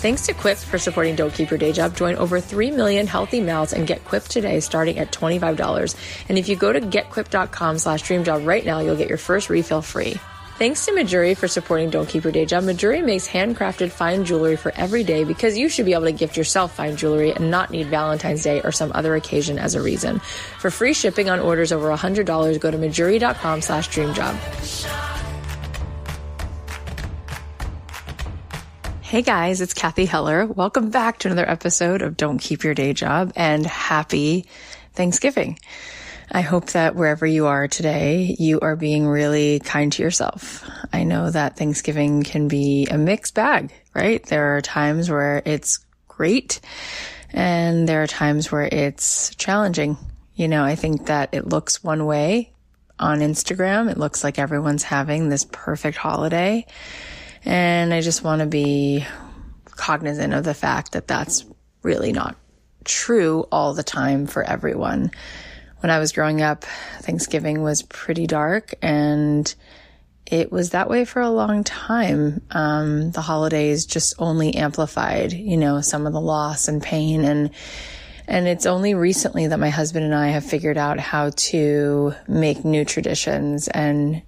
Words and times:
Thanks 0.00 0.26
to 0.26 0.32
Quip 0.32 0.58
for 0.58 0.78
supporting 0.78 1.16
Don't 1.16 1.34
Keep 1.34 1.50
Your 1.50 1.58
Day 1.58 1.72
Job. 1.72 1.96
Join 1.96 2.14
over 2.14 2.40
3 2.40 2.70
million 2.70 3.08
healthy 3.08 3.40
mouths 3.40 3.72
and 3.72 3.84
get 3.84 4.04
Quip 4.04 4.22
today 4.22 4.60
starting 4.60 4.96
at 5.00 5.10
$25. 5.10 5.96
And 6.28 6.38
if 6.38 6.48
you 6.48 6.54
go 6.54 6.72
to 6.72 6.80
getquip.com 6.80 7.78
slash 7.78 8.04
dreamjob 8.04 8.46
right 8.46 8.64
now, 8.64 8.78
you'll 8.78 8.94
get 8.94 9.08
your 9.08 9.18
first 9.18 9.50
refill 9.50 9.82
free. 9.82 10.14
Thanks 10.56 10.86
to 10.86 10.92
Mejuri 10.92 11.36
for 11.36 11.48
supporting 11.48 11.90
Don't 11.90 12.08
Keep 12.08 12.22
Your 12.22 12.32
Day 12.32 12.46
Job. 12.46 12.62
Mejuri 12.62 13.04
makes 13.04 13.26
handcrafted 13.26 13.90
fine 13.90 14.24
jewelry 14.24 14.56
for 14.56 14.72
every 14.76 15.02
day 15.02 15.24
because 15.24 15.58
you 15.58 15.68
should 15.68 15.86
be 15.86 15.94
able 15.94 16.04
to 16.04 16.12
gift 16.12 16.36
yourself 16.36 16.76
fine 16.76 16.96
jewelry 16.96 17.32
and 17.32 17.50
not 17.50 17.72
need 17.72 17.88
Valentine's 17.88 18.44
Day 18.44 18.60
or 18.62 18.70
some 18.70 18.92
other 18.94 19.16
occasion 19.16 19.58
as 19.58 19.74
a 19.74 19.82
reason. 19.82 20.20
For 20.60 20.70
free 20.70 20.94
shipping 20.94 21.28
on 21.28 21.40
orders 21.40 21.72
over 21.72 21.88
$100, 21.88 22.60
go 22.60 22.70
to 22.70 22.78
mejuri.com 22.78 23.62
slash 23.62 23.88
dreamjob. 23.88 25.27
Hey 29.08 29.22
guys, 29.22 29.62
it's 29.62 29.72
Cathy 29.72 30.04
Heller. 30.04 30.44
Welcome 30.44 30.90
back 30.90 31.20
to 31.20 31.28
another 31.28 31.48
episode 31.48 32.02
of 32.02 32.18
Don't 32.18 32.36
Keep 32.36 32.62
Your 32.62 32.74
Day 32.74 32.92
Job 32.92 33.32
and 33.36 33.64
happy 33.64 34.44
Thanksgiving. 34.92 35.58
I 36.30 36.42
hope 36.42 36.66
that 36.72 36.94
wherever 36.94 37.24
you 37.24 37.46
are 37.46 37.68
today, 37.68 38.36
you 38.38 38.60
are 38.60 38.76
being 38.76 39.06
really 39.06 39.60
kind 39.60 39.90
to 39.94 40.02
yourself. 40.02 40.62
I 40.92 41.04
know 41.04 41.30
that 41.30 41.56
Thanksgiving 41.56 42.22
can 42.22 42.48
be 42.48 42.86
a 42.90 42.98
mixed 42.98 43.34
bag, 43.34 43.72
right? 43.94 44.22
There 44.26 44.58
are 44.58 44.60
times 44.60 45.08
where 45.08 45.40
it's 45.46 45.78
great 46.06 46.60
and 47.32 47.88
there 47.88 48.02
are 48.02 48.06
times 48.06 48.52
where 48.52 48.68
it's 48.70 49.34
challenging. 49.36 49.96
You 50.34 50.48
know, 50.48 50.64
I 50.64 50.74
think 50.74 51.06
that 51.06 51.30
it 51.32 51.48
looks 51.48 51.82
one 51.82 52.04
way 52.04 52.52
on 52.98 53.20
Instagram. 53.20 53.90
It 53.90 53.96
looks 53.96 54.22
like 54.22 54.38
everyone's 54.38 54.82
having 54.82 55.30
this 55.30 55.46
perfect 55.50 55.96
holiday 55.96 56.66
and 57.44 57.92
I 57.92 58.00
just 58.00 58.22
want 58.22 58.40
to 58.40 58.46
be 58.46 59.06
cognizant 59.66 60.34
of 60.34 60.44
the 60.44 60.54
fact 60.54 60.92
that 60.92 61.06
that's 61.06 61.44
really 61.82 62.12
not 62.12 62.36
true 62.84 63.46
all 63.52 63.74
the 63.74 63.82
time 63.82 64.26
for 64.26 64.42
everyone. 64.42 65.10
When 65.80 65.90
I 65.90 65.98
was 65.98 66.12
growing 66.12 66.42
up, 66.42 66.64
Thanksgiving 67.00 67.62
was 67.62 67.82
pretty 67.82 68.26
dark 68.26 68.74
and 68.82 69.52
it 70.26 70.52
was 70.52 70.70
that 70.70 70.90
way 70.90 71.04
for 71.04 71.22
a 71.22 71.30
long 71.30 71.64
time. 71.64 72.42
Um, 72.50 73.12
the 73.12 73.20
holidays 73.20 73.86
just 73.86 74.14
only 74.18 74.54
amplified, 74.54 75.32
you 75.32 75.56
know, 75.56 75.80
some 75.80 76.06
of 76.06 76.12
the 76.12 76.20
loss 76.20 76.68
and 76.68 76.82
pain 76.82 77.24
and 77.24 77.50
and 78.30 78.46
it's 78.46 78.66
only 78.66 78.92
recently 78.92 79.46
that 79.46 79.58
my 79.58 79.70
husband 79.70 80.04
and 80.04 80.14
I 80.14 80.28
have 80.28 80.44
figured 80.44 80.76
out 80.76 81.00
how 81.00 81.30
to 81.30 82.12
make 82.26 82.62
new 82.62 82.84
traditions 82.84 83.68
and 83.68 84.20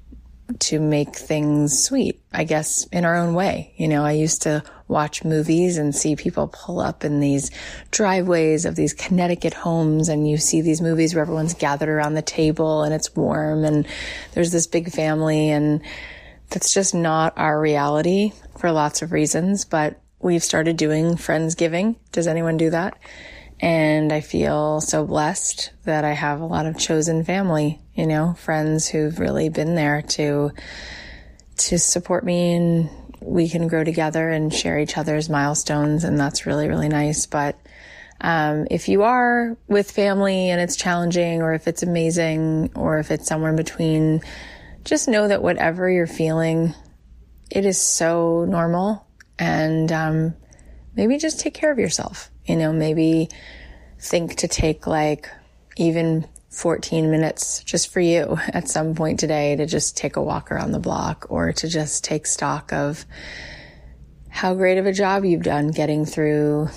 to 0.59 0.81
make 0.81 1.17
things 1.17 1.85
sweet, 1.85 2.21
I 2.33 2.45
guess, 2.45 2.87
in 2.87 3.05
our 3.05 3.17
own 3.17 3.35
way. 3.35 3.73
You 3.77 3.89
know, 3.89 4.05
I 4.05 4.13
used 4.13 4.43
to 4.43 4.63
watch 4.89 5.25
movies 5.25 5.79
and 5.79 5.95
see 5.95 6.17
people 6.17 6.49
pull 6.49 6.81
up 6.81 7.05
in 7.05 7.21
these 7.21 7.51
driveways 7.91 8.65
of 8.65 8.75
these 8.75 8.93
Connecticut 8.93 9.55
homes 9.55 10.09
and 10.09 10.29
you 10.29 10.37
see 10.37 10.61
these 10.61 10.81
movies 10.81 11.15
where 11.15 11.23
everyone's 11.23 11.55
gathered 11.55 11.89
around 11.89 12.15
the 12.15 12.23
table 12.23 12.83
and 12.83 12.93
it's 12.93 13.15
warm 13.15 13.65
and 13.65 13.87
there's 14.33 14.51
this 14.51 14.67
big 14.67 14.91
family 14.91 15.51
and 15.51 15.81
that's 16.49 16.75
just 16.75 16.95
not 16.95 17.33
our 17.37 17.61
reality 17.61 18.33
for 18.59 18.73
lots 18.73 19.03
of 19.03 19.13
reasons, 19.13 19.65
but 19.65 20.01
we've 20.19 20.43
started 20.43 20.77
doing 20.77 21.15
Friendsgiving. 21.15 21.97
Does 22.13 22.27
anyone 22.27 22.57
do 22.57 22.71
that? 22.71 22.99
And 23.61 24.11
I 24.11 24.21
feel 24.21 24.81
so 24.81 25.05
blessed 25.05 25.73
that 25.85 26.05
I 26.05 26.13
have 26.13 26.41
a 26.41 26.47
lot 26.47 26.65
of 26.65 26.79
chosen 26.79 27.25
family, 27.25 27.79
you 27.95 28.07
know, 28.07 28.35
friends 28.35 28.89
who've 28.89 29.19
really 29.19 29.51
been 29.51 29.75
there 29.75 30.01
to, 30.03 30.53
to 31.59 31.79
support 31.79 32.25
me 32.25 32.55
and 32.55 32.91
we 33.21 33.51
can 33.51 33.69
grow 33.69 33.85
together 33.85 34.31
and 34.31 34.53
share 34.53 34.79
each 34.79 34.97
other's 34.97 35.29
milestones. 35.29 36.05
And 36.05 36.19
that's 36.19 36.47
really, 36.47 36.69
really 36.69 36.89
nice. 36.89 37.27
But, 37.27 37.59
um, 38.23 38.67
if 38.71 38.89
you 38.89 39.03
are 39.03 39.57
with 39.69 39.91
family 39.91 40.49
and 40.49 40.61
it's 40.61 40.77
challenging 40.77 41.43
or 41.43 41.53
if 41.53 41.69
it's 41.69 41.83
amazing 41.83 42.71
or 42.75 42.99
if 42.99 43.11
it's 43.11 43.27
somewhere 43.27 43.51
in 43.51 43.57
between, 43.57 44.23
just 44.85 45.07
know 45.07 45.29
that 45.29 45.43
whatever 45.43 45.91
you're 45.91 46.07
feeling, 46.07 46.75
it 47.51 47.67
is 47.67 47.81
so 47.81 48.47
normal 48.47 49.07
and, 49.39 49.93
um, 49.93 50.35
maybe 50.97 51.19
just 51.19 51.41
take 51.41 51.55
care 51.55 51.71
of 51.71 51.79
yourself. 51.79 52.31
You 52.51 52.57
know, 52.57 52.73
maybe 52.73 53.29
think 54.01 54.35
to 54.39 54.49
take 54.49 54.89
like 54.89 55.31
even 55.77 56.27
14 56.49 57.09
minutes 57.09 57.63
just 57.63 57.93
for 57.93 58.01
you 58.01 58.39
at 58.49 58.69
some 58.69 58.97
point 58.97 59.21
today 59.21 59.55
to 59.55 59.67
just 59.67 59.97
take 59.97 60.17
a 60.17 60.23
walk 60.23 60.51
around 60.51 60.73
the 60.73 60.81
block 60.81 61.27
or 61.29 61.53
to 61.53 61.69
just 61.69 62.03
take 62.03 62.27
stock 62.27 62.73
of 62.73 63.07
how 64.29 64.55
great 64.55 64.79
of 64.79 64.87
a 64.87 64.93
job 64.93 65.25
you've 65.25 65.45
done 65.45 65.69
getting 65.71 66.05
through 66.05 66.69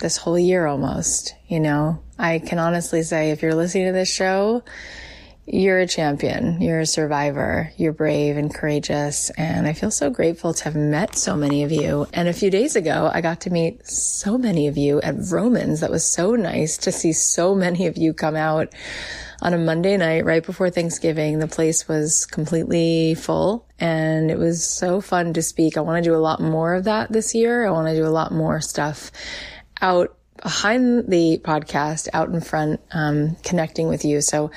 this 0.00 0.16
whole 0.16 0.38
year 0.38 0.66
almost. 0.66 1.36
You 1.46 1.60
know, 1.60 2.02
I 2.18 2.40
can 2.40 2.58
honestly 2.58 3.04
say 3.04 3.30
if 3.30 3.42
you're 3.42 3.54
listening 3.54 3.86
to 3.86 3.92
this 3.92 4.12
show, 4.12 4.64
you're 5.46 5.78
a 5.78 5.86
champion. 5.86 6.60
You're 6.60 6.80
a 6.80 6.86
survivor. 6.86 7.72
You're 7.76 7.92
brave 7.92 8.36
and 8.36 8.52
courageous. 8.52 9.30
And 9.30 9.66
I 9.66 9.74
feel 9.74 9.92
so 9.92 10.10
grateful 10.10 10.52
to 10.54 10.64
have 10.64 10.74
met 10.74 11.16
so 11.16 11.36
many 11.36 11.62
of 11.62 11.70
you. 11.70 12.06
And 12.12 12.28
a 12.28 12.32
few 12.32 12.50
days 12.50 12.74
ago, 12.74 13.08
I 13.12 13.20
got 13.20 13.42
to 13.42 13.50
meet 13.50 13.86
so 13.86 14.36
many 14.36 14.66
of 14.66 14.76
you 14.76 15.00
at 15.02 15.14
Romans. 15.30 15.80
That 15.80 15.90
was 15.90 16.04
so 16.04 16.32
nice 16.34 16.76
to 16.78 16.90
see 16.90 17.12
so 17.12 17.54
many 17.54 17.86
of 17.86 17.96
you 17.96 18.12
come 18.12 18.34
out 18.34 18.72
on 19.40 19.54
a 19.54 19.58
Monday 19.58 19.96
night 19.96 20.24
right 20.24 20.44
before 20.44 20.70
Thanksgiving. 20.70 21.38
The 21.38 21.46
place 21.46 21.86
was 21.86 22.26
completely 22.26 23.14
full 23.14 23.68
and 23.78 24.30
it 24.30 24.38
was 24.38 24.64
so 24.64 25.00
fun 25.00 25.32
to 25.34 25.42
speak. 25.42 25.76
I 25.76 25.82
want 25.82 26.02
to 26.02 26.10
do 26.10 26.16
a 26.16 26.18
lot 26.18 26.40
more 26.40 26.74
of 26.74 26.84
that 26.84 27.12
this 27.12 27.34
year. 27.34 27.66
I 27.66 27.70
want 27.70 27.86
to 27.88 27.94
do 27.94 28.06
a 28.06 28.08
lot 28.08 28.32
more 28.32 28.60
stuff 28.60 29.12
out 29.80 30.15
behind 30.46 31.08
the 31.08 31.40
podcast 31.42 32.06
out 32.12 32.28
in 32.28 32.40
front 32.40 32.80
um, 32.92 33.34
connecting 33.42 33.88
with 33.88 34.04
you. 34.04 34.20
So 34.20 34.52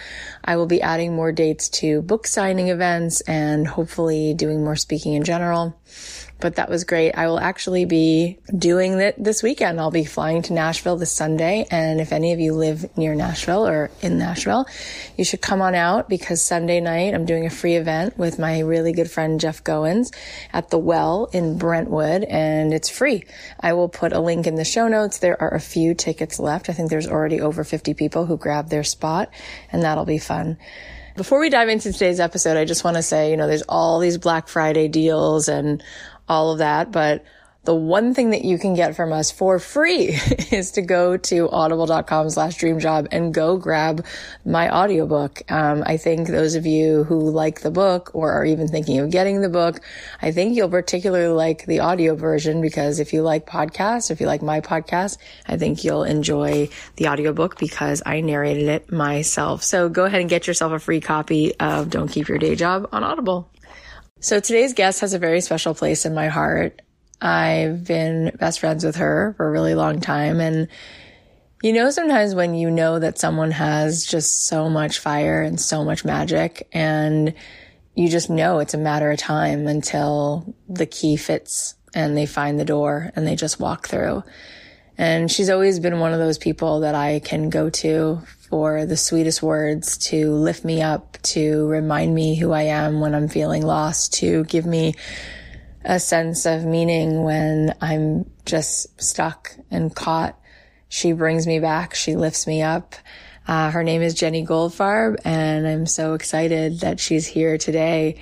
i 0.45 0.55
will 0.55 0.67
be 0.67 0.83
adding 0.83 1.15
more 1.15 1.31
dates 1.31 1.67
to 1.67 2.03
book 2.03 2.27
signing 2.27 2.67
events 2.67 3.21
and 3.21 3.67
hopefully 3.67 4.35
doing 4.35 4.63
more 4.63 4.75
speaking 4.75 5.15
in 5.15 5.23
general 5.23 5.75
but 6.39 6.55
that 6.55 6.69
was 6.69 6.85
great. 6.85 7.11
I 7.13 7.27
will 7.27 7.39
actually 7.39 7.85
be 7.85 8.39
doing 8.57 8.99
it 8.99 9.21
this 9.21 9.43
weekend. 9.43 9.79
I'll 9.79 9.91
be 9.91 10.05
flying 10.05 10.41
to 10.43 10.53
Nashville 10.53 10.95
this 10.95 11.11
Sunday. 11.11 11.65
And 11.69 11.99
if 11.99 12.13
any 12.13 12.31
of 12.31 12.39
you 12.39 12.53
live 12.53 12.97
near 12.97 13.13
Nashville 13.13 13.67
or 13.67 13.91
in 14.01 14.17
Nashville, 14.17 14.65
you 15.17 15.25
should 15.25 15.41
come 15.41 15.61
on 15.61 15.75
out 15.75 16.07
because 16.07 16.41
Sunday 16.41 16.79
night 16.79 17.13
I'm 17.13 17.25
doing 17.25 17.45
a 17.45 17.49
free 17.49 17.75
event 17.75 18.17
with 18.17 18.39
my 18.39 18.59
really 18.59 18.93
good 18.93 19.11
friend 19.11 19.39
Jeff 19.39 19.63
Goins 19.63 20.15
at 20.53 20.69
the 20.69 20.77
Well 20.77 21.29
in 21.33 21.57
Brentwood 21.57 22.23
and 22.23 22.73
it's 22.73 22.89
free. 22.89 23.25
I 23.59 23.73
will 23.73 23.89
put 23.89 24.13
a 24.13 24.19
link 24.19 24.47
in 24.47 24.55
the 24.55 24.65
show 24.65 24.87
notes. 24.87 25.19
There 25.19 25.41
are 25.41 25.53
a 25.53 25.59
few 25.59 25.93
tickets 25.93 26.39
left. 26.39 26.69
I 26.69 26.73
think 26.73 26.89
there's 26.89 27.07
already 27.07 27.41
over 27.41 27.63
50 27.63 27.93
people 27.95 28.25
who 28.25 28.37
grabbed 28.37 28.69
their 28.69 28.83
spot 28.83 29.29
and 29.71 29.83
that'll 29.83 30.05
be 30.05 30.19
fun. 30.19 30.57
Before 31.19 31.41
we 31.41 31.49
dive 31.49 31.67
into 31.67 31.91
today's 31.91 32.21
episode, 32.21 32.55
I 32.55 32.63
just 32.63 32.85
want 32.85 32.95
to 32.95 33.03
say, 33.03 33.29
you 33.29 33.35
know, 33.35 33.45
there's 33.45 33.63
all 33.63 33.99
these 33.99 34.17
Black 34.17 34.47
Friday 34.47 34.87
deals 34.87 35.49
and 35.49 35.83
all 36.29 36.51
of 36.51 36.59
that. 36.59 36.91
But 36.91 37.25
the 37.65 37.75
one 37.75 38.13
thing 38.13 38.29
that 38.29 38.45
you 38.45 38.57
can 38.57 38.73
get 38.73 38.95
from 38.95 39.11
us 39.11 39.31
for 39.31 39.59
free 39.59 40.17
is 40.51 40.71
to 40.71 40.81
go 40.81 41.17
to 41.17 41.49
audible.com 41.49 42.29
slash 42.29 42.57
dreamjob 42.57 43.09
and 43.11 43.33
go 43.33 43.57
grab 43.57 44.05
my 44.45 44.73
audiobook. 44.73 45.43
Um, 45.51 45.83
I 45.85 45.97
think 45.97 46.29
those 46.29 46.55
of 46.55 46.65
you 46.65 47.03
who 47.03 47.29
like 47.29 47.61
the 47.61 47.69
book 47.69 48.11
or 48.13 48.31
are 48.31 48.45
even 48.45 48.67
thinking 48.69 48.99
of 48.99 49.11
getting 49.11 49.41
the 49.41 49.49
book, 49.49 49.81
I 50.21 50.31
think 50.31 50.55
you'll 50.55 50.69
particularly 50.69 51.33
like 51.33 51.65
the 51.65 51.81
audio 51.81 52.15
version 52.15 52.61
because 52.61 52.99
if 52.99 53.11
you 53.11 53.21
like 53.21 53.45
podcasts, 53.45 54.09
if 54.09 54.21
you 54.21 54.25
like 54.25 54.41
my 54.41 54.61
podcast, 54.61 55.17
I 55.45 55.57
think 55.57 55.83
you'll 55.83 56.05
enjoy 56.05 56.69
the 56.95 57.09
audiobook 57.09 57.59
because 57.59 58.01
I 58.05 58.21
narrated 58.21 58.69
it 58.69 58.91
myself. 58.91 59.63
So 59.63 59.89
go 59.89 60.05
ahead 60.05 60.21
and 60.21 60.29
get 60.29 60.47
yourself 60.47 60.71
a 60.71 60.79
free 60.79 61.01
copy 61.01 61.53
of 61.59 61.89
Don't 61.89 62.07
Keep 62.07 62.29
Your 62.29 62.37
Day 62.37 62.55
Job 62.55 62.87
on 62.91 63.03
Audible. 63.03 63.49
So 64.21 64.41
today's 64.41 64.73
guest 64.73 64.99
has 64.99 65.13
a 65.13 65.19
very 65.19 65.39
special 65.39 65.73
place 65.73 66.05
in 66.05 66.13
my 66.13 66.27
heart. 66.27 66.81
I've 67.21 67.85
been 67.85 68.35
best 68.37 68.59
friends 68.59 68.83
with 68.83 68.97
her 68.97 69.33
for 69.37 69.47
a 69.47 69.51
really 69.51 69.75
long 69.75 70.01
time. 70.01 70.41
And 70.41 70.67
you 71.63 71.71
know, 71.71 71.89
sometimes 71.89 72.35
when 72.35 72.53
you 72.53 72.69
know 72.69 72.99
that 72.99 73.17
someone 73.17 73.51
has 73.51 74.05
just 74.05 74.47
so 74.47 74.69
much 74.69 74.99
fire 74.99 75.41
and 75.41 75.59
so 75.59 75.85
much 75.85 76.03
magic 76.03 76.67
and 76.73 77.33
you 77.95 78.09
just 78.09 78.29
know 78.29 78.59
it's 78.59 78.73
a 78.73 78.77
matter 78.77 79.09
of 79.09 79.19
time 79.19 79.67
until 79.67 80.53
the 80.67 80.85
key 80.85 81.15
fits 81.15 81.75
and 81.93 82.17
they 82.17 82.25
find 82.25 82.59
the 82.59 82.65
door 82.65 83.11
and 83.15 83.25
they 83.25 83.35
just 83.35 83.59
walk 83.59 83.87
through. 83.87 84.23
And 84.99 85.31
she's 85.31 85.49
always 85.49 85.79
been 85.79 86.01
one 86.01 86.11
of 86.11 86.19
those 86.19 86.37
people 86.37 86.81
that 86.81 86.93
I 86.93 87.19
can 87.19 87.49
go 87.49 87.69
to 87.69 88.21
for 88.49 88.85
the 88.85 88.97
sweetest 88.97 89.41
words 89.41 89.97
to 90.09 90.33
lift 90.33 90.65
me 90.65 90.81
up, 90.81 91.17
to 91.21 91.65
remind 91.67 92.13
me 92.13 92.35
who 92.35 92.51
I 92.51 92.63
am 92.63 92.99
when 92.99 93.15
I'm 93.15 93.29
feeling 93.29 93.65
lost, 93.65 94.15
to 94.15 94.43
give 94.43 94.65
me 94.65 94.95
a 95.85 96.01
sense 96.01 96.45
of 96.45 96.65
meaning 96.65 97.23
when 97.23 97.73
I'm 97.79 98.29
just 98.45 99.01
stuck 99.01 99.55
and 99.71 99.95
caught. 99.95 100.37
She 100.89 101.13
brings 101.13 101.47
me 101.47 101.59
back. 101.59 101.95
She 101.95 102.17
lifts 102.17 102.45
me 102.45 102.61
up. 102.61 102.93
Uh, 103.47 103.71
her 103.71 103.85
name 103.85 104.01
is 104.01 104.13
Jenny 104.13 104.45
Goldfarb, 104.45 105.15
and 105.23 105.65
I'm 105.65 105.85
so 105.85 106.13
excited 106.13 106.81
that 106.81 106.99
she's 106.99 107.25
here 107.25 107.57
today. 107.57 108.19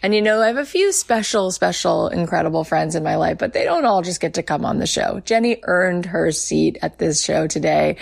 And 0.00 0.14
you 0.14 0.22
know, 0.22 0.40
I 0.40 0.46
have 0.46 0.58
a 0.58 0.64
few 0.64 0.92
special, 0.92 1.50
special, 1.50 2.08
incredible 2.08 2.62
friends 2.62 2.94
in 2.94 3.02
my 3.02 3.16
life, 3.16 3.38
but 3.38 3.52
they 3.52 3.64
don't 3.64 3.84
all 3.84 4.02
just 4.02 4.20
get 4.20 4.34
to 4.34 4.44
come 4.44 4.64
on 4.64 4.78
the 4.78 4.86
show. 4.86 5.20
Jenny 5.24 5.58
earned 5.64 6.06
her 6.06 6.30
seat 6.30 6.78
at 6.82 6.98
this 6.98 7.24
show 7.24 7.48
today. 7.48 7.96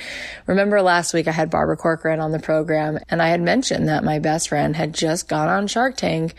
Remember 0.46 0.82
last 0.82 1.14
week 1.14 1.26
I 1.26 1.32
had 1.32 1.48
Barbara 1.48 1.76
Corcoran 1.76 2.20
on 2.20 2.32
the 2.32 2.38
program 2.38 2.98
and 3.08 3.22
I 3.22 3.28
had 3.28 3.40
mentioned 3.40 3.88
that 3.88 4.04
my 4.04 4.18
best 4.18 4.50
friend 4.50 4.76
had 4.76 4.94
just 4.94 5.26
gone 5.28 5.48
on 5.48 5.68
Shark 5.68 5.96
Tank 5.96 6.34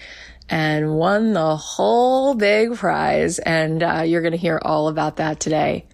and 0.47 0.95
won 0.95 1.33
the 1.33 1.55
whole 1.55 2.35
big 2.35 2.75
prize. 2.75 3.39
And 3.39 3.81
uh, 3.81 4.03
you're 4.05 4.21
going 4.21 4.31
to 4.31 4.37
hear 4.37 4.59
all 4.61 4.87
about 4.87 5.17
that 5.17 5.39
today. 5.39 5.85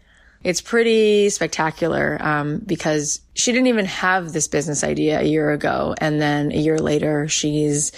It's 0.44 0.60
pretty 0.60 1.30
spectacular 1.30 2.18
um, 2.22 2.60
because 2.60 3.22
she 3.34 3.54
didn't 3.54 3.68
even 3.68 3.86
have 3.86 4.34
this 4.34 4.50
business 4.50 4.84
idea 4.84 5.22
a 5.22 5.24
year 5.24 5.52
ago. 5.52 5.96
And 5.98 6.22
then 6.22 6.52
a 6.52 6.58
year 6.58 6.78
later, 6.78 7.30
she's 7.30 7.94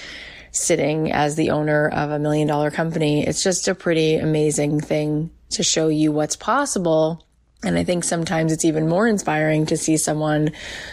sitting 0.56 1.12
as 1.12 1.36
the 1.36 1.50
owner 1.52 1.90
of 1.90 2.12
a 2.12 2.20
million 2.20 2.48
dollar 2.48 2.72
company. 2.72 3.26
It's 3.26 3.44
just 3.44 3.68
a 3.68 3.76
pretty 3.76 4.16
amazing 4.16 4.80
thing 4.80 5.32
to 5.52 5.64
show 5.64 5.90
you 5.90 6.12
what's 6.12 6.36
possible. 6.36 7.26
And 7.64 7.78
I 7.78 7.84
think 7.84 8.04
sometimes 8.04 8.52
it's 8.52 8.66
even 8.66 8.88
more 8.88 9.08
inspiring 9.08 9.66
to 9.68 9.78
see 9.78 9.98
someone 9.98 10.52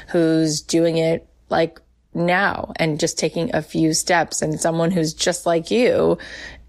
who's 0.09 0.61
doing 0.61 0.97
it 0.97 1.29
like 1.49 1.81
now 2.15 2.73
and 2.77 3.01
just 3.01 3.19
taking 3.19 3.55
a 3.55 3.63
few 3.63 3.95
steps 3.95 4.43
and 4.43 4.61
someone 4.61 4.91
who's 4.91 5.15
just 5.15 5.47
like 5.47 5.71
you 5.71 6.19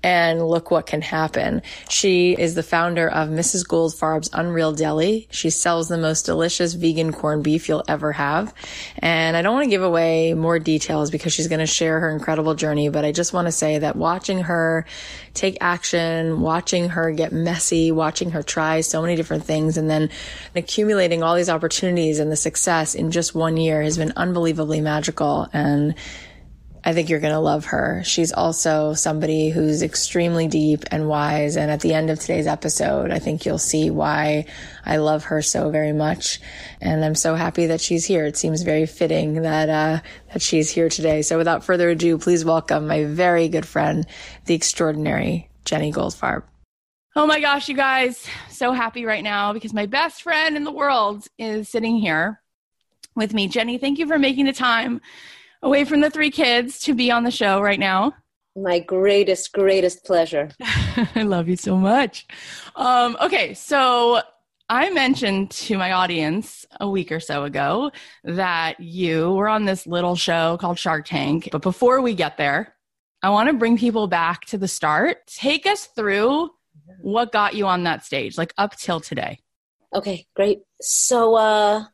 and 0.04 0.46
look 0.46 0.70
what 0.70 0.86
can 0.86 1.02
happen. 1.02 1.62
She 1.90 2.36
is 2.38 2.56
the 2.56 2.64
founder 2.64 3.10
of 3.10 3.30
Mrs. 3.30 3.66
Goldfarb's 3.66 4.30
Unreal 4.34 4.74
Deli. 4.74 5.28
She 5.32 5.50
sells 5.50 5.88
the 5.88 5.98
most 5.98 6.26
delicious 6.26 6.74
vegan 6.74 7.14
corned 7.14 7.44
beef 7.44 7.70
you'll 7.70 7.86
ever 7.88 8.12
have. 8.12 8.54
And 9.00 9.38
I 9.38 9.42
don't 9.42 9.54
want 9.54 9.64
to 9.64 9.70
give 9.70 9.82
away 9.82 10.34
more 10.34 10.60
details 10.60 11.10
because 11.10 11.32
she's 11.32 11.48
going 11.48 11.60
to 11.60 11.66
share 11.66 12.02
her 12.02 12.10
incredible 12.10 12.54
journey, 12.54 12.90
but 12.90 13.06
I 13.06 13.14
just 13.14 13.32
want 13.32 13.48
to 13.48 13.52
say 13.52 13.80
that 13.80 13.96
watching 13.96 14.40
her 14.40 14.86
take 15.34 15.58
action, 15.62 16.42
watching 16.42 16.90
her 16.90 17.12
get 17.12 17.32
messy, 17.32 17.92
watching 17.92 18.32
her 18.32 18.44
try 18.44 18.82
so 18.82 19.02
many 19.02 19.16
different 19.16 19.46
things 19.46 19.78
and 19.78 19.90
then 19.90 20.10
accumulating 20.56 21.24
all 21.24 21.36
these 21.36 21.50
opportunities 21.50 22.20
and 22.20 22.32
the 22.32 22.36
success 22.36 22.94
in 22.94 23.10
just 23.12 23.34
one 23.34 23.56
year 23.56 23.82
has 23.82 23.98
been 23.98 24.12
unbelievably 24.16 24.82
magical. 24.82 25.48
And 25.54 25.96
I 26.86 26.94
think 26.94 27.10
you're 27.10 27.22
going 27.22 27.34
to 27.34 27.40
love 27.40 27.66
her. 27.66 28.02
She's 28.04 28.34
also 28.34 28.94
somebody 28.94 29.50
who's 29.50 29.82
extremely 29.82 30.50
deep 30.50 30.84
and 30.92 31.08
wise. 31.08 31.56
And 31.56 31.72
at 31.72 31.80
the 31.80 31.94
end 31.94 32.10
of 32.10 32.20
today's 32.20 32.46
episode, 32.46 33.10
I 33.10 33.20
think 33.20 33.46
you'll 33.46 33.58
see 33.58 33.90
why 33.90 34.46
I 34.86 34.98
love 34.98 35.26
her 35.26 35.42
so 35.42 35.70
very 35.70 35.94
much. 35.94 36.42
And 36.82 37.06
I'm 37.06 37.16
so 37.16 37.36
happy 37.36 37.68
that 37.68 37.80
she's 37.80 38.06
here. 38.06 38.26
It 38.26 38.36
seems 38.36 38.64
very 38.64 38.86
fitting 38.86 39.44
that, 39.44 39.70
uh, 39.70 40.00
that 40.34 40.42
she's 40.42 40.70
here 40.70 40.90
today. 40.90 41.22
So 41.22 41.38
without 41.38 41.64
further 41.64 41.90
ado, 41.90 42.18
please 42.18 42.44
welcome 42.44 42.88
my 42.88 43.06
very 43.06 43.48
good 43.48 43.66
friend, 43.66 44.06
the 44.46 44.54
extraordinary 44.54 45.50
Jenny 45.64 45.94
Goldfarb. 45.94 46.44
Oh 47.16 47.28
my 47.28 47.40
gosh, 47.40 47.70
you 47.70 47.76
guys, 47.76 48.28
so 48.50 48.74
happy 48.74 49.06
right 49.06 49.24
now 49.24 49.54
because 49.54 49.72
my 49.72 49.86
best 49.86 50.24
friend 50.24 50.58
in 50.58 50.64
the 50.66 50.72
world 50.72 51.28
is 51.38 51.70
sitting 51.70 51.98
here 51.98 52.42
with 53.16 53.34
me. 53.34 53.48
Jenny, 53.48 53.78
thank 53.78 54.00
you 54.00 54.08
for 54.08 54.18
making 54.18 54.46
the 54.46 54.54
time 54.54 55.00
away 55.64 55.86
from 55.86 56.02
the 56.02 56.12
three 56.12 56.30
kids 56.30 56.80
to 56.82 56.94
be 56.94 57.10
on 57.10 57.24
the 57.24 57.32
show 57.32 57.62
right 57.62 57.80
now. 57.80 58.14
My 58.56 58.80
greatest, 58.80 59.52
greatest 59.52 60.06
pleasure. 60.06 60.50
I 61.16 61.24
love 61.24 61.50
you 61.50 61.56
so 61.56 61.76
much. 61.76 62.28
Um, 62.76 63.18
okay, 63.20 63.56
so 63.56 64.22
I 64.70 64.92
mentioned 64.92 65.50
to 65.52 65.78
my 65.78 65.94
audience 65.94 66.66
a 66.80 66.88
week 66.88 67.12
or 67.12 67.20
so 67.20 67.46
ago 67.46 67.92
that 68.24 68.80
you 68.80 69.32
were 69.32 69.50
on 69.50 69.66
this 69.66 69.88
little 69.88 70.16
show 70.16 70.58
called 70.58 70.78
Shark 70.78 71.06
Tank. 71.06 71.50
But 71.52 71.64
before 71.64 72.02
we 72.02 72.14
get 72.14 72.38
there, 72.38 72.76
I 73.24 73.30
want 73.30 73.48
to 73.48 73.54
bring 73.54 73.78
people 73.78 74.08
back 74.08 74.46
to 74.48 74.58
the 74.58 74.68
start. 74.68 75.26
Take 75.28 75.66
us 75.66 75.88
through 75.88 76.52
what 77.02 77.32
got 77.32 77.56
you 77.56 77.66
on 77.66 77.84
that 77.84 78.06
stage, 78.06 78.38
like 78.38 78.54
up 78.58 78.78
till 78.78 79.00
today. 79.00 79.40
Okay, 79.96 80.28
great. 80.36 80.60
So, 80.82 81.36
uh, 81.36 81.86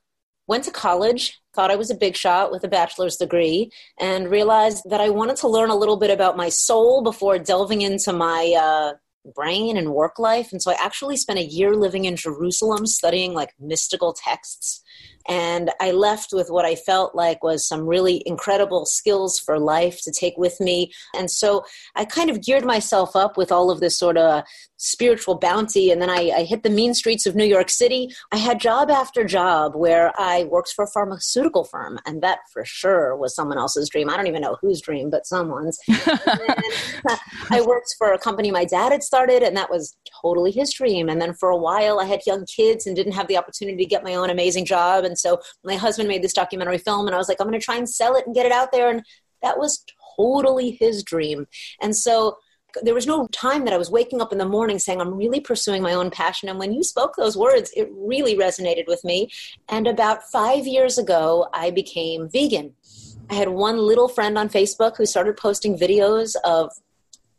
went 0.48 0.64
to 0.64 0.72
college, 0.72 1.40
thought 1.60 1.72
I 1.72 1.76
was 1.76 1.92
a 1.92 1.96
big 1.96 2.16
shot 2.16 2.54
with 2.54 2.64
a 2.64 2.70
bachelor's 2.70 3.18
degree, 3.18 3.70
and 4.00 4.32
realized 4.32 4.90
that 4.90 5.02
I 5.02 5.10
wanted 5.10 5.36
to 5.38 5.50
learn 5.50 5.70
a 5.70 5.76
little 5.76 5.98
bit 5.98 6.10
about 6.10 6.38
my 6.38 6.48
soul 6.48 7.04
before 7.04 7.38
delving 7.38 7.82
into 7.82 8.14
my 8.14 8.56
uh, 8.58 8.94
brain 9.36 9.76
and 9.76 9.94
work 9.94 10.18
life. 10.20 10.54
And 10.54 10.62
so 10.62 10.72
I 10.72 10.78
actually 10.80 11.18
spent 11.18 11.38
a 11.38 11.44
year 11.44 11.76
living 11.76 12.06
in 12.06 12.16
Jerusalem 12.16 12.86
studying 12.86 13.34
like 13.34 13.52
mystical 13.60 14.14
texts 14.14 14.82
and 15.30 15.70
I 15.80 15.92
left 15.92 16.34
with 16.34 16.50
what 16.50 16.66
I 16.66 16.74
felt 16.74 17.14
like 17.14 17.44
was 17.44 17.66
some 17.66 17.86
really 17.86 18.24
incredible 18.26 18.88
skills 18.88 19.40
for 19.40 19.60
life 19.60 20.02
to 20.02 20.12
take 20.12 20.36
with 20.38 20.60
me. 20.60 20.92
And 21.16 21.30
so 21.30 21.64
I 21.96 22.06
kind 22.06 22.32
of 22.32 22.42
geared 22.42 22.66
myself 22.66 23.16
up 23.16 23.38
with 23.38 23.52
all 23.52 23.70
of 23.70 23.80
this 23.80 23.98
sort 23.98 24.18
of 24.18 24.44
spiritual 24.78 25.36
bounty. 25.36 25.92
And 25.92 26.02
then 26.02 26.10
I, 26.10 26.32
I 26.36 26.44
hit 26.46 26.64
the 26.64 26.70
mean 26.70 26.94
streets 26.94 27.26
of 27.28 27.36
New 27.36 27.46
York 27.46 27.70
City. 27.70 28.10
I 28.32 28.38
had 28.38 28.60
job 28.60 28.90
after 28.90 29.24
job 29.24 29.76
where 29.76 30.14
I 30.18 30.46
worked 30.46 30.74
for 30.74 30.86
a 30.86 30.88
pharmaceutical 30.88 31.66
firm. 31.66 32.00
And 32.06 32.24
that 32.24 32.40
for 32.52 32.66
sure 32.66 33.16
was 33.16 33.36
someone 33.36 33.58
else's 33.58 33.90
dream. 33.90 34.10
I 34.10 34.18
don't 34.18 34.28
even 34.28 34.42
know 34.42 34.58
whose 34.62 34.82
dream, 34.82 35.10
but 35.10 35.28
someone's. 35.28 35.78
I 37.52 37.62
worked 37.62 37.96
for 37.98 38.14
a 38.14 38.18
company 38.18 38.52
my 38.52 38.66
dad 38.66 38.94
had 38.94 39.04
started, 39.04 39.44
and 39.44 39.56
that 39.58 39.70
was 39.70 39.96
totally 40.22 40.52
his 40.52 40.74
dream. 40.74 41.10
And 41.10 41.22
then 41.22 41.34
for 41.34 41.50
a 41.50 41.58
while, 41.58 42.00
I 42.00 42.06
had 42.06 42.22
young 42.26 42.46
kids 42.46 42.88
and 42.88 42.96
didn't 42.96 43.14
have 43.14 43.28
the 43.28 43.38
opportunity 43.38 43.84
to 43.84 43.90
get 43.90 44.04
my 44.04 44.16
own 44.16 44.30
amazing 44.30 44.66
job. 44.66 45.04
And 45.04 45.19
so 45.20 45.42
my 45.64 45.76
husband 45.76 46.08
made 46.08 46.24
this 46.24 46.34
documentary 46.34 46.78
film, 46.78 47.08
and 47.08 47.16
I 47.16 47.18
was 47.18 47.30
like, 47.30 47.38
I'm 47.40 47.48
going 47.48 47.60
to 47.60 47.64
try 47.64 47.78
and 47.78 47.90
sell 47.90 48.16
it 48.16 48.26
and 48.26 48.36
get 48.36 48.46
it 48.46 48.52
out 48.52 48.72
there. 48.72 48.90
And 48.90 49.04
that 49.42 49.58
was 49.58 49.84
totally 50.18 50.72
his 50.72 51.04
dream. 51.04 51.48
And 51.82 51.96
so 51.96 52.38
there 52.84 52.94
was 52.94 53.08
no 53.08 53.28
time 53.28 53.66
that 53.66 53.74
I 53.74 53.78
was 53.78 53.90
waking 53.90 54.22
up 54.22 54.32
in 54.32 54.38
the 54.38 54.46
morning 54.46 54.78
saying, 54.78 55.02
I'm 55.02 55.16
really 55.16 55.40
pursuing 55.40 55.82
my 55.82 55.94
own 55.94 56.12
passion. 56.12 56.50
And 56.50 56.60
when 56.60 56.72
you 56.72 56.84
spoke 56.84 57.16
those 57.16 57.36
words, 57.38 57.72
it 57.76 57.90
really 57.92 58.36
resonated 58.36 58.86
with 58.88 59.04
me. 59.04 59.30
And 59.70 59.88
about 59.88 60.24
five 60.32 60.68
years 60.68 60.98
ago, 60.98 61.48
I 61.54 61.72
became 61.72 62.30
vegan. 62.30 62.76
I 63.30 63.36
had 63.36 63.50
one 63.50 63.78
little 63.78 64.08
friend 64.08 64.38
on 64.38 64.50
Facebook 64.50 64.98
who 64.98 65.06
started 65.06 65.38
posting 65.38 65.78
videos 65.78 66.36
of 66.44 66.72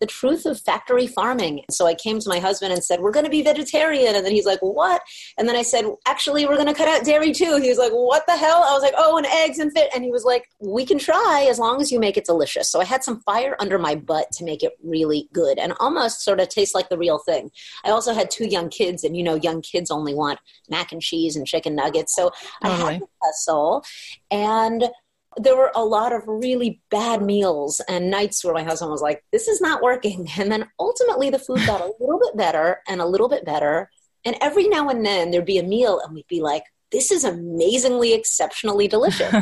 the 0.00 0.06
truth 0.06 0.46
of 0.46 0.60
factory 0.60 1.06
farming. 1.06 1.64
So 1.70 1.86
I 1.86 1.94
came 1.94 2.18
to 2.18 2.28
my 2.28 2.38
husband 2.38 2.72
and 2.72 2.82
said, 2.82 3.00
We're 3.00 3.12
going 3.12 3.24
to 3.24 3.30
be 3.30 3.42
vegetarian. 3.42 4.14
And 4.16 4.24
then 4.24 4.32
he's 4.32 4.46
like, 4.46 4.60
What? 4.60 5.02
And 5.38 5.48
then 5.48 5.56
I 5.56 5.62
said, 5.62 5.84
Actually, 6.06 6.46
we're 6.46 6.56
going 6.56 6.66
to 6.66 6.74
cut 6.74 6.88
out 6.88 7.04
dairy 7.04 7.32
too. 7.32 7.58
He 7.62 7.68
was 7.68 7.78
like, 7.78 7.92
What 7.92 8.26
the 8.26 8.36
hell? 8.36 8.64
I 8.64 8.72
was 8.72 8.82
like, 8.82 8.94
Oh, 8.96 9.18
and 9.18 9.26
eggs 9.26 9.58
and 9.58 9.72
fit. 9.72 9.90
And 9.94 10.02
he 10.02 10.10
was 10.10 10.24
like, 10.24 10.46
We 10.60 10.84
can 10.84 10.98
try 10.98 11.46
as 11.50 11.58
long 11.58 11.80
as 11.80 11.92
you 11.92 12.00
make 12.00 12.16
it 12.16 12.24
delicious. 12.24 12.70
So 12.70 12.80
I 12.80 12.84
had 12.84 13.04
some 13.04 13.20
fire 13.20 13.56
under 13.60 13.78
my 13.78 13.94
butt 13.94 14.32
to 14.32 14.44
make 14.44 14.62
it 14.62 14.72
really 14.82 15.28
good 15.32 15.58
and 15.58 15.74
almost 15.80 16.22
sort 16.22 16.40
of 16.40 16.48
taste 16.48 16.74
like 16.74 16.88
the 16.88 16.98
real 16.98 17.18
thing. 17.18 17.50
I 17.84 17.90
also 17.90 18.14
had 18.14 18.30
two 18.30 18.46
young 18.46 18.68
kids, 18.68 19.04
and 19.04 19.16
you 19.16 19.22
know, 19.22 19.34
young 19.34 19.62
kids 19.62 19.90
only 19.90 20.14
want 20.14 20.38
mac 20.68 20.92
and 20.92 21.02
cheese 21.02 21.36
and 21.36 21.46
chicken 21.46 21.74
nuggets. 21.74 22.14
So 22.14 22.30
I 22.62 22.70
had 22.70 23.00
to 23.00 23.08
hustle. 23.22 23.84
And 24.30 24.88
there 25.36 25.56
were 25.56 25.70
a 25.74 25.84
lot 25.84 26.12
of 26.12 26.26
really 26.26 26.80
bad 26.90 27.22
meals 27.22 27.80
and 27.88 28.10
nights 28.10 28.44
where 28.44 28.54
my 28.54 28.62
husband 28.62 28.90
was 28.90 29.02
like, 29.02 29.24
this 29.32 29.48
is 29.48 29.60
not 29.60 29.82
working. 29.82 30.28
And 30.38 30.50
then 30.50 30.68
ultimately 30.78 31.30
the 31.30 31.38
food 31.38 31.64
got 31.66 31.80
a 31.80 31.92
little 32.00 32.18
bit 32.18 32.36
better 32.36 32.80
and 32.88 33.00
a 33.00 33.06
little 33.06 33.28
bit 33.28 33.44
better. 33.44 33.90
And 34.24 34.36
every 34.40 34.68
now 34.68 34.88
and 34.88 35.04
then 35.04 35.30
there'd 35.30 35.44
be 35.44 35.58
a 35.58 35.62
meal 35.62 36.00
and 36.00 36.14
we'd 36.14 36.26
be 36.26 36.40
like, 36.40 36.64
this 36.90 37.10
is 37.10 37.24
amazingly, 37.24 38.12
exceptionally 38.12 38.88
delicious. 38.88 39.34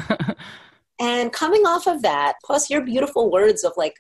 and 1.00 1.32
coming 1.32 1.62
off 1.62 1.86
of 1.86 2.02
that, 2.02 2.34
plus 2.44 2.68
your 2.68 2.82
beautiful 2.82 3.30
words 3.30 3.64
of 3.64 3.72
like, 3.76 3.96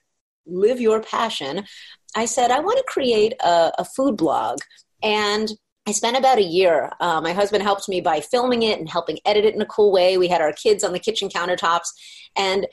live 0.46 0.80
your 0.80 1.02
passion, 1.02 1.64
I 2.14 2.26
said, 2.26 2.50
I 2.50 2.60
want 2.60 2.78
to 2.78 2.84
create 2.84 3.34
a, 3.40 3.72
a 3.78 3.84
food 3.84 4.16
blog. 4.16 4.58
And 5.02 5.50
I 5.88 5.92
spent 5.92 6.18
about 6.18 6.36
a 6.36 6.42
year. 6.42 6.92
Uh, 7.00 7.18
my 7.22 7.32
husband 7.32 7.62
helped 7.62 7.88
me 7.88 8.02
by 8.02 8.20
filming 8.20 8.62
it 8.62 8.78
and 8.78 8.90
helping 8.90 9.18
edit 9.24 9.46
it 9.46 9.54
in 9.54 9.62
a 9.62 9.66
cool 9.66 9.90
way. 9.90 10.18
We 10.18 10.28
had 10.28 10.42
our 10.42 10.52
kids 10.52 10.84
on 10.84 10.92
the 10.92 10.98
kitchen 10.98 11.30
countertops. 11.30 11.88
And 12.36 12.66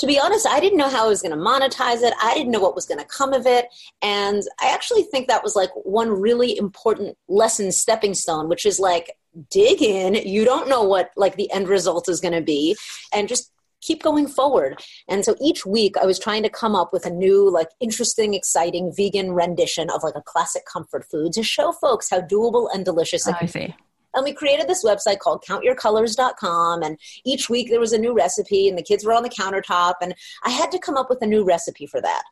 to 0.00 0.06
be 0.06 0.18
honest, 0.18 0.48
I 0.48 0.58
didn't 0.58 0.76
know 0.76 0.88
how 0.88 1.04
I 1.04 1.08
was 1.08 1.22
going 1.22 1.30
to 1.30 1.38
monetize 1.38 2.02
it. 2.02 2.12
I 2.20 2.34
didn't 2.34 2.50
know 2.50 2.58
what 2.58 2.74
was 2.74 2.84
going 2.84 2.98
to 2.98 3.06
come 3.06 3.32
of 3.32 3.46
it. 3.46 3.66
And 4.02 4.42
I 4.60 4.74
actually 4.74 5.04
think 5.04 5.28
that 5.28 5.44
was 5.44 5.54
like 5.54 5.70
one 5.84 6.10
really 6.10 6.58
important 6.58 7.16
lesson 7.28 7.70
stepping 7.70 8.14
stone, 8.14 8.48
which 8.48 8.66
is 8.66 8.80
like 8.80 9.12
dig 9.48 9.80
in. 9.80 10.14
You 10.14 10.44
don't 10.44 10.68
know 10.68 10.82
what 10.82 11.10
like 11.16 11.36
the 11.36 11.52
end 11.52 11.68
result 11.68 12.08
is 12.08 12.20
going 12.20 12.34
to 12.34 12.42
be 12.42 12.76
and 13.14 13.28
just 13.28 13.52
keep 13.80 14.02
going 14.02 14.26
forward. 14.26 14.80
And 15.08 15.24
so 15.24 15.36
each 15.40 15.66
week 15.66 15.96
I 15.96 16.06
was 16.06 16.18
trying 16.18 16.42
to 16.42 16.50
come 16.50 16.74
up 16.74 16.92
with 16.92 17.06
a 17.06 17.10
new, 17.10 17.50
like, 17.50 17.68
interesting, 17.80 18.34
exciting 18.34 18.92
vegan 18.96 19.32
rendition 19.32 19.90
of 19.90 20.02
like 20.02 20.14
a 20.16 20.22
classic 20.22 20.64
comfort 20.66 21.04
food 21.10 21.32
to 21.34 21.42
show 21.42 21.72
folks 21.72 22.10
how 22.10 22.20
doable 22.20 22.68
and 22.72 22.84
delicious 22.84 23.26
it 23.26 23.34
oh, 23.34 23.38
I 23.42 23.46
see. 23.46 23.74
And 24.14 24.24
we 24.24 24.32
created 24.32 24.66
this 24.66 24.84
website 24.84 25.18
called 25.18 25.44
countyourcolors.com. 25.46 26.82
And 26.82 26.98
each 27.24 27.50
week 27.50 27.68
there 27.68 27.80
was 27.80 27.92
a 27.92 27.98
new 27.98 28.14
recipe, 28.14 28.68
and 28.68 28.76
the 28.76 28.82
kids 28.82 29.04
were 29.04 29.12
on 29.12 29.22
the 29.22 29.28
countertop. 29.28 29.94
And 30.00 30.14
I 30.42 30.50
had 30.50 30.72
to 30.72 30.78
come 30.78 30.96
up 30.96 31.10
with 31.10 31.20
a 31.20 31.26
new 31.26 31.44
recipe 31.44 31.86
for 31.86 32.00
that. 32.00 32.22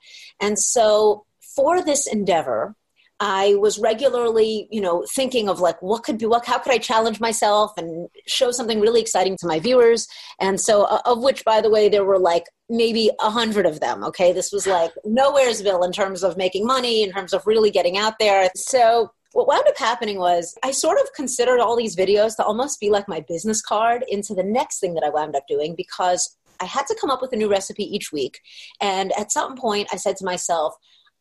And 0.40 0.58
so 0.58 1.26
for 1.40 1.84
this 1.84 2.06
endeavor, 2.06 2.74
I 3.20 3.54
was 3.54 3.78
regularly, 3.78 4.68
you 4.70 4.80
know, 4.80 5.06
thinking 5.14 5.48
of 5.48 5.60
like 5.60 5.80
what 5.80 6.02
could 6.02 6.18
be 6.18 6.26
what 6.26 6.44
how 6.44 6.58
could 6.58 6.72
I 6.72 6.78
challenge 6.78 7.20
myself 7.20 7.72
and 7.76 8.08
show 8.26 8.50
something 8.50 8.80
really 8.80 9.00
exciting 9.00 9.36
to 9.38 9.46
my 9.46 9.60
viewers. 9.60 10.08
And 10.40 10.60
so 10.60 10.84
uh, 10.84 11.00
of 11.04 11.22
which 11.22 11.44
by 11.44 11.60
the 11.60 11.70
way 11.70 11.88
there 11.88 12.04
were 12.04 12.18
like 12.18 12.44
maybe 12.68 13.10
a 13.20 13.30
hundred 13.30 13.66
of 13.66 13.80
them. 13.80 14.02
Okay. 14.04 14.32
This 14.32 14.50
was 14.52 14.66
like 14.66 14.92
nowheresville 15.06 15.84
in 15.84 15.92
terms 15.92 16.24
of 16.24 16.36
making 16.36 16.66
money, 16.66 17.02
in 17.02 17.12
terms 17.12 17.32
of 17.32 17.46
really 17.46 17.70
getting 17.70 17.96
out 17.96 18.14
there. 18.18 18.50
So 18.56 19.12
what 19.32 19.48
wound 19.48 19.66
up 19.68 19.78
happening 19.78 20.18
was 20.18 20.56
I 20.62 20.70
sort 20.70 20.98
of 21.00 21.12
considered 21.14 21.60
all 21.60 21.76
these 21.76 21.96
videos 21.96 22.36
to 22.36 22.44
almost 22.44 22.80
be 22.80 22.90
like 22.90 23.08
my 23.08 23.20
business 23.20 23.60
card 23.60 24.04
into 24.08 24.34
the 24.34 24.44
next 24.44 24.80
thing 24.80 24.94
that 24.94 25.04
I 25.04 25.08
wound 25.08 25.36
up 25.36 25.46
doing 25.48 25.74
because 25.76 26.36
I 26.60 26.66
had 26.66 26.86
to 26.86 26.96
come 27.00 27.10
up 27.10 27.20
with 27.20 27.32
a 27.32 27.36
new 27.36 27.50
recipe 27.50 27.84
each 27.84 28.12
week. 28.12 28.40
And 28.80 29.12
at 29.18 29.32
some 29.32 29.56
point, 29.56 29.88
I 29.92 29.96
said 29.96 30.16
to 30.18 30.24
myself, 30.24 30.74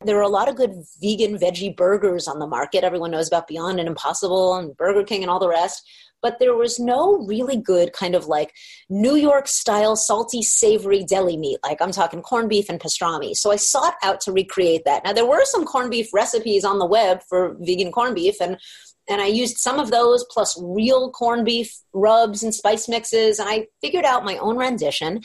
there 0.06 0.18
are 0.18 0.22
a 0.22 0.30
lot 0.30 0.50
of 0.50 0.56
good 0.56 0.84
vegan 1.02 1.38
veggie 1.38 1.76
burgers 1.76 2.28
on 2.28 2.40
the 2.40 2.48
market. 2.48 2.84
Everyone 2.84 3.12
knows 3.12 3.28
about 3.28 3.48
Beyond 3.48 3.80
and 3.80 3.88
Impossible 3.88 4.56
and 4.56 4.76
Burger 4.78 5.04
King 5.04 5.22
and 5.22 5.30
all 5.30 5.40
the 5.40 5.50
rest. 5.50 5.84
But 6.22 6.40
there 6.40 6.56
was 6.56 6.80
no 6.80 7.18
really 7.26 7.58
good 7.58 7.92
kind 7.92 8.16
of 8.16 8.28
like 8.28 8.54
New 8.90 9.16
York 9.16 9.48
style 9.48 9.98
salty, 9.98 10.42
savory 10.42 11.04
deli 11.04 11.36
meat. 11.36 11.60
Like 11.64 11.82
I'm 11.82 11.92
talking 11.92 12.22
corned 12.22 12.50
beef 12.50 12.70
and 12.70 12.80
pastrami. 12.80 13.36
So 13.36 13.52
I 13.52 13.58
sought 13.58 13.96
out 14.02 14.22
to 14.22 14.32
recreate 14.32 14.84
that. 14.86 15.04
Now 15.04 15.12
there 15.12 15.26
were 15.26 15.44
some 15.44 15.66
corned 15.66 15.92
beef 15.92 16.14
recipes 16.14 16.64
on 16.64 16.80
the 16.80 16.86
web 16.86 17.22
for 17.28 17.58
vegan 17.60 17.92
corned 17.92 18.16
beef 18.16 18.36
and 18.40 18.58
and 19.10 19.22
I 19.22 19.26
used 19.26 19.58
some 19.58 19.80
of 19.80 19.92
those 19.92 20.26
plus 20.32 20.58
real 20.62 21.12
corned 21.12 21.44
beef 21.44 21.78
rubs 21.92 22.42
and 22.42 22.56
spice 22.56 22.88
mixes 22.88 23.38
and 23.38 23.50
I 23.50 23.68
figured 23.82 24.06
out 24.06 24.24
my 24.24 24.38
own 24.38 24.56
rendition 24.56 25.22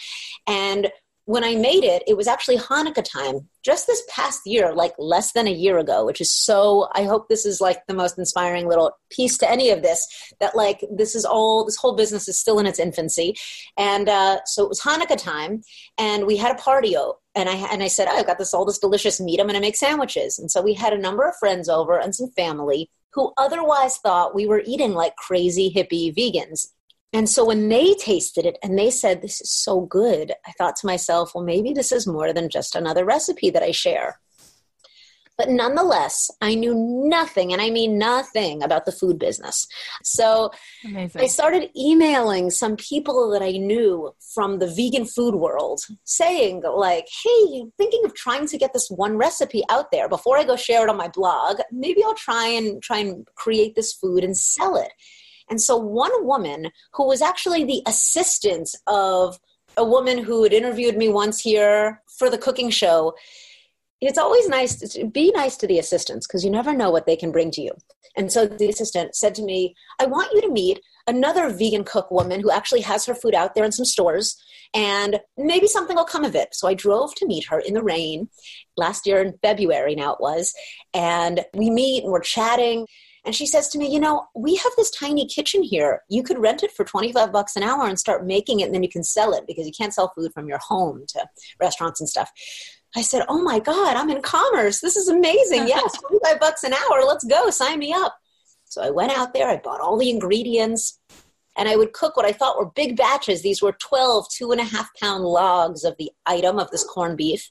and 0.48 0.90
when 1.28 1.44
I 1.44 1.56
made 1.56 1.84
it, 1.84 2.02
it 2.06 2.16
was 2.16 2.26
actually 2.26 2.56
Hanukkah 2.56 3.04
time 3.04 3.46
just 3.62 3.86
this 3.86 4.02
past 4.08 4.40
year, 4.46 4.74
like 4.74 4.94
less 4.98 5.32
than 5.32 5.46
a 5.46 5.52
year 5.52 5.76
ago, 5.76 6.06
which 6.06 6.22
is 6.22 6.32
so. 6.32 6.88
I 6.94 7.02
hope 7.02 7.28
this 7.28 7.44
is 7.44 7.60
like 7.60 7.86
the 7.86 7.92
most 7.92 8.16
inspiring 8.16 8.66
little 8.66 8.92
piece 9.10 9.36
to 9.38 9.50
any 9.50 9.68
of 9.68 9.82
this 9.82 10.06
that, 10.40 10.56
like, 10.56 10.82
this 10.90 11.14
is 11.14 11.26
all, 11.26 11.66
this 11.66 11.76
whole 11.76 11.94
business 11.94 12.28
is 12.28 12.40
still 12.40 12.58
in 12.58 12.64
its 12.64 12.78
infancy. 12.78 13.34
And 13.76 14.08
uh, 14.08 14.38
so 14.46 14.62
it 14.64 14.70
was 14.70 14.80
Hanukkah 14.80 15.18
time, 15.18 15.60
and 15.98 16.24
we 16.24 16.38
had 16.38 16.50
a 16.50 16.58
party. 16.58 16.96
And 17.34 17.50
I, 17.50 17.56
and 17.72 17.82
I 17.82 17.88
said, 17.88 18.08
oh, 18.10 18.16
I've 18.16 18.26
got 18.26 18.38
this 18.38 18.54
all 18.54 18.64
this 18.64 18.78
delicious 18.78 19.20
meat. 19.20 19.38
I'm 19.38 19.46
going 19.46 19.54
to 19.54 19.60
make 19.60 19.76
sandwiches. 19.76 20.38
And 20.38 20.50
so 20.50 20.62
we 20.62 20.72
had 20.72 20.94
a 20.94 20.98
number 20.98 21.28
of 21.28 21.36
friends 21.36 21.68
over 21.68 21.98
and 21.98 22.14
some 22.14 22.30
family 22.30 22.88
who 23.12 23.34
otherwise 23.36 23.98
thought 23.98 24.34
we 24.34 24.46
were 24.46 24.62
eating 24.64 24.94
like 24.94 25.14
crazy 25.16 25.70
hippie 25.76 26.14
vegans. 26.16 26.68
And 27.12 27.28
so 27.28 27.44
when 27.44 27.68
they 27.68 27.94
tasted 27.94 28.44
it 28.44 28.58
and 28.62 28.78
they 28.78 28.90
said, 28.90 29.22
This 29.22 29.40
is 29.40 29.50
so 29.50 29.80
good, 29.80 30.32
I 30.46 30.52
thought 30.52 30.76
to 30.76 30.86
myself, 30.86 31.32
well, 31.34 31.44
maybe 31.44 31.72
this 31.72 31.90
is 31.92 32.06
more 32.06 32.32
than 32.32 32.50
just 32.50 32.74
another 32.74 33.04
recipe 33.04 33.50
that 33.50 33.62
I 33.62 33.70
share. 33.70 34.20
But 35.38 35.50
nonetheless, 35.50 36.32
I 36.40 36.56
knew 36.56 36.74
nothing, 36.74 37.52
and 37.52 37.62
I 37.62 37.70
mean 37.70 37.96
nothing 37.96 38.60
about 38.60 38.86
the 38.86 38.92
food 38.92 39.20
business. 39.20 39.68
So 40.02 40.50
Amazing. 40.84 41.20
I 41.20 41.26
started 41.28 41.70
emailing 41.76 42.50
some 42.50 42.74
people 42.74 43.30
that 43.30 43.40
I 43.40 43.52
knew 43.52 44.12
from 44.34 44.58
the 44.58 44.66
vegan 44.66 45.06
food 45.06 45.36
world 45.36 45.80
saying, 46.02 46.64
like, 46.74 47.06
hey, 47.22 47.60
I'm 47.60 47.72
thinking 47.78 48.04
of 48.04 48.14
trying 48.14 48.48
to 48.48 48.58
get 48.58 48.72
this 48.72 48.88
one 48.90 49.16
recipe 49.16 49.62
out 49.70 49.92
there 49.92 50.08
before 50.08 50.36
I 50.36 50.42
go 50.42 50.56
share 50.56 50.82
it 50.82 50.90
on 50.90 50.96
my 50.96 51.08
blog. 51.08 51.60
Maybe 51.70 52.02
I'll 52.02 52.14
try 52.14 52.48
and 52.48 52.82
try 52.82 52.98
and 52.98 53.24
create 53.36 53.76
this 53.76 53.92
food 53.92 54.24
and 54.24 54.36
sell 54.36 54.74
it. 54.74 54.90
And 55.50 55.60
so, 55.60 55.76
one 55.76 56.26
woman 56.26 56.70
who 56.92 57.06
was 57.06 57.22
actually 57.22 57.64
the 57.64 57.82
assistant 57.86 58.70
of 58.86 59.38
a 59.78 59.84
woman 59.84 60.18
who 60.18 60.42
had 60.42 60.52
interviewed 60.52 60.96
me 60.96 61.08
once 61.08 61.40
here 61.40 62.02
for 62.18 62.28
the 62.28 62.38
cooking 62.38 62.68
show. 62.68 63.14
It's 64.00 64.18
always 64.18 64.48
nice 64.48 64.76
to 64.76 65.06
be 65.06 65.32
nice 65.32 65.56
to 65.56 65.66
the 65.66 65.78
assistants 65.78 66.26
because 66.26 66.44
you 66.44 66.50
never 66.50 66.72
know 66.72 66.90
what 66.90 67.06
they 67.06 67.16
can 67.16 67.32
bring 67.32 67.50
to 67.52 67.62
you. 67.62 67.72
And 68.16 68.32
so 68.32 68.46
the 68.46 68.68
assistant 68.68 69.14
said 69.14 69.34
to 69.36 69.42
me, 69.42 69.74
I 70.00 70.06
want 70.06 70.32
you 70.32 70.40
to 70.42 70.50
meet 70.50 70.80
another 71.06 71.48
vegan 71.50 71.84
cook 71.84 72.10
woman 72.10 72.40
who 72.40 72.50
actually 72.50 72.82
has 72.82 73.06
her 73.06 73.14
food 73.14 73.34
out 73.34 73.54
there 73.54 73.64
in 73.64 73.72
some 73.72 73.84
stores, 73.84 74.36
and 74.74 75.20
maybe 75.36 75.66
something 75.66 75.96
will 75.96 76.04
come 76.04 76.24
of 76.24 76.34
it. 76.34 76.54
So 76.54 76.68
I 76.68 76.74
drove 76.74 77.14
to 77.16 77.26
meet 77.26 77.46
her 77.48 77.60
in 77.60 77.74
the 77.74 77.82
rain 77.82 78.28
last 78.76 79.06
year 79.06 79.20
in 79.20 79.38
February, 79.42 79.94
now 79.94 80.12
it 80.14 80.20
was, 80.20 80.54
and 80.92 81.44
we 81.54 81.70
meet 81.70 82.02
and 82.02 82.12
we're 82.12 82.20
chatting. 82.20 82.86
And 83.28 83.36
she 83.36 83.44
says 83.44 83.68
to 83.68 83.78
me, 83.78 83.92
You 83.92 84.00
know, 84.00 84.26
we 84.34 84.56
have 84.56 84.72
this 84.78 84.90
tiny 84.90 85.26
kitchen 85.26 85.62
here. 85.62 86.00
You 86.08 86.22
could 86.22 86.38
rent 86.38 86.62
it 86.62 86.72
for 86.72 86.82
25 86.82 87.30
bucks 87.30 87.56
an 87.56 87.62
hour 87.62 87.86
and 87.86 87.98
start 87.98 88.24
making 88.24 88.60
it, 88.60 88.64
and 88.64 88.74
then 88.74 88.82
you 88.82 88.88
can 88.88 89.04
sell 89.04 89.34
it 89.34 89.44
because 89.46 89.66
you 89.66 89.72
can't 89.78 89.92
sell 89.92 90.10
food 90.16 90.32
from 90.32 90.48
your 90.48 90.56
home 90.66 91.04
to 91.08 91.26
restaurants 91.60 92.00
and 92.00 92.08
stuff. 92.08 92.32
I 92.96 93.02
said, 93.02 93.26
Oh 93.28 93.42
my 93.42 93.58
God, 93.58 93.96
I'm 93.98 94.08
in 94.08 94.22
commerce. 94.22 94.80
This 94.80 94.96
is 94.96 95.08
amazing. 95.08 95.68
Yes, 95.68 96.00
25 96.08 96.40
bucks 96.40 96.64
an 96.64 96.72
hour. 96.72 97.04
Let's 97.06 97.24
go. 97.24 97.50
Sign 97.50 97.78
me 97.78 97.92
up. 97.92 98.16
So 98.64 98.80
I 98.80 98.88
went 98.88 99.12
out 99.12 99.34
there, 99.34 99.46
I 99.46 99.58
bought 99.58 99.82
all 99.82 99.98
the 99.98 100.08
ingredients, 100.08 100.98
and 101.54 101.68
I 101.68 101.76
would 101.76 101.92
cook 101.92 102.16
what 102.16 102.24
I 102.24 102.32
thought 102.32 102.56
were 102.56 102.70
big 102.70 102.96
batches. 102.96 103.42
These 103.42 103.60
were 103.60 103.72
12, 103.72 104.26
two 104.34 104.52
and 104.52 104.60
a 104.62 104.64
half 104.64 104.88
pound 104.98 105.24
logs 105.24 105.84
of 105.84 105.94
the 105.98 106.10
item 106.24 106.58
of 106.58 106.70
this 106.70 106.84
corned 106.84 107.18
beef. 107.18 107.50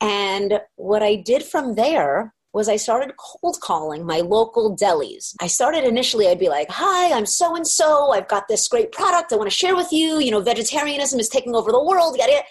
And 0.00 0.60
what 0.76 1.02
I 1.02 1.16
did 1.16 1.42
from 1.42 1.74
there 1.74 2.35
was 2.56 2.70
I 2.70 2.76
started 2.76 3.14
cold 3.18 3.58
calling 3.60 4.06
my 4.06 4.20
local 4.20 4.74
delis. 4.74 5.34
I 5.42 5.46
started 5.46 5.84
initially, 5.84 6.26
I'd 6.26 6.38
be 6.38 6.48
like, 6.48 6.70
Hi, 6.70 7.12
I'm 7.12 7.26
so 7.26 7.54
and 7.54 7.66
so. 7.66 8.12
I've 8.12 8.28
got 8.28 8.48
this 8.48 8.66
great 8.66 8.92
product 8.92 9.30
I 9.30 9.36
want 9.36 9.50
to 9.50 9.54
share 9.54 9.76
with 9.76 9.92
you. 9.92 10.20
You 10.20 10.30
know, 10.30 10.40
vegetarianism 10.40 11.20
is 11.20 11.28
taking 11.28 11.54
over 11.54 11.70
the 11.70 11.84
world. 11.84 12.16
Get 12.16 12.30
it? 12.30 12.46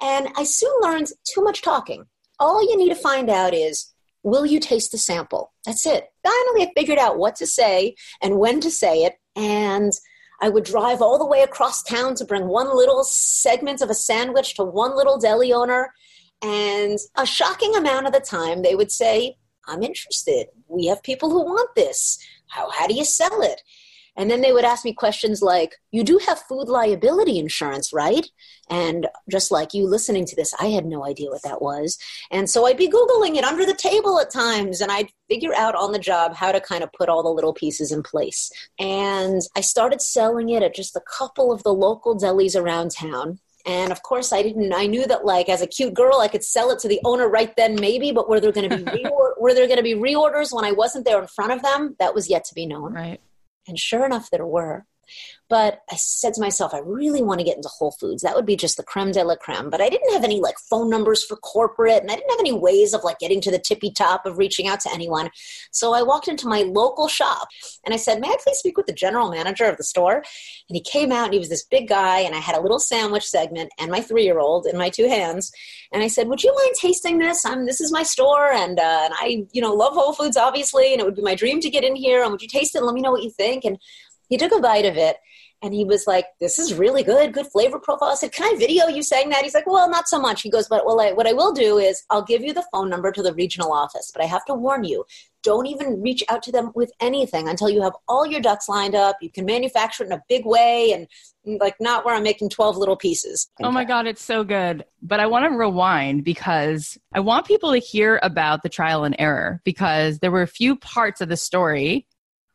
And 0.00 0.28
I 0.36 0.44
soon 0.44 0.72
learned 0.80 1.08
too 1.34 1.42
much 1.42 1.60
talking. 1.60 2.06
All 2.40 2.62
you 2.62 2.78
need 2.78 2.88
to 2.88 2.94
find 2.94 3.28
out 3.28 3.52
is, 3.52 3.92
will 4.22 4.46
you 4.46 4.58
taste 4.58 4.90
the 4.90 4.96
sample? 4.96 5.52
That's 5.66 5.84
it. 5.84 6.06
Finally, 6.24 6.68
I 6.68 6.72
figured 6.74 6.98
out 6.98 7.18
what 7.18 7.36
to 7.36 7.46
say 7.46 7.94
and 8.22 8.38
when 8.38 8.58
to 8.60 8.70
say 8.70 9.04
it. 9.04 9.16
And 9.36 9.92
I 10.40 10.48
would 10.48 10.64
drive 10.64 11.02
all 11.02 11.18
the 11.18 11.26
way 11.26 11.42
across 11.42 11.82
town 11.82 12.14
to 12.14 12.24
bring 12.24 12.46
one 12.48 12.74
little 12.74 13.04
segment 13.04 13.82
of 13.82 13.90
a 13.90 13.94
sandwich 13.94 14.54
to 14.54 14.64
one 14.64 14.96
little 14.96 15.18
deli 15.18 15.52
owner. 15.52 15.92
And 16.42 16.98
a 17.16 17.26
shocking 17.26 17.76
amount 17.76 18.06
of 18.06 18.14
the 18.14 18.20
time, 18.20 18.62
they 18.62 18.74
would 18.74 18.90
say, 18.90 19.36
I'm 19.66 19.82
interested. 19.82 20.48
We 20.68 20.86
have 20.86 21.02
people 21.02 21.30
who 21.30 21.44
want 21.44 21.74
this. 21.74 22.18
How, 22.48 22.70
how 22.70 22.86
do 22.86 22.94
you 22.94 23.04
sell 23.04 23.42
it? 23.42 23.62
And 24.16 24.30
then 24.30 24.42
they 24.42 24.52
would 24.52 24.64
ask 24.64 24.84
me 24.84 24.92
questions 24.92 25.40
like, 25.40 25.76
You 25.90 26.04
do 26.04 26.18
have 26.26 26.38
food 26.40 26.68
liability 26.68 27.38
insurance, 27.38 27.92
right? 27.92 28.26
And 28.68 29.08
just 29.30 29.50
like 29.50 29.72
you 29.72 29.86
listening 29.86 30.26
to 30.26 30.36
this, 30.36 30.52
I 30.60 30.66
had 30.66 30.84
no 30.84 31.04
idea 31.04 31.30
what 31.30 31.42
that 31.44 31.62
was. 31.62 31.98
And 32.30 32.48
so 32.48 32.66
I'd 32.66 32.76
be 32.76 32.88
Googling 32.88 33.36
it 33.36 33.44
under 33.44 33.64
the 33.64 33.74
table 33.74 34.20
at 34.20 34.30
times, 34.30 34.80
and 34.80 34.92
I'd 34.92 35.10
figure 35.30 35.54
out 35.54 35.74
on 35.74 35.92
the 35.92 35.98
job 35.98 36.34
how 36.34 36.52
to 36.52 36.60
kind 36.60 36.82
of 36.82 36.92
put 36.92 37.08
all 37.08 37.22
the 37.22 37.30
little 37.30 37.54
pieces 37.54 37.90
in 37.90 38.02
place. 38.02 38.50
And 38.78 39.40
I 39.56 39.62
started 39.62 40.02
selling 40.02 40.50
it 40.50 40.62
at 40.62 40.74
just 40.74 40.96
a 40.96 41.02
couple 41.18 41.52
of 41.52 41.62
the 41.62 41.72
local 41.72 42.16
delis 42.16 42.58
around 42.58 42.90
town 42.90 43.38
and 43.66 43.92
of 43.92 44.02
course 44.02 44.32
i 44.32 44.42
didn't 44.42 44.72
i 44.72 44.86
knew 44.86 45.06
that 45.06 45.24
like 45.24 45.48
as 45.48 45.62
a 45.62 45.66
cute 45.66 45.94
girl 45.94 46.18
i 46.18 46.28
could 46.28 46.44
sell 46.44 46.70
it 46.70 46.78
to 46.78 46.88
the 46.88 47.00
owner 47.04 47.28
right 47.28 47.54
then 47.56 47.74
maybe 47.74 48.10
but 48.12 48.28
were 48.28 48.40
there 48.40 48.52
going 48.52 48.68
to 48.68 48.76
be 48.76 48.82
reor- 49.04 49.40
were 49.40 49.54
there 49.54 49.66
going 49.66 49.76
to 49.76 49.82
be 49.82 49.94
reorders 49.94 50.52
when 50.52 50.64
i 50.64 50.72
wasn't 50.72 51.04
there 51.04 51.20
in 51.20 51.26
front 51.28 51.52
of 51.52 51.62
them? 51.62 51.96
That 51.98 52.14
was 52.14 52.28
yet 52.28 52.44
to 52.46 52.54
be 52.54 52.66
known. 52.66 52.92
Right. 52.92 53.20
And 53.68 53.78
sure 53.78 54.04
enough 54.04 54.28
there 54.30 54.46
were 54.46 54.84
But 55.52 55.82
I 55.90 55.96
said 55.96 56.32
to 56.34 56.40
myself, 56.40 56.72
I 56.72 56.78
really 56.78 57.22
want 57.22 57.40
to 57.40 57.44
get 57.44 57.56
into 57.56 57.68
Whole 57.68 57.90
Foods. 57.92 58.22
That 58.22 58.34
would 58.34 58.46
be 58.46 58.56
just 58.56 58.78
the 58.78 58.82
creme 58.82 59.12
de 59.12 59.22
la 59.22 59.36
creme. 59.36 59.68
But 59.68 59.82
I 59.82 59.90
didn't 59.90 60.10
have 60.14 60.24
any 60.24 60.40
like 60.40 60.54
phone 60.70 60.88
numbers 60.88 61.22
for 61.24 61.36
corporate, 61.36 62.00
and 62.00 62.10
I 62.10 62.14
didn't 62.14 62.30
have 62.30 62.40
any 62.40 62.54
ways 62.54 62.94
of 62.94 63.04
like 63.04 63.18
getting 63.18 63.40
to 63.42 63.50
the 63.50 63.58
tippy 63.58 63.90
top 63.90 64.24
of 64.24 64.38
reaching 64.38 64.66
out 64.66 64.80
to 64.80 64.90
anyone. 64.94 65.28
So 65.70 65.92
I 65.92 66.02
walked 66.02 66.26
into 66.26 66.48
my 66.48 66.62
local 66.62 67.06
shop 67.06 67.48
and 67.84 67.92
I 67.92 67.98
said, 67.98 68.18
May 68.18 68.28
I 68.28 68.36
please 68.42 68.56
speak 68.56 68.78
with 68.78 68.86
the 68.86 68.94
general 68.94 69.30
manager 69.30 69.66
of 69.66 69.76
the 69.76 69.84
store? 69.84 70.16
And 70.16 70.76
he 70.76 70.80
came 70.80 71.12
out 71.12 71.26
and 71.26 71.34
he 71.34 71.38
was 71.38 71.50
this 71.50 71.66
big 71.66 71.86
guy, 71.86 72.20
and 72.20 72.34
I 72.34 72.38
had 72.38 72.56
a 72.56 72.62
little 72.62 72.80
sandwich 72.80 73.26
segment 73.26 73.72
and 73.78 73.90
my 73.90 74.00
three 74.00 74.24
year 74.24 74.38
old 74.38 74.66
in 74.66 74.78
my 74.78 74.88
two 74.88 75.06
hands. 75.06 75.52
And 75.92 76.02
I 76.02 76.08
said, 76.08 76.28
Would 76.28 76.42
you 76.42 76.54
mind 76.54 76.76
tasting 76.80 77.18
this? 77.18 77.44
I'm, 77.44 77.66
this 77.66 77.82
is 77.82 77.92
my 77.92 78.04
store, 78.04 78.52
and, 78.52 78.78
uh, 78.78 79.00
and 79.04 79.14
I, 79.18 79.44
you 79.52 79.60
know, 79.60 79.74
love 79.74 79.92
Whole 79.92 80.14
Foods, 80.14 80.38
obviously, 80.38 80.92
and 80.92 81.00
it 81.02 81.04
would 81.04 81.14
be 81.14 81.20
my 81.20 81.34
dream 81.34 81.60
to 81.60 81.68
get 81.68 81.84
in 81.84 81.94
here. 81.94 82.22
And 82.22 82.32
would 82.32 82.40
you 82.40 82.48
taste 82.48 82.74
it 82.74 82.78
and 82.78 82.86
let 82.86 82.94
me 82.94 83.02
know 83.02 83.12
what 83.12 83.22
you 83.22 83.30
think? 83.30 83.66
And 83.66 83.78
he 84.32 84.38
took 84.38 84.52
a 84.52 84.60
bite 84.60 84.86
of 84.86 84.96
it 84.96 85.16
and 85.62 85.74
he 85.74 85.84
was 85.84 86.06
like, 86.06 86.26
"This 86.40 86.58
is 86.58 86.74
really 86.74 87.02
good, 87.02 87.32
good 87.34 87.46
flavor 87.46 87.78
profile." 87.78 88.10
I 88.10 88.14
said, 88.14 88.32
"Can 88.32 88.52
I 88.52 88.58
video 88.58 88.88
you 88.88 89.02
saying 89.02 89.28
that?" 89.28 89.44
He's 89.44 89.54
like, 89.54 89.66
"Well, 89.66 89.90
not 89.90 90.08
so 90.08 90.18
much." 90.18 90.42
He 90.42 90.50
goes, 90.50 90.68
"But 90.68 90.86
well, 90.86 91.00
I, 91.00 91.12
what 91.12 91.26
I 91.26 91.34
will 91.34 91.52
do 91.52 91.78
is 91.78 92.02
I'll 92.10 92.24
give 92.24 92.42
you 92.42 92.54
the 92.54 92.64
phone 92.72 92.88
number 92.88 93.12
to 93.12 93.22
the 93.22 93.34
regional 93.34 93.72
office, 93.72 94.10
but 94.12 94.22
I 94.22 94.26
have 94.26 94.44
to 94.46 94.54
warn 94.54 94.84
you, 94.84 95.04
don't 95.42 95.66
even 95.66 96.00
reach 96.00 96.24
out 96.28 96.42
to 96.44 96.52
them 96.52 96.72
with 96.74 96.90
anything 97.00 97.48
until 97.48 97.68
you 97.68 97.82
have 97.82 97.94
all 98.08 98.26
your 98.26 98.40
ducks 98.40 98.68
lined 98.68 98.94
up. 98.94 99.16
You 99.20 99.30
can 99.30 99.44
manufacture 99.44 100.04
it 100.04 100.06
in 100.06 100.12
a 100.12 100.22
big 100.28 100.46
way 100.46 100.92
and 100.92 101.60
like 101.60 101.74
not 101.80 102.04
where 102.04 102.14
I'm 102.14 102.22
making 102.22 102.50
12 102.50 102.76
little 102.76 102.96
pieces. 102.96 103.48
Oh 103.60 103.72
my 103.72 103.84
God, 103.84 104.06
it's 104.06 104.22
so 104.22 104.44
good. 104.44 104.84
But 105.02 105.20
I 105.20 105.26
want 105.26 105.44
to 105.44 105.56
rewind 105.56 106.24
because 106.24 106.96
I 107.12 107.20
want 107.20 107.46
people 107.46 107.72
to 107.72 107.78
hear 107.78 108.20
about 108.22 108.62
the 108.62 108.68
trial 108.68 109.04
and 109.04 109.16
error 109.18 109.60
because 109.64 110.20
there 110.20 110.30
were 110.30 110.42
a 110.42 110.48
few 110.48 110.76
parts 110.76 111.20
of 111.20 111.28
the 111.28 111.36
story 111.36 112.06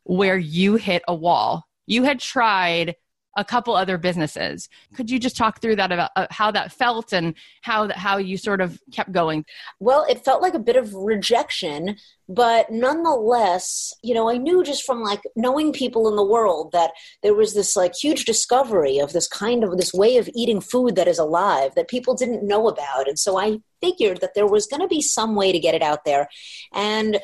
where 0.04 0.38
you 0.38 0.76
hit 0.76 1.04
a 1.08 1.16
wall 1.16 1.67
you 1.88 2.04
had 2.04 2.20
tried 2.20 2.96
a 3.38 3.46
couple 3.46 3.76
other 3.76 4.00
businesses. 4.00 4.68
Could 4.96 5.12
you 5.12 5.20
just 5.20 5.38
talk 5.38 5.62
through 5.62 5.76
that 5.76 5.92
about 5.92 6.10
uh, 6.16 6.26
how 6.32 6.50
that 6.52 6.72
felt 6.72 7.14
and 7.14 7.36
how 7.62 7.88
how 7.94 8.18
you 8.18 8.36
sort 8.36 8.62
of 8.62 8.82
kept 8.92 9.12
going? 9.12 9.46
Well, 9.80 10.06
it 10.10 10.26
felt 10.26 10.42
like 10.42 10.56
a 10.56 10.60
bit 10.60 10.76
of 10.76 10.94
rejection, 10.96 11.98
but 12.28 12.72
nonetheless, 12.72 13.94
you 14.04 14.16
know, 14.16 14.28
I 14.28 14.38
knew 14.38 14.64
just 14.64 14.84
from 14.84 15.04
like 15.04 15.22
knowing 15.36 15.72
people 15.72 16.10
in 16.10 16.16
the 16.16 16.26
world 16.26 16.72
that 16.72 16.92
there 17.22 17.36
was 17.36 17.54
this 17.54 17.76
like 17.76 17.94
huge 17.96 18.26
discovery 18.26 18.98
of 18.98 19.14
this 19.14 19.28
kind 19.28 19.64
of 19.64 19.78
this 19.78 19.94
way 19.94 20.18
of 20.18 20.28
eating 20.34 20.60
food 20.60 20.96
that 20.96 21.08
is 21.08 21.20
alive 21.20 21.76
that 21.76 21.88
people 21.88 22.16
didn't 22.16 22.46
know 22.46 22.68
about. 22.68 23.08
And 23.08 23.20
so 23.20 23.38
I 23.38 23.60
figured 23.82 24.20
that 24.22 24.34
there 24.34 24.48
was 24.48 24.66
going 24.66 24.82
to 24.82 24.88
be 24.88 25.02
some 25.02 25.36
way 25.36 25.52
to 25.52 25.60
get 25.60 25.76
it 25.76 25.84
out 25.84 26.06
there. 26.06 26.28
And 26.74 27.20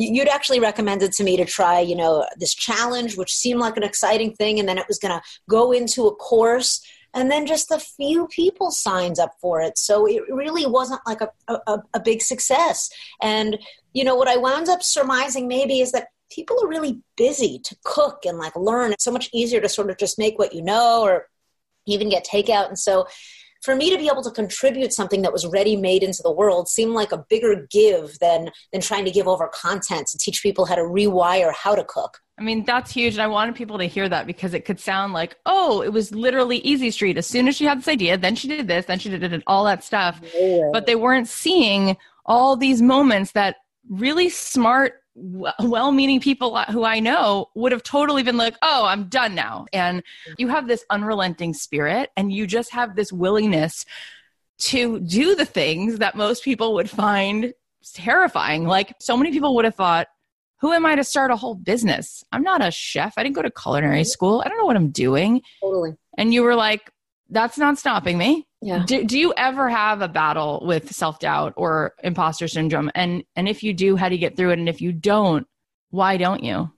you'd 0.00 0.28
actually 0.28 0.60
recommended 0.60 1.12
to 1.12 1.24
me 1.24 1.36
to 1.36 1.44
try 1.44 1.80
you 1.80 1.96
know 1.96 2.26
this 2.38 2.54
challenge 2.54 3.16
which 3.16 3.34
seemed 3.34 3.60
like 3.60 3.76
an 3.76 3.82
exciting 3.82 4.34
thing 4.34 4.58
and 4.58 4.68
then 4.68 4.78
it 4.78 4.88
was 4.88 4.98
going 4.98 5.12
to 5.12 5.22
go 5.48 5.72
into 5.72 6.06
a 6.06 6.14
course 6.16 6.80
and 7.14 7.30
then 7.30 7.46
just 7.46 7.70
a 7.70 7.78
few 7.78 8.28
people 8.28 8.70
signed 8.70 9.18
up 9.18 9.32
for 9.40 9.60
it. 9.60 9.76
So 9.76 10.06
it 10.06 10.22
really 10.28 10.66
wasn't 10.66 11.00
like 11.06 11.20
a, 11.20 11.30
a, 11.48 11.78
a 11.94 12.00
big 12.00 12.22
success. 12.22 12.88
And 13.20 13.58
you 13.92 14.04
know 14.04 14.14
what 14.14 14.28
i 14.28 14.36
wound 14.36 14.68
up 14.68 14.84
surmising 14.84 15.48
maybe 15.48 15.80
is 15.80 15.90
that 15.90 16.06
people 16.30 16.56
are 16.62 16.68
really 16.68 17.00
busy 17.16 17.58
to 17.58 17.76
cook 17.84 18.24
and 18.24 18.38
like 18.38 18.54
learn. 18.54 18.92
It's 18.92 19.04
so 19.04 19.10
much 19.10 19.28
easier 19.32 19.60
to 19.60 19.68
sort 19.68 19.90
of 19.90 19.98
just 19.98 20.18
make 20.18 20.38
what 20.38 20.54
you 20.54 20.62
know 20.62 21.02
or 21.02 21.28
even 21.86 22.08
get 22.08 22.24
takeout. 22.24 22.68
And 22.68 22.78
so 22.78 23.06
for 23.62 23.76
me 23.76 23.90
to 23.90 23.98
be 23.98 24.08
able 24.08 24.22
to 24.22 24.30
contribute 24.30 24.92
something 24.92 25.22
that 25.22 25.32
was 25.32 25.46
ready 25.46 25.76
made 25.76 26.02
into 26.02 26.22
the 26.22 26.32
world 26.32 26.68
seemed 26.68 26.92
like 26.92 27.12
a 27.12 27.24
bigger 27.28 27.66
give 27.70 28.18
than 28.18 28.50
than 28.72 28.80
trying 28.80 29.04
to 29.04 29.10
give 29.10 29.28
over 29.28 29.48
content 29.48 30.06
to 30.08 30.18
teach 30.18 30.42
people 30.42 30.64
how 30.64 30.74
to 30.74 30.82
rewire 30.82 31.52
how 31.54 31.74
to 31.74 31.84
cook. 31.84 32.18
I 32.38 32.42
mean, 32.42 32.64
that's 32.64 32.90
huge. 32.90 33.14
And 33.14 33.22
I 33.22 33.26
wanted 33.26 33.54
people 33.54 33.76
to 33.76 33.84
hear 33.84 34.08
that 34.08 34.26
because 34.26 34.54
it 34.54 34.64
could 34.64 34.80
sound 34.80 35.12
like, 35.12 35.36
oh, 35.44 35.82
it 35.82 35.92
was 35.92 36.14
literally 36.14 36.56
easy 36.58 36.90
street. 36.90 37.18
As 37.18 37.26
soon 37.26 37.46
as 37.48 37.56
she 37.56 37.66
had 37.66 37.78
this 37.78 37.88
idea, 37.88 38.16
then 38.16 38.34
she 38.34 38.48
did 38.48 38.66
this, 38.66 38.86
then 38.86 38.98
she 38.98 39.10
did 39.10 39.22
it, 39.22 39.42
all 39.46 39.64
that 39.64 39.84
stuff. 39.84 40.22
Yeah. 40.34 40.70
But 40.72 40.86
they 40.86 40.96
weren't 40.96 41.28
seeing 41.28 41.98
all 42.24 42.56
these 42.56 42.80
moments 42.80 43.32
that 43.32 43.56
really 43.90 44.30
smart 44.30 44.99
well-meaning 45.60 46.20
people 46.20 46.58
who 46.58 46.84
I 46.84 47.00
know 47.00 47.50
would 47.54 47.72
have 47.72 47.82
totally 47.82 48.22
been 48.22 48.36
like, 48.36 48.56
"Oh, 48.62 48.86
I'm 48.86 49.04
done 49.08 49.34
now." 49.34 49.66
And 49.72 50.02
you 50.38 50.48
have 50.48 50.66
this 50.66 50.84
unrelenting 50.90 51.54
spirit 51.54 52.10
and 52.16 52.32
you 52.32 52.46
just 52.46 52.72
have 52.72 52.96
this 52.96 53.12
willingness 53.12 53.84
to 54.58 55.00
do 55.00 55.34
the 55.34 55.46
things 55.46 55.98
that 55.98 56.16
most 56.16 56.44
people 56.44 56.74
would 56.74 56.90
find 56.90 57.52
terrifying. 57.94 58.66
Like 58.66 58.94
so 59.00 59.16
many 59.16 59.30
people 59.30 59.54
would 59.56 59.64
have 59.64 59.74
thought, 59.74 60.08
"Who 60.60 60.72
am 60.72 60.86
I 60.86 60.94
to 60.94 61.04
start 61.04 61.30
a 61.30 61.36
whole 61.36 61.54
business? 61.54 62.24
I'm 62.32 62.42
not 62.42 62.64
a 62.64 62.70
chef. 62.70 63.14
I 63.16 63.22
didn't 63.22 63.36
go 63.36 63.42
to 63.42 63.50
culinary 63.50 64.00
mm-hmm. 64.00 64.06
school. 64.06 64.42
I 64.44 64.48
don't 64.48 64.58
know 64.58 64.66
what 64.66 64.76
I'm 64.76 64.90
doing." 64.90 65.42
Totally. 65.60 65.96
And 66.18 66.34
you 66.34 66.42
were 66.42 66.54
like, 66.54 66.90
"That's 67.30 67.58
not 67.58 67.78
stopping 67.78 68.18
me." 68.18 68.46
Yeah. 68.62 68.84
Do, 68.86 69.04
do 69.04 69.18
you 69.18 69.32
ever 69.36 69.70
have 69.70 70.02
a 70.02 70.08
battle 70.08 70.62
with 70.66 70.92
self 70.94 71.18
doubt 71.18 71.54
or 71.56 71.94
imposter 72.02 72.48
syndrome? 72.48 72.90
And 72.94 73.24
and 73.34 73.48
if 73.48 73.62
you 73.62 73.72
do, 73.72 73.96
how 73.96 74.08
do 74.08 74.14
you 74.14 74.20
get 74.20 74.36
through 74.36 74.50
it? 74.50 74.58
And 74.58 74.68
if 74.68 74.80
you 74.80 74.92
don't, 74.92 75.46
why 75.90 76.16
don't 76.16 76.42
you? 76.42 76.70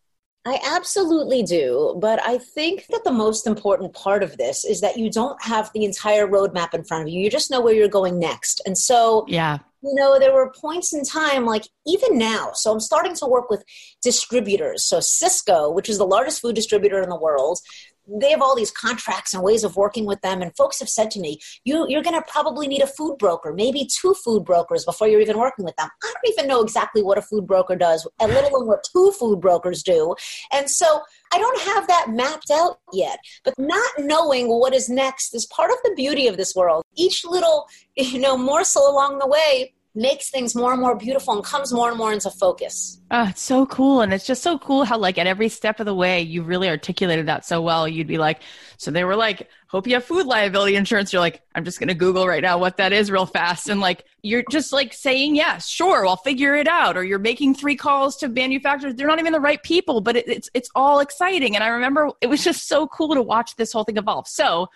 I 0.44 0.58
absolutely 0.64 1.44
do. 1.44 1.96
But 2.00 2.20
I 2.26 2.38
think 2.38 2.86
that 2.88 3.04
the 3.04 3.12
most 3.12 3.46
important 3.46 3.92
part 3.94 4.22
of 4.22 4.36
this 4.38 4.64
is 4.64 4.80
that 4.80 4.96
you 4.96 5.10
don't 5.10 5.40
have 5.42 5.70
the 5.72 5.84
entire 5.84 6.26
roadmap 6.26 6.74
in 6.74 6.84
front 6.84 7.04
of 7.04 7.08
you. 7.08 7.20
You 7.20 7.30
just 7.30 7.50
know 7.50 7.60
where 7.60 7.74
you're 7.74 7.88
going 7.88 8.18
next. 8.18 8.60
And 8.66 8.76
so, 8.76 9.24
yeah. 9.28 9.58
You 9.84 9.96
know, 9.96 10.16
there 10.16 10.32
were 10.32 10.52
points 10.52 10.94
in 10.94 11.04
time, 11.04 11.44
like 11.44 11.64
even 11.86 12.16
now. 12.16 12.52
So 12.54 12.70
I'm 12.70 12.78
starting 12.78 13.16
to 13.16 13.26
work 13.26 13.50
with 13.50 13.64
distributors. 14.00 14.84
So 14.84 14.98
Sysco, 14.98 15.74
which 15.74 15.88
is 15.88 15.98
the 15.98 16.06
largest 16.06 16.40
food 16.40 16.54
distributor 16.54 17.02
in 17.02 17.08
the 17.08 17.16
world, 17.16 17.58
they 18.06 18.30
have 18.30 18.42
all 18.42 18.56
these 18.56 18.70
contracts 18.70 19.34
and 19.34 19.42
ways 19.42 19.64
of 19.64 19.76
working 19.76 20.06
with 20.06 20.20
them. 20.22 20.42
And 20.42 20.54
folks 20.56 20.78
have 20.80 20.88
said 20.88 21.10
to 21.12 21.20
me 21.20 21.40
you, 21.64 21.86
you're 21.88 22.02
going 22.02 22.20
to 22.20 22.30
probably 22.30 22.66
need 22.66 22.82
a 22.82 22.86
food 22.86 23.16
broker 23.18 23.52
maybe 23.52 23.86
two 23.86 24.14
food 24.14 24.44
brokers 24.44 24.84
before 24.84 25.08
you're 25.08 25.20
even 25.20 25.38
working 25.38 25.64
with 25.64 25.76
them. 25.76 25.88
I 26.02 26.06
don't 26.06 26.32
even 26.32 26.48
know 26.48 26.62
exactly 26.62 27.02
what 27.02 27.18
a 27.18 27.22
food 27.22 27.46
broker 27.46 27.76
does 27.76 28.06
and 28.20 28.32
let 28.32 28.44
alone 28.52 28.66
what 28.66 28.84
two 28.92 29.12
food 29.18 29.40
brokers 29.40 29.82
do. 29.82 30.14
And 30.52 30.68
so 30.68 31.02
i 31.34 31.38
don't 31.38 31.60
have 31.62 31.86
that 31.86 32.10
mapped 32.10 32.50
out 32.50 32.78
yet 32.92 33.18
but 33.42 33.54
not 33.58 33.90
knowing 33.98 34.48
what 34.48 34.74
is 34.74 34.90
next 34.90 35.34
is 35.34 35.46
part 35.46 35.70
of 35.70 35.78
the 35.84 35.94
beauty 35.96 36.26
of 36.26 36.36
this 36.36 36.54
world. 36.54 36.84
Each 36.94 37.24
little 37.24 37.66
you 37.96 38.18
know 38.18 38.36
morsel 38.36 38.88
along 38.88 39.18
the 39.18 39.26
way 39.26 39.74
makes 39.94 40.30
things 40.30 40.54
more 40.54 40.72
and 40.72 40.80
more 40.80 40.96
beautiful 40.96 41.34
and 41.34 41.44
comes 41.44 41.70
more 41.72 41.90
and 41.90 41.98
more 41.98 42.12
into 42.12 42.30
focus. 42.30 42.98
Oh, 43.10 43.28
it's 43.28 43.42
so 43.42 43.66
cool. 43.66 44.00
And 44.00 44.14
it's 44.14 44.26
just 44.26 44.42
so 44.42 44.58
cool 44.58 44.84
how, 44.84 44.96
like, 44.96 45.18
at 45.18 45.26
every 45.26 45.50
step 45.50 45.80
of 45.80 45.86
the 45.86 45.94
way, 45.94 46.22
you 46.22 46.42
really 46.42 46.68
articulated 46.70 47.26
that 47.26 47.44
so 47.44 47.60
well. 47.60 47.86
You'd 47.86 48.06
be 48.06 48.16
like, 48.16 48.40
so 48.78 48.90
they 48.90 49.04
were 49.04 49.16
like, 49.16 49.50
hope 49.66 49.86
you 49.86 49.92
have 49.94 50.04
food 50.04 50.26
liability 50.26 50.76
insurance. 50.76 51.12
You're 51.12 51.20
like, 51.20 51.42
I'm 51.54 51.64
just 51.64 51.78
going 51.78 51.88
to 51.88 51.94
Google 51.94 52.26
right 52.26 52.42
now 52.42 52.56
what 52.56 52.78
that 52.78 52.94
is 52.94 53.10
real 53.10 53.26
fast. 53.26 53.68
And 53.68 53.80
like, 53.80 54.06
you're 54.22 54.44
just 54.50 54.72
like 54.72 54.94
saying, 54.94 55.36
yes, 55.36 55.68
sure, 55.68 56.06
I'll 56.06 56.16
figure 56.16 56.54
it 56.54 56.68
out. 56.68 56.96
Or 56.96 57.04
you're 57.04 57.18
making 57.18 57.54
three 57.54 57.76
calls 57.76 58.16
to 58.18 58.28
manufacturers. 58.28 58.94
They're 58.94 59.06
not 59.06 59.18
even 59.18 59.34
the 59.34 59.40
right 59.40 59.62
people, 59.62 60.00
but 60.00 60.16
it, 60.16 60.26
it's, 60.26 60.48
it's 60.54 60.70
all 60.74 61.00
exciting. 61.00 61.54
And 61.54 61.62
I 61.62 61.68
remember 61.68 62.10
it 62.22 62.28
was 62.28 62.42
just 62.42 62.66
so 62.66 62.86
cool 62.86 63.14
to 63.14 63.22
watch 63.22 63.56
this 63.56 63.72
whole 63.72 63.84
thing 63.84 63.98
evolve. 63.98 64.26
So 64.26 64.68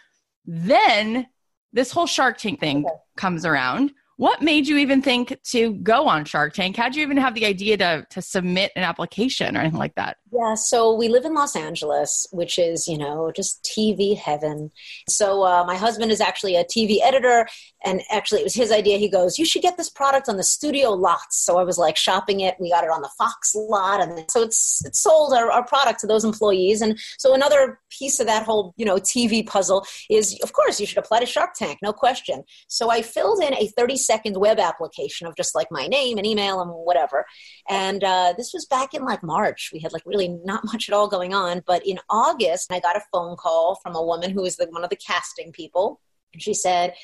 then 0.45 1.27
this 1.73 1.91
whole 1.91 2.07
Shark 2.07 2.37
Tank 2.37 2.61
thing 2.61 2.85
okay. 2.85 2.95
comes 3.17 3.47
around 3.47 3.93
what 4.17 4.41
made 4.41 4.67
you 4.67 4.79
even 4.79 5.03
think 5.03 5.39
to 5.45 5.75
go 5.75 6.09
on 6.09 6.25
Shark 6.25 6.55
Tank? 6.55 6.77
How'd 6.77 6.97
you 6.97 7.03
even 7.03 7.19
have 7.19 7.35
the 7.35 7.45
idea 7.45 7.77
to, 7.77 8.07
to 8.11 8.23
submit 8.23 8.73
an 8.75 8.83
application 8.83 9.57
or 9.57 9.61
anything 9.61 9.79
like 9.79 9.95
that? 9.97 10.17
Yeah, 10.39 10.55
so 10.55 10.93
we 10.93 11.09
live 11.09 11.25
in 11.25 11.33
Los 11.33 11.57
Angeles, 11.57 12.27
which 12.31 12.59
is, 12.59 12.87
you 12.87 12.99
know, 12.99 13.33
just 13.35 13.65
TV 13.65 14.19
heaven. 14.19 14.71
So 15.09 15.45
uh, 15.45 15.65
my 15.65 15.77
husband 15.77 16.13
is 16.13 16.21
actually 16.21 16.57
a 16.57 16.65
TV 16.65 16.99
editor, 17.03 17.47
and 17.87 18.03
actually 18.11 18.41
it 18.41 18.45
was 18.45 18.55
his 18.55 18.71
idea. 18.71 18.99
He 18.99 19.09
goes, 19.09 19.39
You 19.39 19.47
should 19.47 19.63
get 19.63 19.79
this 19.79 19.89
product 19.89 20.29
on 20.29 20.37
the 20.37 20.43
studio 20.43 20.91
lots. 20.91 21.39
So 21.43 21.59
I 21.59 21.65
was 21.65 21.79
like 21.79 21.97
shopping 21.97 22.41
it. 22.41 22.57
We 22.61 22.71
got 22.71 22.85
it 22.85 22.91
on 22.91 23.01
the 23.01 23.11
Fox 23.17 23.55
lot. 23.55 24.03
And 24.03 24.31
so 24.31 24.43
it's, 24.43 24.85
it's 24.85 24.99
sold 24.99 25.33
our, 25.33 25.51
our 25.51 25.65
product 25.65 26.01
to 26.01 26.07
those 26.07 26.25
employees. 26.25 26.83
And 26.83 26.99
so 27.19 27.33
another 27.33 27.81
piece 27.89 28.21
of 28.21 28.27
that 28.27 28.43
whole, 28.43 28.75
you 28.77 28.85
know, 28.85 28.97
TV 28.97 29.47
puzzle 29.47 29.87
is, 30.11 30.39
of 30.43 30.53
course, 30.53 30.79
you 30.79 30.87
should 30.87 30.99
apply 30.99 31.21
to 31.21 31.27
Shark 31.27 31.55
Tank, 31.55 31.79
no 31.83 31.95
question. 31.95 32.43
So 32.69 32.91
I 32.91 33.01
filled 33.01 33.43
in 33.43 33.55
a 33.55 33.69
30 33.69 33.97
second 33.97 34.37
web 34.37 34.59
application 34.59 35.27
of 35.27 35.35
just 35.35 35.55
like 35.55 35.69
my 35.71 35.87
name 35.87 36.19
and 36.19 36.27
email 36.27 36.61
and 36.61 36.71
whatever. 36.71 37.25
And 37.71 38.05
uh, 38.05 38.35
this 38.37 38.53
was 38.53 38.67
back 38.67 38.93
in 38.93 39.03
like 39.03 39.23
March. 39.23 39.71
We 39.73 39.81
had 39.81 39.95
like 39.95 40.03
really 40.05 40.26
not 40.29 40.65
much 40.65 40.89
at 40.89 40.95
all 40.95 41.09
going 41.09 41.35
on. 41.35 41.63
But 41.67 41.87
in 41.87 41.99
August, 42.09 42.73
I 42.73 42.81
got 42.81 42.97
a 42.97 43.03
phone 43.13 43.37
call 43.37 43.77
from 43.83 43.95
a 43.95 44.03
woman 44.03 44.31
who 44.31 44.43
was 44.43 44.57
the, 44.57 44.67
one 44.71 44.85
of 44.85 44.91
the 44.91 44.97
casting 44.97 45.53
people. 45.53 46.01
And 46.33 46.43
she 46.43 46.55
said, 46.55 46.95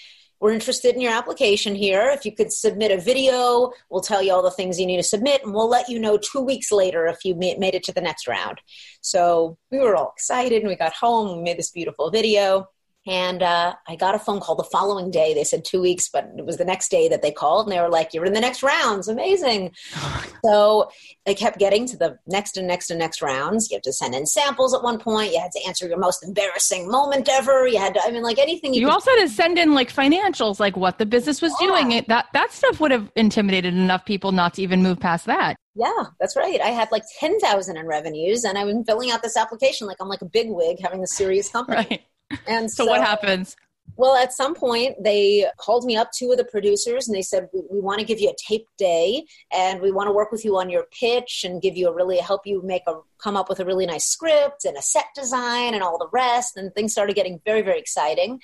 we're 0.41 0.53
interested 0.53 0.97
in 0.97 1.01
your 1.01 1.13
application 1.13 1.77
here. 1.77 2.11
If 2.11 2.25
you 2.25 2.35
could 2.35 2.53
submit 2.53 2.91
a 2.91 3.01
video, 3.01 3.71
we'll 3.91 4.01
tell 4.01 4.21
you 4.21 4.33
all 4.33 4.43
the 4.43 4.51
things 4.51 4.81
you 4.81 4.87
need 4.87 4.97
to 4.97 5.03
submit, 5.05 5.45
and 5.45 5.55
we'll 5.55 5.69
let 5.69 5.89
you 5.89 6.01
know 6.01 6.19
two 6.19 6.41
weeks 6.41 6.73
later 6.73 7.07
if 7.07 7.25
you 7.25 7.37
made 7.37 7.77
it 7.77 7.85
to 7.85 7.93
the 7.93 8.01
next 8.01 8.27
round. 8.27 8.61
So 9.03 9.57
we 9.71 9.79
were 9.79 9.95
all 9.95 10.13
excited, 10.17 10.63
and 10.63 10.69
we 10.69 10.75
got 10.75 10.95
home, 10.95 11.37
we 11.37 11.45
made 11.45 11.59
this 11.59 11.71
beautiful 11.71 12.11
video. 12.11 12.67
And 13.07 13.43
uh, 13.43 13.75
I 13.89 13.97
got 13.97 14.15
a 14.15 14.19
phone 14.19 14.39
call 14.39 14.55
the 14.55 14.63
following 14.63 15.11
day. 15.11 15.35
They 15.35 15.43
said 15.43 15.65
two 15.65 15.81
weeks, 15.81 16.09
but 16.09 16.31
it 16.39 16.47
was 16.47 16.57
the 16.57 16.65
next 16.65 16.89
day 16.89 17.09
that 17.09 17.21
they 17.21 17.33
called 17.33 17.67
and 17.67 17.73
they 17.77 17.81
were 17.81 17.89
like, 17.89 18.15
You're 18.15 18.25
in 18.25 18.33
the 18.33 18.41
next 18.41 18.63
rounds. 18.63 19.09
Amazing. 19.09 19.73
so 20.45 20.89
I 21.27 21.35
kept 21.35 21.59
getting 21.59 21.87
to 21.87 21.97
the 21.97 22.19
next 22.27 22.57
and 22.57 22.69
next 22.69 22.91
and 22.91 22.99
next 23.01 23.21
rounds. 23.21 23.71
You 23.71 23.77
have 23.77 23.83
to 23.83 23.93
send 23.93 24.15
in 24.15 24.25
samples 24.27 24.73
at 24.73 24.83
one 24.85 24.99
point. 24.99 25.33
You 25.33 25.41
had 25.41 25.51
to 25.53 25.67
answer 25.67 25.89
your 25.89 25.99
most 25.99 26.25
embarrassing 26.25 26.89
moment 26.89 27.29
ever. 27.29 27.67
You 27.67 27.79
had 27.79 27.95
to, 27.95 28.01
I 28.05 28.11
mean, 28.13 28.23
like 28.23 28.39
anything 28.39 28.73
you, 28.73 28.83
you 28.83 28.91
also 28.91 29.11
had 29.11 29.23
to 29.23 29.29
send 29.29 29.59
in 29.59 29.75
like 29.75 29.93
financials, 29.93 30.61
like 30.61 30.77
what 30.77 30.99
the 30.99 31.07
business 31.07 31.43
was 31.43 31.53
Yeah. 31.61 31.67
doing. 31.67 31.93
It 31.93 32.07
that 32.09 32.27
that 32.35 32.53
stuff 32.53 32.79
would 32.79 32.93
have 32.93 33.11
intimidated 33.17 33.75
enough 33.75 34.05
people 34.05 34.31
not 34.31 34.55
to 34.55 34.63
even 34.63 34.81
move 34.83 35.01
past 35.01 35.27
that. 35.27 35.57
Yeah, 35.75 36.05
that's 36.21 36.37
right. 36.37 36.61
I 36.61 36.69
had 36.69 36.93
like 36.93 37.03
10,000 37.19 37.77
in 37.77 37.87
revenues 37.87 38.45
and 38.45 38.59
I 38.59 38.65
was 38.65 38.77
filling 38.87 39.11
out 39.11 39.23
this 39.23 39.37
application 39.37 39.87
like 39.87 39.97
I'm 40.01 40.09
like 40.09 40.21
a 40.23 40.27
big 40.27 40.49
wig 40.51 40.77
having 40.81 41.03
a 41.03 41.07
serious 41.07 41.49
company. 41.49 41.73
Right. 41.91 42.03
And 42.47 42.71
So, 42.71 42.87
what 42.87 43.01
happens? 43.01 43.57
Well, 43.97 44.17
at 44.17 44.33
some 44.33 44.55
point, 44.55 44.97
they 45.03 45.47
called 45.59 45.85
me 45.85 45.97
up, 45.97 46.13
two 46.13 46.31
of 46.33 46.39
the 46.39 46.45
producers, 46.45 47.07
and 47.07 47.17
they 47.17 47.23
said, 47.23 47.49
We, 47.53 47.63
we 47.71 47.81
want 47.81 48.01
to 48.01 48.07
give 48.07 48.21
you 48.21 48.31
a 48.31 48.35
tape 48.49 48.67
day 48.79 49.25
and 49.53 49.81
we 49.81 49.93
want 49.93 50.09
to 50.09 50.13
work 50.13 50.33
with 50.33 50.45
you 50.45 50.57
on 50.57 50.71
your 50.71 50.85
pitch 50.99 51.45
and 51.45 51.61
give 51.61 51.77
you 51.77 51.89
a 51.89 51.95
really 51.95 52.19
help 52.19 52.47
you 52.47 52.63
make 52.63 52.83
a 52.87 52.95
come 53.19 53.37
up 53.37 53.49
with 53.49 53.61
a 53.61 53.65
really 53.65 53.87
nice 53.87 54.07
script 54.07 54.65
and 54.65 54.77
a 54.77 54.83
set 54.83 55.07
design 55.15 55.75
and 55.75 55.83
all 55.83 55.99
the 55.99 56.09
rest. 56.13 56.57
And 56.57 56.75
things 56.75 56.93
started 56.93 57.15
getting 57.15 57.41
very, 57.45 57.63
very 57.63 57.79
exciting. 57.79 58.41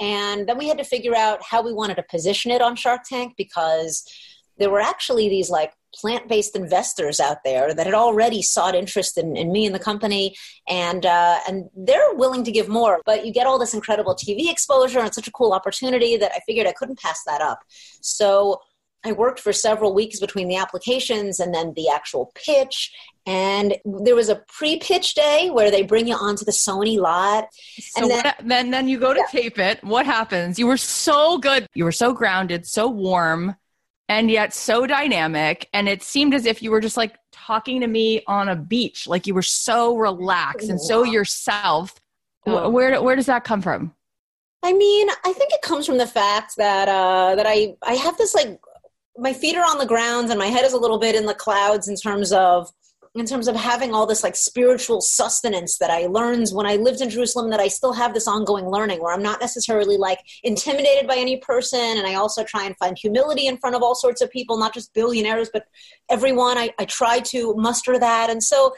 And 0.00 0.48
then 0.48 0.58
we 0.58 0.68
had 0.68 0.78
to 0.78 0.84
figure 0.84 1.14
out 1.14 1.42
how 1.42 1.62
we 1.62 1.72
wanted 1.72 1.96
to 1.96 2.04
position 2.04 2.50
it 2.50 2.60
on 2.60 2.76
Shark 2.76 3.02
Tank 3.08 3.34
because 3.36 4.04
there 4.58 4.70
were 4.70 4.80
actually 4.80 5.28
these 5.28 5.50
like 5.50 5.72
plant-based 5.94 6.54
investors 6.54 7.18
out 7.18 7.38
there 7.44 7.72
that 7.74 7.86
had 7.86 7.94
already 7.94 8.42
sought 8.42 8.74
interest 8.74 9.16
in, 9.16 9.36
in 9.36 9.50
me 9.50 9.64
and 9.64 9.74
the 9.74 9.78
company 9.78 10.36
and 10.68 11.06
uh, 11.06 11.38
and 11.48 11.68
they're 11.74 12.14
willing 12.14 12.44
to 12.44 12.52
give 12.52 12.68
more 12.68 13.00
but 13.06 13.24
you 13.24 13.32
get 13.32 13.46
all 13.46 13.58
this 13.58 13.72
incredible 13.72 14.14
tv 14.14 14.50
exposure 14.50 14.98
and 14.98 15.06
it's 15.08 15.16
such 15.16 15.28
a 15.28 15.32
cool 15.32 15.52
opportunity 15.52 16.16
that 16.16 16.30
i 16.34 16.40
figured 16.46 16.66
i 16.66 16.72
couldn't 16.72 16.98
pass 16.98 17.22
that 17.26 17.40
up 17.40 17.60
so 18.02 18.60
i 19.04 19.12
worked 19.12 19.40
for 19.40 19.50
several 19.52 19.94
weeks 19.94 20.20
between 20.20 20.46
the 20.46 20.56
applications 20.56 21.40
and 21.40 21.54
then 21.54 21.72
the 21.74 21.88
actual 21.88 22.30
pitch 22.34 22.92
and 23.24 23.76
there 23.84 24.14
was 24.14 24.28
a 24.28 24.42
pre-pitch 24.48 25.14
day 25.14 25.50
where 25.50 25.70
they 25.70 25.82
bring 25.82 26.06
you 26.08 26.14
onto 26.14 26.44
the 26.44 26.50
sony 26.52 26.98
lot 26.98 27.46
So 27.78 28.02
and 28.02 28.10
then- 28.10 28.24
what, 28.24 28.36
then 28.44 28.70
then 28.70 28.88
you 28.88 28.98
go 28.98 29.14
to 29.14 29.24
tape 29.30 29.58
it. 29.58 29.82
What 29.84 30.06
happens? 30.06 30.58
You 30.58 30.66
were 30.66 30.78
so 30.78 31.38
good. 31.38 31.66
You 31.74 31.84
were 31.84 31.92
so 31.92 32.12
grounded, 32.12 32.66
so 32.66 32.88
warm, 32.88 33.54
and 34.08 34.30
yet 34.30 34.54
so 34.54 34.86
dynamic. 34.86 35.68
And 35.72 35.88
it 35.88 36.02
seemed 36.02 36.34
as 36.34 36.46
if 36.46 36.62
you 36.62 36.70
were 36.70 36.80
just 36.80 36.96
like 36.96 37.16
talking 37.32 37.80
to 37.80 37.86
me 37.86 38.22
on 38.26 38.48
a 38.48 38.56
beach. 38.56 39.06
Like 39.06 39.26
you 39.26 39.34
were 39.34 39.42
so 39.42 39.96
relaxed 39.96 40.68
and 40.68 40.80
so 40.80 41.04
yourself. 41.04 41.94
Oh. 42.46 42.70
Where 42.70 43.02
where 43.02 43.16
does 43.16 43.26
that 43.26 43.44
come 43.44 43.60
from? 43.60 43.94
I 44.62 44.72
mean, 44.72 45.08
I 45.24 45.32
think 45.32 45.52
it 45.52 45.62
comes 45.62 45.86
from 45.86 45.98
the 45.98 46.06
fact 46.06 46.56
that 46.56 46.88
uh, 46.88 47.36
that 47.36 47.46
I 47.46 47.76
I 47.82 47.94
have 47.94 48.16
this 48.16 48.34
like 48.34 48.58
my 49.16 49.32
feet 49.32 49.56
are 49.56 49.64
on 49.64 49.78
the 49.78 49.86
ground 49.86 50.30
and 50.30 50.38
my 50.38 50.46
head 50.46 50.64
is 50.64 50.72
a 50.72 50.78
little 50.78 50.98
bit 50.98 51.14
in 51.14 51.26
the 51.26 51.34
clouds 51.34 51.88
in 51.88 51.96
terms 51.96 52.32
of 52.32 52.70
in 53.20 53.26
terms 53.26 53.48
of 53.48 53.56
having 53.56 53.94
all 53.94 54.06
this 54.06 54.22
like 54.22 54.36
spiritual 54.36 55.00
sustenance 55.00 55.78
that 55.78 55.90
I 55.90 56.06
learned 56.06 56.50
when 56.50 56.66
I 56.66 56.76
lived 56.76 57.00
in 57.00 57.10
Jerusalem 57.10 57.50
that 57.50 57.60
I 57.60 57.68
still 57.68 57.92
have 57.92 58.14
this 58.14 58.28
ongoing 58.28 58.66
learning 58.68 59.00
where 59.02 59.12
I'm 59.12 59.22
not 59.22 59.40
necessarily 59.40 59.96
like 59.96 60.20
intimidated 60.42 61.06
by 61.06 61.16
any 61.16 61.38
person 61.38 61.80
and 61.80 62.06
I 62.06 62.14
also 62.14 62.44
try 62.44 62.64
and 62.64 62.76
find 62.76 62.96
humility 62.98 63.46
in 63.46 63.58
front 63.58 63.76
of 63.76 63.82
all 63.82 63.94
sorts 63.94 64.20
of 64.20 64.30
people 64.30 64.58
not 64.58 64.74
just 64.74 64.94
billionaires 64.94 65.50
but 65.52 65.64
everyone 66.08 66.58
I, 66.58 66.70
I 66.78 66.84
try 66.84 67.20
to 67.20 67.54
muster 67.56 67.98
that 67.98 68.30
and 68.30 68.42
so 68.42 68.74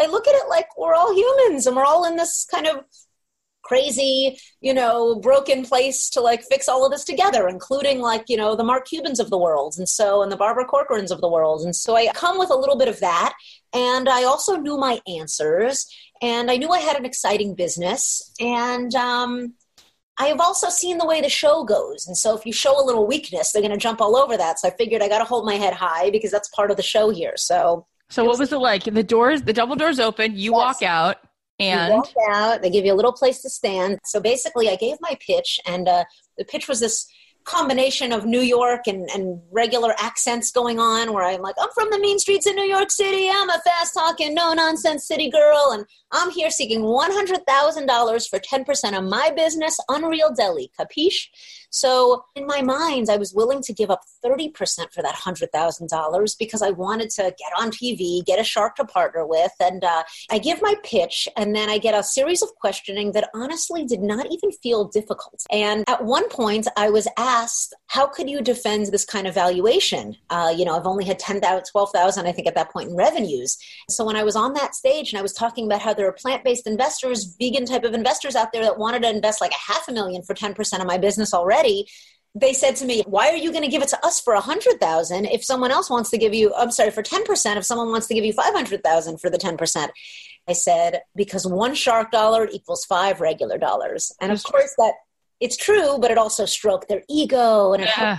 I 0.00 0.06
look 0.06 0.26
at 0.26 0.34
it 0.34 0.48
like 0.48 0.76
we're 0.76 0.94
all 0.94 1.14
humans 1.14 1.66
and 1.66 1.76
we're 1.76 1.84
all 1.84 2.04
in 2.04 2.16
this 2.16 2.46
kind 2.50 2.66
of 2.66 2.84
crazy, 3.64 4.38
you 4.60 4.72
know, 4.72 5.16
broken 5.16 5.64
place 5.64 6.08
to 6.10 6.20
like 6.20 6.42
fix 6.44 6.68
all 6.68 6.84
of 6.84 6.92
this 6.92 7.04
together, 7.04 7.48
including 7.48 8.00
like, 8.00 8.24
you 8.28 8.36
know, 8.36 8.54
the 8.54 8.62
Mark 8.62 8.86
Cubans 8.86 9.18
of 9.18 9.30
the 9.30 9.38
world 9.38 9.74
and 9.78 9.88
so, 9.88 10.22
and 10.22 10.30
the 10.30 10.36
Barbara 10.36 10.66
Corcorans 10.66 11.10
of 11.10 11.20
the 11.20 11.28
world. 11.28 11.62
And 11.62 11.74
so 11.74 11.96
I 11.96 12.08
come 12.14 12.38
with 12.38 12.50
a 12.50 12.56
little 12.56 12.76
bit 12.76 12.88
of 12.88 13.00
that. 13.00 13.34
And 13.74 14.08
I 14.08 14.24
also 14.24 14.56
knew 14.56 14.78
my 14.78 15.00
answers 15.06 15.86
and 16.22 16.50
I 16.50 16.56
knew 16.56 16.70
I 16.70 16.78
had 16.78 16.96
an 16.96 17.04
exciting 17.04 17.54
business. 17.54 18.32
And, 18.40 18.94
um, 18.94 19.54
I 20.16 20.26
have 20.26 20.38
also 20.40 20.68
seen 20.68 20.98
the 20.98 21.06
way 21.06 21.20
the 21.20 21.28
show 21.28 21.64
goes. 21.64 22.06
And 22.06 22.16
so 22.16 22.36
if 22.36 22.46
you 22.46 22.52
show 22.52 22.80
a 22.80 22.84
little 22.84 23.04
weakness, 23.06 23.50
they're 23.50 23.62
going 23.62 23.72
to 23.72 23.76
jump 23.78 24.00
all 24.00 24.16
over 24.16 24.36
that. 24.36 24.60
So 24.60 24.68
I 24.68 24.70
figured 24.70 25.02
I 25.02 25.08
got 25.08 25.18
to 25.18 25.24
hold 25.24 25.44
my 25.44 25.54
head 25.54 25.74
high 25.74 26.10
because 26.10 26.30
that's 26.30 26.48
part 26.50 26.70
of 26.70 26.76
the 26.76 26.84
show 26.84 27.10
here. 27.10 27.32
So 27.36 27.86
So 28.10 28.24
what 28.24 28.38
was 28.38 28.52
it 28.52 28.58
like? 28.58 28.84
The 28.84 29.02
doors, 29.02 29.42
the 29.42 29.52
double 29.52 29.74
doors 29.74 29.98
open. 29.98 30.36
You 30.36 30.52
Yes. 30.52 30.60
walk 30.60 30.82
out, 30.82 31.16
You 31.58 31.66
and 31.66 31.94
walk 31.94 32.12
out. 32.30 32.62
They 32.62 32.70
give 32.70 32.84
you 32.84 32.92
a 32.92 32.94
little 32.94 33.12
place 33.12 33.42
to 33.42 33.50
stand. 33.50 33.98
So 34.04 34.20
basically, 34.20 34.68
I 34.68 34.76
gave 34.76 34.98
my 35.00 35.18
pitch, 35.26 35.58
and 35.66 35.88
uh, 35.88 36.04
the 36.38 36.44
pitch 36.44 36.68
was 36.68 36.78
this 36.78 37.06
combination 37.44 38.12
of 38.12 38.24
New 38.24 38.40
York 38.40 38.86
and, 38.86 39.08
and 39.10 39.40
regular 39.52 39.94
accents 39.98 40.50
going 40.50 40.78
on. 40.78 41.12
Where 41.12 41.24
I'm 41.24 41.42
like, 41.42 41.56
I'm 41.60 41.68
from 41.74 41.90
the 41.90 41.98
mean 41.98 42.18
streets 42.18 42.46
of 42.46 42.54
New 42.54 42.64
York 42.64 42.90
City. 42.90 43.28
I'm 43.28 43.50
a 43.50 43.60
fast 43.60 43.94
talking, 43.94 44.34
no 44.34 44.52
nonsense 44.52 45.06
city 45.06 45.30
girl, 45.30 45.70
and 45.72 45.84
I'm 46.12 46.30
here 46.30 46.50
seeking 46.50 46.82
one 46.82 47.12
hundred 47.12 47.46
thousand 47.46 47.86
dollars 47.86 48.26
for 48.26 48.38
ten 48.38 48.64
percent 48.64 48.96
of 48.96 49.04
my 49.04 49.30
business, 49.34 49.76
Unreal 49.88 50.34
Deli. 50.34 50.70
Capiche? 50.78 51.28
So 51.74 52.24
in 52.36 52.46
my 52.46 52.62
mind, 52.62 53.10
I 53.10 53.16
was 53.16 53.34
willing 53.34 53.60
to 53.62 53.72
give 53.72 53.90
up 53.90 54.02
30% 54.24 54.92
for 54.92 55.02
that 55.02 55.16
$100,000 55.16 56.38
because 56.38 56.62
I 56.62 56.70
wanted 56.70 57.10
to 57.10 57.22
get 57.36 57.52
on 57.58 57.72
TV, 57.72 58.24
get 58.24 58.38
a 58.38 58.44
shark 58.44 58.76
to 58.76 58.84
partner 58.84 59.26
with. 59.26 59.50
And 59.58 59.82
uh, 59.82 60.04
I 60.30 60.38
give 60.38 60.62
my 60.62 60.76
pitch, 60.84 61.28
and 61.36 61.52
then 61.52 61.68
I 61.68 61.78
get 61.78 61.98
a 61.98 62.04
series 62.04 62.42
of 62.42 62.54
questioning 62.54 63.10
that 63.12 63.28
honestly 63.34 63.84
did 63.84 64.02
not 64.02 64.26
even 64.30 64.52
feel 64.52 64.84
difficult. 64.84 65.42
And 65.50 65.82
at 65.88 66.04
one 66.04 66.28
point, 66.28 66.68
I 66.76 66.90
was 66.90 67.08
asked, 67.18 67.74
How 67.88 68.06
could 68.06 68.30
you 68.30 68.40
defend 68.40 68.86
this 68.86 69.04
kind 69.04 69.26
of 69.26 69.34
valuation? 69.34 70.16
Uh, 70.30 70.54
you 70.56 70.64
know, 70.64 70.76
I've 70.76 70.86
only 70.86 71.04
had 71.04 71.18
10,000, 71.18 71.64
12,000, 71.72 72.24
I 72.26 72.30
think, 72.30 72.46
at 72.46 72.54
that 72.54 72.70
point 72.70 72.90
in 72.90 72.96
revenues. 72.96 73.58
So 73.90 74.04
when 74.04 74.14
I 74.14 74.22
was 74.22 74.36
on 74.36 74.52
that 74.54 74.76
stage 74.76 75.12
and 75.12 75.18
I 75.18 75.22
was 75.22 75.32
talking 75.32 75.66
about 75.66 75.82
how 75.82 75.92
there 75.92 76.06
are 76.06 76.12
plant 76.12 76.44
based 76.44 76.68
investors, 76.68 77.34
vegan 77.40 77.66
type 77.66 77.82
of 77.82 77.94
investors 77.94 78.36
out 78.36 78.52
there 78.52 78.62
that 78.62 78.78
wanted 78.78 79.02
to 79.02 79.10
invest 79.10 79.40
like 79.40 79.50
a 79.50 79.72
half 79.72 79.88
a 79.88 79.92
million 79.92 80.22
for 80.22 80.34
10% 80.34 80.80
of 80.80 80.86
my 80.86 80.98
business 80.98 81.34
already 81.34 81.63
they 82.36 82.52
said 82.52 82.74
to 82.76 82.84
me, 82.84 83.02
"Why 83.06 83.28
are 83.30 83.36
you 83.36 83.50
going 83.52 83.62
to 83.62 83.70
give 83.70 83.82
it 83.82 83.88
to 83.88 84.06
us 84.06 84.20
for 84.20 84.34
a 84.34 84.40
hundred 84.40 84.80
thousand 84.80 85.26
if 85.26 85.44
someone 85.44 85.70
else 85.70 85.88
wants 85.88 86.10
to 86.10 86.18
give 86.18 86.34
you? 86.34 86.52
I'm 86.54 86.72
sorry, 86.72 86.90
for 86.90 87.02
ten 87.02 87.24
percent. 87.24 87.58
If 87.58 87.64
someone 87.64 87.90
wants 87.90 88.06
to 88.08 88.14
give 88.14 88.24
you 88.24 88.32
five 88.32 88.52
hundred 88.54 88.82
thousand 88.82 89.18
for 89.20 89.30
the 89.30 89.38
ten 89.38 89.56
percent." 89.56 89.92
I 90.48 90.52
said, 90.52 91.02
"Because 91.14 91.46
one 91.46 91.74
shark 91.74 92.10
dollar 92.10 92.48
equals 92.52 92.84
five 92.84 93.20
regular 93.20 93.58
dollars." 93.58 94.12
And 94.20 94.32
of 94.32 94.42
course, 94.42 94.74
that 94.78 94.94
it's 95.40 95.56
true, 95.56 95.98
but 96.00 96.10
it 96.10 96.18
also 96.18 96.44
stroked 96.44 96.88
their 96.88 97.02
ego 97.08 97.72
and 97.72 97.82
it 97.84 97.90
Yeah. 97.96 98.18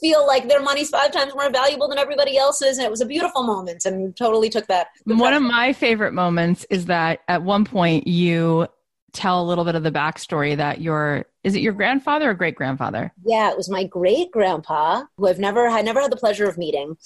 feel 0.00 0.26
like 0.26 0.48
their 0.48 0.60
money's 0.60 0.90
five 0.90 1.10
times 1.10 1.32
more 1.34 1.50
valuable 1.50 1.88
than 1.88 1.98
everybody 1.98 2.36
else's. 2.36 2.76
And 2.78 2.84
it 2.84 2.90
was 2.90 3.00
a 3.00 3.06
beautiful 3.06 3.42
moment, 3.42 3.86
and 3.86 4.14
totally 4.16 4.50
took 4.50 4.66
that. 4.66 4.88
One 5.06 5.32
of 5.32 5.42
my 5.42 5.72
favorite 5.72 6.12
moments 6.12 6.66
is 6.68 6.86
that 6.86 7.20
at 7.26 7.42
one 7.42 7.64
point 7.64 8.06
you 8.06 8.68
tell 9.16 9.42
a 9.42 9.46
little 9.46 9.64
bit 9.64 9.74
of 9.74 9.82
the 9.82 9.90
backstory 9.90 10.56
that 10.56 10.80
your 10.80 11.24
is 11.42 11.54
it 11.54 11.62
your 11.62 11.72
grandfather 11.72 12.30
or 12.30 12.34
great 12.34 12.54
grandfather? 12.54 13.12
Yeah, 13.24 13.50
it 13.50 13.56
was 13.56 13.70
my 13.70 13.84
great 13.84 14.30
grandpa, 14.30 15.04
who 15.16 15.28
I've 15.28 15.38
never 15.38 15.66
I 15.66 15.82
never 15.82 16.00
had 16.00 16.12
the 16.12 16.16
pleasure 16.16 16.48
of 16.48 16.58
meeting. 16.58 16.96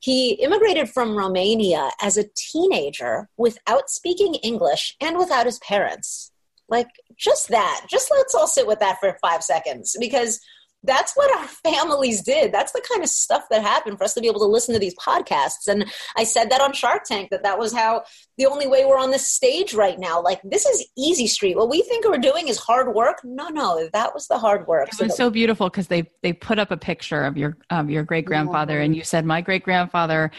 He 0.00 0.32
immigrated 0.34 0.88
from 0.88 1.16
Romania 1.16 1.90
as 2.00 2.16
a 2.16 2.28
teenager 2.36 3.28
without 3.36 3.90
speaking 3.90 4.34
English 4.36 4.96
and 5.00 5.18
without 5.18 5.46
his 5.46 5.58
parents. 5.58 6.32
Like 6.68 6.88
just 7.16 7.48
that. 7.48 7.86
Just 7.90 8.10
let's 8.10 8.34
all 8.34 8.46
sit 8.46 8.66
with 8.66 8.80
that 8.80 8.98
for 9.00 9.16
5 9.20 9.42
seconds 9.42 9.96
because 9.98 10.40
that's 10.88 11.12
what 11.14 11.30
our 11.38 11.46
families 11.46 12.22
did. 12.22 12.50
That's 12.50 12.72
the 12.72 12.82
kind 12.90 13.04
of 13.04 13.10
stuff 13.10 13.44
that 13.50 13.62
happened 13.62 13.98
for 13.98 14.04
us 14.04 14.14
to 14.14 14.20
be 14.20 14.26
able 14.26 14.40
to 14.40 14.46
listen 14.46 14.72
to 14.72 14.80
these 14.80 14.94
podcasts. 14.96 15.68
And 15.68 15.84
I 16.16 16.24
said 16.24 16.50
that 16.50 16.62
on 16.62 16.72
Shark 16.72 17.04
Tank 17.04 17.28
that 17.30 17.42
that 17.42 17.58
was 17.58 17.74
how 17.74 18.04
the 18.38 18.46
only 18.46 18.66
way 18.66 18.86
we're 18.86 18.98
on 18.98 19.10
this 19.10 19.30
stage 19.30 19.74
right 19.74 19.98
now. 19.98 20.22
Like 20.22 20.40
this 20.42 20.64
is 20.64 20.86
easy 20.96 21.26
street. 21.26 21.56
What 21.56 21.68
we 21.68 21.82
think 21.82 22.06
we're 22.06 22.16
doing 22.16 22.48
is 22.48 22.58
hard 22.58 22.94
work. 22.94 23.18
No, 23.22 23.48
no, 23.48 23.88
that 23.92 24.14
was 24.14 24.26
the 24.28 24.38
hard 24.38 24.66
work. 24.66 24.88
It 24.88 25.04
was 25.04 25.16
so 25.16 25.28
beautiful 25.30 25.68
because 25.68 25.88
they 25.88 26.10
they 26.22 26.32
put 26.32 26.58
up 26.58 26.70
a 26.70 26.76
picture 26.78 27.24
of 27.24 27.36
your 27.36 27.58
of 27.68 27.90
your 27.90 28.02
great 28.02 28.24
grandfather 28.24 28.74
mm-hmm. 28.74 28.84
and 28.84 28.96
you 28.96 29.04
said 29.04 29.26
my 29.26 29.42
great 29.42 29.62
grandfather 29.62 30.30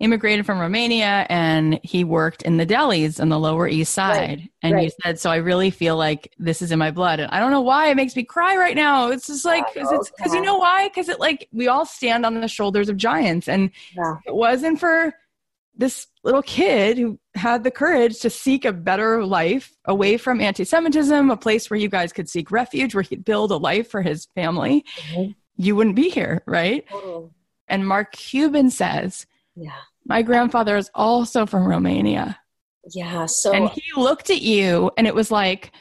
immigrated 0.00 0.46
from 0.46 0.58
Romania 0.60 1.26
and 1.28 1.80
he 1.82 2.04
worked 2.04 2.42
in 2.42 2.56
the 2.56 2.64
delis 2.66 3.20
on 3.20 3.28
the 3.30 3.38
Lower 3.38 3.66
East 3.66 3.92
Side. 3.92 4.48
and 4.62 4.80
you 4.80 4.90
said, 5.02 5.18
so 5.18 5.30
I 5.30 5.36
really 5.36 5.70
feel 5.70 5.96
like 5.96 6.32
this 6.38 6.62
is 6.62 6.70
in 6.70 6.78
my 6.78 6.90
blood. 6.92 7.18
And 7.20 7.30
I 7.32 7.40
don't 7.40 7.50
know 7.50 7.60
why 7.62 7.88
it 7.88 7.96
makes 7.96 8.14
me 8.14 8.22
cry 8.22 8.56
right 8.56 8.76
now. 8.76 9.08
It's 9.10 9.26
just 9.26 9.44
like, 9.44 9.64
cause 9.74 9.90
it's, 9.90 10.10
cause 10.22 10.32
you 10.32 10.40
know 10.40 10.56
why? 10.58 10.88
Cause 10.94 11.08
it 11.08 11.18
like, 11.18 11.48
we 11.52 11.66
all 11.68 11.84
stand 11.84 12.24
on 12.24 12.40
the 12.40 12.46
shoulders 12.48 12.88
of 12.88 12.96
giants. 12.96 13.48
And 13.48 13.70
Yeah. 13.96 14.16
it 14.26 14.34
wasn't 14.34 14.78
for 14.78 15.12
this 15.74 16.06
little 16.24 16.42
kid 16.42 16.98
who 16.98 17.18
had 17.34 17.62
the 17.64 17.70
courage 17.70 18.20
to 18.20 18.30
seek 18.30 18.64
a 18.64 18.72
better 18.72 19.24
life 19.24 19.76
away 19.84 20.16
from 20.16 20.40
anti-Semitism, 20.40 21.30
a 21.30 21.36
place 21.36 21.70
where 21.70 21.78
you 21.78 21.88
guys 21.88 22.12
could 22.12 22.28
seek 22.28 22.50
refuge, 22.50 22.94
where 22.94 23.02
he'd 23.02 23.24
build 23.24 23.50
a 23.52 23.56
life 23.56 23.88
for 23.88 24.02
his 24.02 24.26
family. 24.34 24.84
Mhm. 25.12 25.34
You 25.56 25.74
wouldn't 25.76 25.96
be 25.96 26.08
here, 26.08 26.42
right? 26.46 26.84
Totally. 26.88 27.30
And 27.68 27.86
Mark 27.86 28.12
Cuban 28.12 28.70
says, 28.70 29.26
Yeah. 29.60 29.72
my 30.06 30.22
grandfather 30.22 30.76
is 30.76 30.90
also 30.94 31.46
from 31.46 31.66
Romania. 31.66 32.38
Yeah. 32.92 33.26
So 33.26 33.52
and 33.52 33.68
he 33.68 33.82
looked 33.96 34.30
at 34.30 34.40
you 34.40 34.90
and 34.96 35.06
it 35.06 35.14
was 35.14 35.30
like 35.30 35.72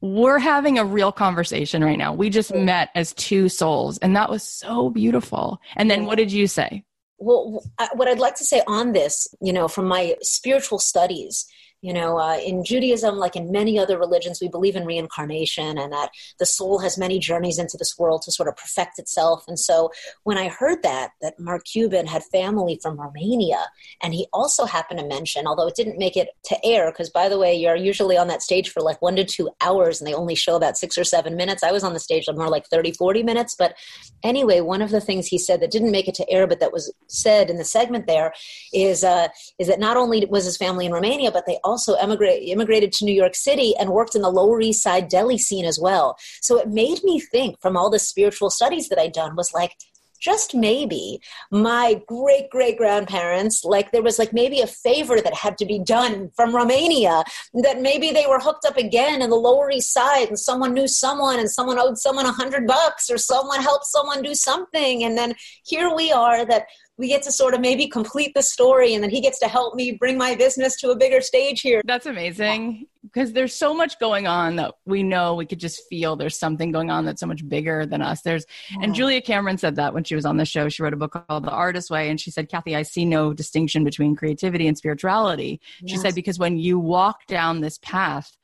we're 0.00 0.38
having 0.38 0.78
a 0.78 0.84
real 0.84 1.12
conversation 1.12 1.82
right 1.82 1.98
now. 1.98 2.12
We 2.12 2.30
just 2.30 2.52
mm. 2.52 2.64
met 2.64 2.90
as 2.94 3.12
two 3.14 3.48
souls, 3.48 3.98
and 3.98 4.14
that 4.16 4.30
was 4.30 4.42
so 4.42 4.90
beautiful. 4.90 5.60
And 5.76 5.90
then 5.90 6.06
what 6.06 6.16
did 6.16 6.30
you 6.30 6.46
say? 6.46 6.84
Well, 7.18 7.64
what 7.94 8.08
I'd 8.08 8.18
like 8.18 8.34
to 8.36 8.44
say 8.44 8.62
on 8.66 8.92
this, 8.92 9.26
you 9.40 9.52
know, 9.52 9.68
from 9.68 9.88
my 9.88 10.16
spiritual 10.20 10.78
studies, 10.78 11.46
you 11.82 11.92
know, 11.92 12.18
uh, 12.18 12.38
in 12.38 12.64
Judaism, 12.64 13.16
like 13.16 13.36
in 13.36 13.50
many 13.50 13.78
other 13.78 13.98
religions, 13.98 14.40
we 14.40 14.48
believe 14.48 14.76
in 14.76 14.86
reincarnation 14.86 15.78
and 15.78 15.92
that 15.92 16.10
the 16.38 16.46
soul 16.46 16.78
has 16.78 16.98
many 16.98 17.18
journeys 17.18 17.58
into 17.58 17.76
this 17.76 17.94
world 17.98 18.22
to 18.22 18.32
sort 18.32 18.48
of 18.48 18.56
perfect 18.56 18.98
itself. 18.98 19.44
And 19.48 19.58
so 19.58 19.90
when 20.24 20.38
I 20.38 20.48
heard 20.48 20.82
that, 20.82 21.10
that 21.20 21.38
Mark 21.38 21.64
Cuban 21.64 22.06
had 22.06 22.22
family 22.24 22.78
from 22.82 23.00
Romania, 23.00 23.66
and 24.02 24.14
he 24.14 24.26
also 24.32 24.64
happened 24.64 25.00
to 25.00 25.06
mention, 25.06 25.46
although 25.46 25.68
it 25.68 25.76
didn't 25.76 25.98
make 25.98 26.16
it 26.16 26.28
to 26.44 26.64
air, 26.64 26.90
because 26.90 27.10
by 27.10 27.28
the 27.28 27.38
way, 27.38 27.54
you're 27.54 27.76
usually 27.76 28.16
on 28.16 28.28
that 28.28 28.42
stage 28.42 28.70
for 28.70 28.80
like 28.80 29.00
one 29.02 29.16
to 29.16 29.24
two 29.24 29.50
hours 29.60 30.00
and 30.00 30.08
they 30.08 30.14
only 30.14 30.34
show 30.34 30.56
about 30.56 30.76
six 30.76 30.96
or 30.96 31.04
seven 31.04 31.36
minutes. 31.36 31.62
I 31.62 31.72
was 31.72 31.84
on 31.84 31.92
the 31.92 32.00
stage 32.00 32.26
more 32.34 32.48
like 32.48 32.66
30, 32.66 32.92
40 32.92 33.22
minutes. 33.22 33.54
But 33.56 33.76
anyway, 34.22 34.60
one 34.60 34.82
of 34.82 34.90
the 34.90 35.00
things 35.00 35.26
he 35.26 35.38
said 35.38 35.60
that 35.60 35.70
didn't 35.70 35.90
make 35.90 36.08
it 36.08 36.14
to 36.16 36.30
air, 36.30 36.46
but 36.46 36.60
that 36.60 36.72
was 36.72 36.92
said 37.08 37.50
in 37.50 37.56
the 37.56 37.64
segment 37.64 38.06
there 38.06 38.32
is, 38.72 39.04
uh, 39.04 39.28
is 39.58 39.68
that 39.68 39.78
not 39.78 39.96
only 39.96 40.24
was 40.26 40.44
his 40.44 40.56
family 40.56 40.86
in 40.86 40.92
Romania, 40.92 41.30
but 41.30 41.46
they 41.46 41.58
also 41.66 41.94
emigrate, 41.94 42.48
immigrated 42.48 42.92
to 42.92 43.04
New 43.04 43.14
York 43.14 43.34
City 43.34 43.74
and 43.76 43.90
worked 43.90 44.14
in 44.14 44.22
the 44.22 44.30
Lower 44.30 44.60
East 44.60 44.82
Side 44.82 45.08
deli 45.08 45.38
scene 45.38 45.64
as 45.64 45.78
well. 45.78 46.16
So 46.40 46.58
it 46.58 46.68
made 46.68 47.02
me 47.04 47.20
think 47.20 47.60
from 47.60 47.76
all 47.76 47.90
the 47.90 47.98
spiritual 47.98 48.50
studies 48.50 48.88
that 48.88 48.98
I'd 48.98 49.12
done 49.12 49.36
was 49.36 49.52
like, 49.52 49.72
just 50.20 50.54
maybe 50.54 51.20
my 51.50 52.00
great 52.08 52.48
great 52.50 52.76
grandparents 52.76 53.64
like 53.64 53.92
there 53.92 54.02
was 54.02 54.18
like 54.18 54.32
maybe 54.32 54.60
a 54.60 54.66
favor 54.66 55.20
that 55.20 55.34
had 55.34 55.58
to 55.58 55.66
be 55.66 55.78
done 55.78 56.30
from 56.34 56.54
romania 56.54 57.22
that 57.62 57.80
maybe 57.80 58.10
they 58.10 58.26
were 58.26 58.38
hooked 58.40 58.64
up 58.64 58.76
again 58.76 59.22
in 59.22 59.30
the 59.30 59.36
lower 59.36 59.70
east 59.70 59.92
side 59.92 60.28
and 60.28 60.38
someone 60.38 60.72
knew 60.72 60.88
someone 60.88 61.38
and 61.38 61.50
someone 61.50 61.78
owed 61.78 61.98
someone 61.98 62.26
a 62.26 62.32
hundred 62.32 62.66
bucks 62.66 63.10
or 63.10 63.18
someone 63.18 63.60
helped 63.60 63.86
someone 63.86 64.22
do 64.22 64.34
something 64.34 65.04
and 65.04 65.16
then 65.16 65.34
here 65.64 65.94
we 65.94 66.10
are 66.10 66.44
that 66.44 66.66
we 66.98 67.08
get 67.08 67.22
to 67.22 67.32
sort 67.32 67.54
of 67.54 67.60
maybe 67.60 67.86
complete 67.88 68.32
the 68.34 68.42
story 68.42 68.94
and 68.94 69.02
then 69.02 69.10
he 69.10 69.20
gets 69.20 69.38
to 69.40 69.48
help 69.48 69.74
me 69.74 69.92
bring 69.92 70.16
my 70.16 70.34
business 70.34 70.76
to 70.80 70.90
a 70.90 70.96
bigger 70.96 71.20
stage 71.20 71.60
here. 71.60 71.82
That's 71.84 72.06
amazing 72.06 72.86
because 73.02 73.32
there's 73.32 73.54
so 73.54 73.72
much 73.72 73.98
going 73.98 74.26
on 74.26 74.56
that 74.56 74.74
we 74.84 75.02
know 75.02 75.34
we 75.34 75.46
could 75.46 75.60
just 75.60 75.82
feel 75.88 76.16
there's 76.16 76.38
something 76.38 76.72
going 76.72 76.90
on 76.90 77.04
that's 77.04 77.20
so 77.20 77.26
much 77.26 77.46
bigger 77.48 77.86
than 77.86 78.02
us. 78.02 78.22
There's 78.22 78.44
and 78.82 78.94
Julia 78.94 79.20
Cameron 79.20 79.58
said 79.58 79.76
that 79.76 79.94
when 79.94 80.04
she 80.04 80.14
was 80.14 80.24
on 80.24 80.36
the 80.36 80.44
show. 80.44 80.68
She 80.68 80.82
wrote 80.82 80.92
a 80.92 80.96
book 80.96 81.24
called 81.28 81.44
The 81.44 81.50
Artist 81.50 81.90
Way 81.90 82.10
and 82.10 82.20
she 82.20 82.30
said, 82.30 82.48
"Cathy, 82.48 82.74
I 82.74 82.82
see 82.82 83.04
no 83.04 83.32
distinction 83.32 83.84
between 83.84 84.16
creativity 84.16 84.66
and 84.66 84.76
spirituality." 84.76 85.60
Yes. 85.80 85.90
She 85.90 85.96
said 85.98 86.14
because 86.14 86.38
when 86.38 86.58
you 86.58 86.78
walk 86.78 87.26
down 87.26 87.60
this 87.60 87.78
path 87.78 88.35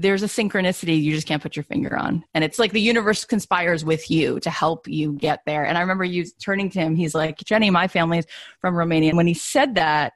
there's 0.00 0.22
a 0.22 0.26
synchronicity 0.26 1.02
you 1.02 1.12
just 1.12 1.26
can't 1.26 1.42
put 1.42 1.56
your 1.56 1.64
finger 1.64 1.96
on. 1.96 2.24
And 2.34 2.44
it's 2.44 2.58
like 2.58 2.72
the 2.72 2.80
universe 2.80 3.24
conspires 3.24 3.84
with 3.84 4.10
you 4.10 4.38
to 4.40 4.50
help 4.50 4.86
you 4.86 5.12
get 5.12 5.40
there. 5.44 5.64
And 5.64 5.76
I 5.76 5.80
remember 5.80 6.04
you 6.04 6.24
turning 6.40 6.70
to 6.70 6.78
him, 6.78 6.94
he's 6.94 7.14
like, 7.14 7.38
Jenny, 7.38 7.70
my 7.70 7.88
family 7.88 8.18
is 8.18 8.26
from 8.60 8.76
Romania. 8.76 9.10
And 9.10 9.16
when 9.16 9.26
he 9.26 9.34
said 9.34 9.74
that, 9.74 10.12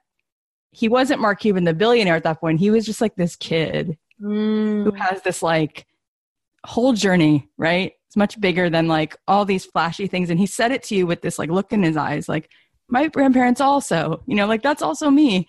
he 0.70 0.88
wasn't 0.88 1.20
Mark 1.20 1.40
Cuban, 1.40 1.64
the 1.64 1.74
billionaire 1.74 2.16
at 2.16 2.22
that 2.22 2.40
point. 2.40 2.60
He 2.60 2.70
was 2.70 2.86
just 2.86 3.00
like 3.00 3.16
this 3.16 3.36
kid 3.36 3.98
mm. 4.20 4.84
who 4.84 4.92
has 4.92 5.22
this 5.22 5.42
like 5.42 5.86
whole 6.64 6.92
journey, 6.92 7.50
right? 7.58 7.92
It's 8.06 8.16
much 8.16 8.40
bigger 8.40 8.70
than 8.70 8.88
like 8.88 9.16
all 9.26 9.44
these 9.44 9.64
flashy 9.66 10.06
things. 10.06 10.30
And 10.30 10.38
he 10.38 10.46
said 10.46 10.70
it 10.70 10.84
to 10.84 10.94
you 10.94 11.06
with 11.06 11.22
this 11.22 11.38
like 11.38 11.50
look 11.50 11.72
in 11.72 11.82
his 11.82 11.96
eyes, 11.96 12.28
like, 12.28 12.48
my 12.88 13.08
grandparents 13.08 13.60
also, 13.60 14.22
you 14.26 14.34
know, 14.34 14.46
like 14.46 14.62
that's 14.62 14.82
also 14.82 15.08
me. 15.08 15.48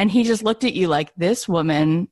And 0.00 0.10
he 0.10 0.24
just 0.24 0.42
looked 0.42 0.64
at 0.64 0.74
you 0.74 0.88
like 0.88 1.14
this 1.14 1.48
woman 1.48 2.08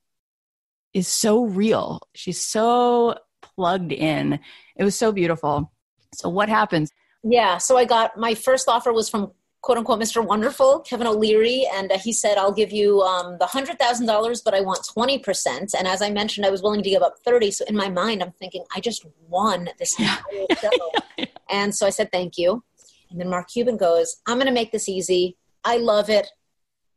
is 0.93 1.07
so 1.07 1.45
real. 1.45 2.01
She's 2.15 2.43
so 2.43 3.15
plugged 3.41 3.91
in. 3.91 4.39
It 4.75 4.83
was 4.83 4.95
so 4.95 5.11
beautiful. 5.11 5.71
So 6.13 6.29
what 6.29 6.49
happens? 6.49 6.91
Yeah, 7.23 7.57
so 7.57 7.77
I 7.77 7.85
got 7.85 8.17
my 8.17 8.33
first 8.33 8.67
offer 8.67 8.93
was 8.93 9.09
from 9.09 9.31
quote 9.61 9.77
unquote 9.77 9.99
Mr. 9.99 10.25
Wonderful, 10.25 10.79
Kevin 10.79 11.07
O'Leary, 11.07 11.67
and 11.73 11.91
uh, 11.91 11.97
he 11.97 12.13
said, 12.13 12.37
I'll 12.37 12.53
give 12.53 12.71
you 12.71 13.01
um, 13.01 13.37
the 13.39 13.45
$100,000, 13.45 14.41
but 14.43 14.53
I 14.53 14.61
want 14.61 14.87
20%. 14.95 15.73
And 15.77 15.87
as 15.87 16.01
I 16.01 16.09
mentioned, 16.09 16.45
I 16.45 16.49
was 16.49 16.61
willing 16.61 16.81
to 16.81 16.89
give 16.89 17.01
up 17.01 17.15
30. 17.25 17.51
So 17.51 17.65
in 17.65 17.75
my 17.75 17.89
mind, 17.89 18.23
I'm 18.23 18.31
thinking, 18.31 18.63
I 18.73 18.79
just 18.79 19.05
won 19.27 19.69
this 19.77 19.97
and 21.49 21.75
so 21.75 21.85
I 21.85 21.89
said, 21.89 22.11
thank 22.11 22.37
you. 22.37 22.63
And 23.11 23.19
then 23.19 23.29
Mark 23.29 23.49
Cuban 23.49 23.75
goes, 23.75 24.17
I'm 24.27 24.37
going 24.37 24.47
to 24.47 24.53
make 24.53 24.71
this 24.71 24.87
easy. 24.87 25.35
I 25.63 25.77
love 25.77 26.09
it. 26.09 26.27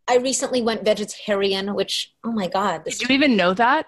I 0.08 0.16
recently 0.16 0.62
went 0.62 0.84
vegetarian, 0.84 1.74
which 1.74 2.12
oh 2.24 2.32
my 2.32 2.48
god! 2.48 2.84
Did 2.84 3.00
you 3.00 3.14
even 3.14 3.36
know 3.36 3.54
that? 3.54 3.86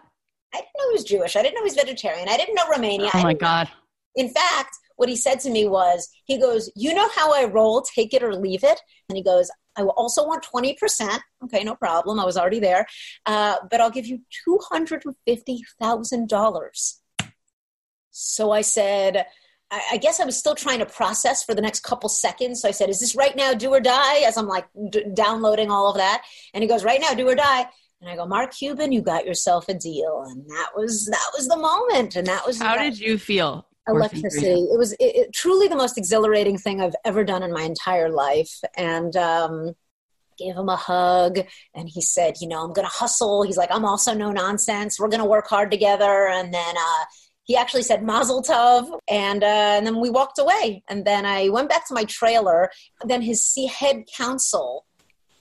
I 0.53 0.59
didn't 0.59 0.71
know 0.79 0.89
he 0.91 0.95
was 0.95 1.05
Jewish. 1.05 1.37
I 1.37 1.43
didn't 1.43 1.55
know 1.55 1.63
he 1.63 1.65
was 1.65 1.75
vegetarian. 1.75 2.29
I 2.29 2.37
didn't 2.37 2.55
know 2.55 2.69
Romania. 2.71 3.11
Oh 3.13 3.23
my 3.23 3.35
god! 3.35 3.69
In 4.15 4.29
fact, 4.29 4.77
what 4.97 5.09
he 5.09 5.17
said 5.17 5.41
to 5.41 5.51
me 5.51 5.67
was, 5.67 6.09
he 6.25 6.39
goes, 6.39 6.71
"You 6.77 6.95
know 6.95 7.09
how 7.15 7.35
I 7.35 7.45
roll? 7.45 7.83
Take 7.83 8.15
it 8.15 8.23
or 8.23 8.35
leave 8.35 8.63
it." 8.65 8.81
And 9.09 9.17
he 9.17 9.23
goes, 9.23 9.51
"I 9.77 9.83
will 9.83 9.95
also 9.97 10.27
want 10.27 10.43
twenty 10.45 10.75
percent. 10.75 11.21
Okay, 11.45 11.65
no 11.65 11.75
problem. 11.75 12.21
I 12.21 12.25
was 12.25 12.37
already 12.37 12.61
there, 12.61 12.87
uh, 13.27 13.57
but 13.71 13.81
I'll 13.81 13.91
give 13.91 14.07
you 14.07 14.21
two 14.45 14.61
hundred 14.71 15.03
and 15.05 15.15
fifty 15.27 15.63
thousand 15.81 16.29
dollars." 16.29 17.01
So 18.11 18.53
I 18.53 18.61
said 18.61 19.27
I 19.71 19.97
guess 19.97 20.21
I 20.21 20.25
was 20.25 20.37
still 20.37 20.55
trying 20.55 20.79
to 20.81 20.87
process 20.87 21.43
for 21.43 21.55
the 21.55 21.63
next 21.63 21.81
couple 21.81 22.09
seconds. 22.09 22.61
So 22.61 22.69
I 22.69 22.71
said, 22.71 22.91
"Is 22.91 23.01
this 23.01 23.17
right 23.17 23.35
now, 23.35 23.55
do 23.55 23.71
or 23.71 23.81
die?" 23.81 24.21
As 24.21 24.37
I'm 24.37 24.47
like 24.47 24.67
d- 24.91 25.05
downloading 25.15 25.71
all 25.71 25.91
of 25.91 25.97
that, 25.97 26.23
and 26.53 26.63
he 26.63 26.69
goes, 26.69 26.85
"Right 26.85 27.01
now, 27.01 27.15
do 27.15 27.29
or 27.29 27.35
die." 27.35 27.69
And 28.01 28.11
I 28.11 28.17
go, 28.17 28.27
"Mark 28.27 28.53
Cuban, 28.53 28.93
you 28.93 29.03
got 29.03 29.25
yourself 29.25 29.69
a 29.69 29.75
deal," 29.75 30.25
and 30.29 30.49
that 30.49 30.71
was 30.77 31.07
that 31.07 31.31
was 31.37 31.49
the 31.49 31.57
moment, 31.57 32.17
and 32.17 32.27
that 32.27 32.47
was. 32.47 32.61
How 32.61 32.77
did 32.77 32.99
you 32.99 33.19
feel? 33.19 33.67
Electricity. 33.89 34.53
It 34.53 34.79
was 34.79 34.93
it, 34.93 35.17
it, 35.17 35.33
truly 35.33 35.69
the 35.69 35.77
most 35.77 35.99
exhilarating 35.99 36.57
thing 36.57 36.81
I've 36.81 36.97
ever 37.05 37.25
done 37.25 37.43
in 37.43 37.53
my 37.53 37.63
entire 37.63 38.11
life, 38.11 38.61
and. 38.77 39.17
um 39.17 39.75
gave 40.37 40.57
him 40.57 40.69
a 40.69 40.75
hug 40.75 41.39
and 41.77 41.89
he 41.89 42.01
said 42.01 42.35
you 42.41 42.49
know 42.49 42.65
i'm 42.65 42.73
gonna 42.73 42.89
hustle 42.89 43.45
he's 43.45 43.57
like 43.57 43.69
i'm 43.73 43.85
also 43.85 44.13
no 44.13 44.33
nonsense 44.33 44.99
we're 44.99 45.09
gonna 45.09 45.25
work 45.25 45.47
hard 45.47 45.71
together 45.71 46.27
and 46.27 46.53
then 46.53 46.75
uh 46.77 47.05
he 47.45 47.57
actually 47.57 47.83
said 47.83 48.03
mazel 48.03 48.43
tov 48.43 48.99
and, 49.09 49.45
uh, 49.45 49.47
and 49.47 49.87
then 49.87 50.01
we 50.01 50.11
walked 50.11 50.39
away. 50.39 50.83
And 50.89 51.05
then 51.05 51.25
i 51.25 51.49
went 51.49 51.69
back 51.69 51.87
to 51.89 51.95
my 51.95 52.05
trailer. 52.05 52.71
Then 53.05 53.23
his 53.23 53.57
head 53.71 54.05
counsel 54.17 54.87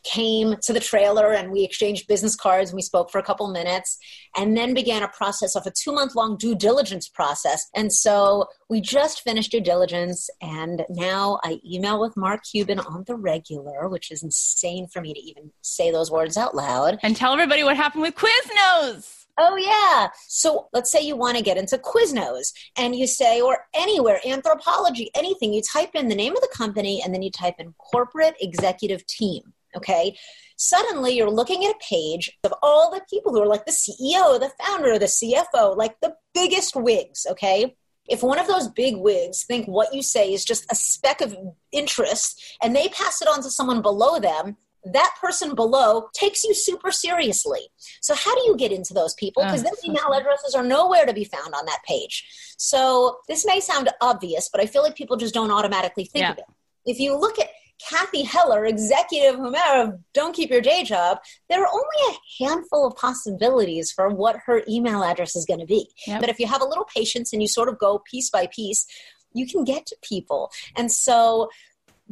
came 0.03 0.55
to 0.61 0.73
the 0.73 0.79
trailer 0.79 1.33
and 1.33 1.51
we 1.51 1.63
exchanged 1.63 2.07
business 2.07 2.35
cards 2.35 2.71
and 2.71 2.75
we 2.75 2.81
spoke 2.81 3.09
for 3.09 3.19
a 3.19 3.23
couple 3.23 3.47
minutes 3.47 3.97
and 4.35 4.55
then 4.55 4.73
began 4.73 5.01
a 5.01 5.07
process 5.07 5.55
of 5.55 5.65
a 5.65 5.71
two 5.71 5.93
month 5.93 6.13
long 6.13 6.37
due 6.37 6.55
diligence 6.55 7.07
process. 7.07 7.67
And 7.73 7.91
so 7.91 8.47
we 8.69 8.81
just 8.81 9.21
finished 9.21 9.51
due 9.51 9.61
diligence 9.61 10.29
and 10.41 10.85
now 10.89 11.39
i 11.43 11.59
email 11.65 12.01
with 12.01 12.17
mark 12.17 12.41
cuban 12.43 12.79
on 12.79 13.03
the 13.07 13.15
regular 13.15 13.87
which 13.87 14.11
is 14.11 14.23
insane 14.23 14.87
for 14.87 15.01
me 15.01 15.13
to 15.13 15.19
even 15.19 15.51
say 15.61 15.89
those 15.89 16.11
words 16.11 16.37
out 16.37 16.53
loud. 16.53 16.99
And 17.01 17.15
tell 17.15 17.33
everybody 17.33 17.63
what 17.63 17.77
happened 17.77 18.01
with 18.01 18.15
quiznos 18.15 19.22
Oh, 19.37 19.55
yeah. 19.55 20.09
So 20.27 20.67
let's 20.73 20.91
say 20.91 21.01
you 21.01 21.15
want 21.15 21.37
to 21.37 21.43
get 21.43 21.57
into 21.57 21.77
Quiznos 21.77 22.53
and 22.77 22.95
you 22.95 23.07
say, 23.07 23.41
or 23.41 23.65
anywhere, 23.73 24.19
Anthropologie, 24.25 25.07
anything, 25.15 25.53
you 25.53 25.61
type 25.61 25.95
in 25.95 26.07
the 26.07 26.15
name 26.15 26.35
of 26.35 26.41
the 26.41 26.53
company 26.53 27.01
and 27.03 27.13
then 27.13 27.23
you 27.23 27.31
type 27.31 27.55
in 27.57 27.73
corporate 27.73 28.35
executive 28.39 29.05
team. 29.07 29.53
Okay. 29.75 30.15
Suddenly 30.55 31.15
you're 31.15 31.31
looking 31.31 31.65
at 31.65 31.71
a 31.71 31.79
page 31.89 32.31
of 32.43 32.53
all 32.61 32.91
the 32.91 33.01
people 33.09 33.33
who 33.33 33.41
are 33.41 33.47
like 33.47 33.65
the 33.65 33.71
CEO, 33.71 34.39
the 34.39 34.51
founder, 34.63 34.99
the 34.99 35.05
CFO, 35.05 35.75
like 35.75 35.99
the 36.01 36.15
biggest 36.35 36.75
wigs. 36.75 37.25
Okay. 37.29 37.75
If 38.07 38.21
one 38.21 38.37
of 38.37 38.47
those 38.47 38.67
big 38.67 38.97
wigs 38.97 39.45
think 39.45 39.65
what 39.65 39.93
you 39.93 40.03
say 40.03 40.31
is 40.31 40.45
just 40.45 40.71
a 40.71 40.75
speck 40.75 41.21
of 41.21 41.35
interest 41.71 42.57
and 42.61 42.75
they 42.75 42.89
pass 42.89 43.21
it 43.21 43.27
on 43.27 43.41
to 43.41 43.49
someone 43.49 43.81
below 43.81 44.19
them, 44.19 44.57
that 44.85 45.15
person 45.21 45.55
below 45.55 46.09
takes 46.13 46.43
you 46.43 46.53
super 46.53 46.91
seriously. 46.91 47.61
So, 48.01 48.15
how 48.15 48.35
do 48.35 48.41
you 48.45 48.57
get 48.57 48.71
into 48.71 48.93
those 48.93 49.13
people? 49.15 49.43
Because 49.43 49.61
oh, 49.61 49.63
their 49.63 49.73
email 49.89 50.13
addresses 50.13 50.55
are 50.55 50.63
nowhere 50.63 51.05
to 51.05 51.13
be 51.13 51.23
found 51.23 51.53
on 51.53 51.65
that 51.65 51.79
page. 51.87 52.25
So, 52.57 53.17
this 53.27 53.45
may 53.45 53.59
sound 53.59 53.89
obvious, 54.01 54.49
but 54.51 54.61
I 54.61 54.65
feel 54.65 54.83
like 54.83 54.95
people 54.95 55.17
just 55.17 55.33
don't 55.33 55.51
automatically 55.51 56.05
think 56.05 56.23
yeah. 56.23 56.31
of 56.31 56.37
it. 56.39 56.45
If 56.85 56.99
you 56.99 57.17
look 57.17 57.39
at 57.39 57.49
Cathy 57.89 58.23
Heller, 58.23 58.65
executive 58.65 59.35
whomever, 59.35 59.99
Don't 60.13 60.35
Keep 60.35 60.49
Your 60.51 60.61
Day 60.61 60.83
Job, 60.83 61.19
there 61.49 61.61
are 61.61 61.67
only 61.67 62.17
a 62.17 62.43
handful 62.43 62.87
of 62.87 62.95
possibilities 62.95 63.91
for 63.91 64.09
what 64.09 64.37
her 64.45 64.63
email 64.69 65.03
address 65.03 65.35
is 65.35 65.45
going 65.45 65.59
to 65.59 65.65
be. 65.65 65.89
Yep. 66.07 66.21
But 66.21 66.29
if 66.29 66.39
you 66.39 66.47
have 66.47 66.61
a 66.61 66.67
little 66.67 66.87
patience 66.95 67.33
and 67.33 67.41
you 67.41 67.47
sort 67.47 67.69
of 67.69 67.79
go 67.79 68.01
piece 68.09 68.29
by 68.29 68.47
piece, 68.47 68.85
you 69.33 69.47
can 69.47 69.63
get 69.63 69.85
to 69.87 69.95
people. 70.01 70.51
And 70.75 70.91
so 70.91 71.49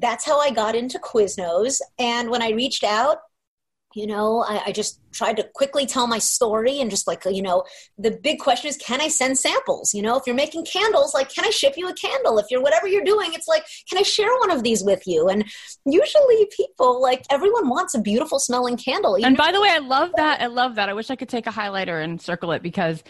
that's 0.02 0.26
how 0.26 0.40
I 0.40 0.52
got 0.52 0.76
into 0.76 1.00
Quiznos. 1.00 1.80
And 2.00 2.30
when 2.30 2.42
I 2.42 2.50
reached 2.50 2.84
out, 2.84 3.18
you 3.94 4.08
know, 4.08 4.44
I, 4.48 4.64
I, 4.68 4.72
just 4.72 5.02
tried 5.12 5.36
to 5.36 5.44
quickly 5.54 5.86
tell 5.86 6.08
my 6.08 6.18
story 6.18 6.80
and 6.80 6.90
just 6.90 7.08
like, 7.08 7.24
you 7.26 7.42
know, 7.42 7.66
the 7.98 8.12
big 8.12 8.40
question 8.40 8.70
is, 8.70 8.78
can 8.78 9.02
I 9.02 9.10
send 9.10 9.38
samples? 9.38 9.94
You 9.94 10.02
know, 10.02 10.18
if 10.18 10.24
you're 10.26 10.36
making 10.36 10.66
candles, 10.66 11.14
like, 11.14 11.30
can 11.30 11.44
I 11.44 11.50
ship 11.50 11.74
you 11.76 11.90
a 11.90 11.94
candle? 11.94 12.40
If 12.40 12.46
you're 12.50 12.62
whatever 12.62 12.88
you're 12.88 13.04
doing, 13.04 13.34
it's 13.34 13.50
like, 13.50 13.66
can 13.90 13.98
I 13.98 14.04
share 14.04 14.34
one 14.40 14.50
of 14.50 14.64
these 14.64 14.82
with 14.82 15.06
you? 15.06 15.28
And 15.28 15.44
usually 15.86 16.48
people, 16.56 17.02
like, 17.02 17.26
everyone 17.30 17.68
wants 17.68 17.94
a 17.94 18.00
beautiful 18.00 18.40
smelling 18.40 18.78
candle. 18.78 19.18
And 19.22 19.36
by 19.36 19.52
the 19.52 19.60
way, 19.60 19.70
I 19.70 19.80
love 19.80 20.12
that. 20.16 20.42
I 20.42 20.48
love 20.48 20.76
that. 20.76 20.88
I 20.88 20.94
wish 20.94 21.10
I 21.10 21.18
could 21.18 21.30
take 21.30 21.48
a 21.48 21.52
highlighter 21.52 22.02
and 22.02 22.22
circle 22.22 22.54
it 22.54 22.64
because 22.64 23.04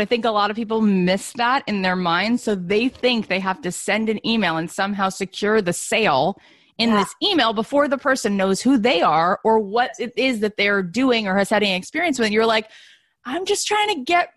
I 0.00 0.04
think 0.04 0.24
a 0.24 0.30
lot 0.30 0.50
of 0.50 0.56
people 0.56 0.80
miss 0.80 1.32
that 1.34 1.64
in 1.66 1.82
their 1.82 1.96
mind. 1.96 2.40
So 2.40 2.54
they 2.54 2.88
think 2.88 3.26
they 3.26 3.40
have 3.40 3.60
to 3.62 3.72
send 3.72 4.08
an 4.08 4.24
email 4.24 4.56
and 4.56 4.70
somehow 4.70 5.08
secure 5.08 5.60
the 5.60 5.72
sale 5.72 6.38
in 6.78 6.90
yeah. 6.90 6.98
this 6.98 7.14
email 7.20 7.52
before 7.52 7.88
the 7.88 7.98
person 7.98 8.36
knows 8.36 8.62
who 8.62 8.78
they 8.78 9.02
are 9.02 9.40
or 9.42 9.58
what 9.58 9.90
it 9.98 10.12
is 10.16 10.38
that 10.40 10.56
they're 10.56 10.84
doing 10.84 11.26
or 11.26 11.36
has 11.36 11.50
had 11.50 11.64
any 11.64 11.74
experience 11.74 12.20
with. 12.20 12.30
You're 12.30 12.46
like, 12.46 12.70
I'm 13.24 13.44
just 13.44 13.66
trying 13.66 13.96
to 13.96 14.04
get 14.04 14.32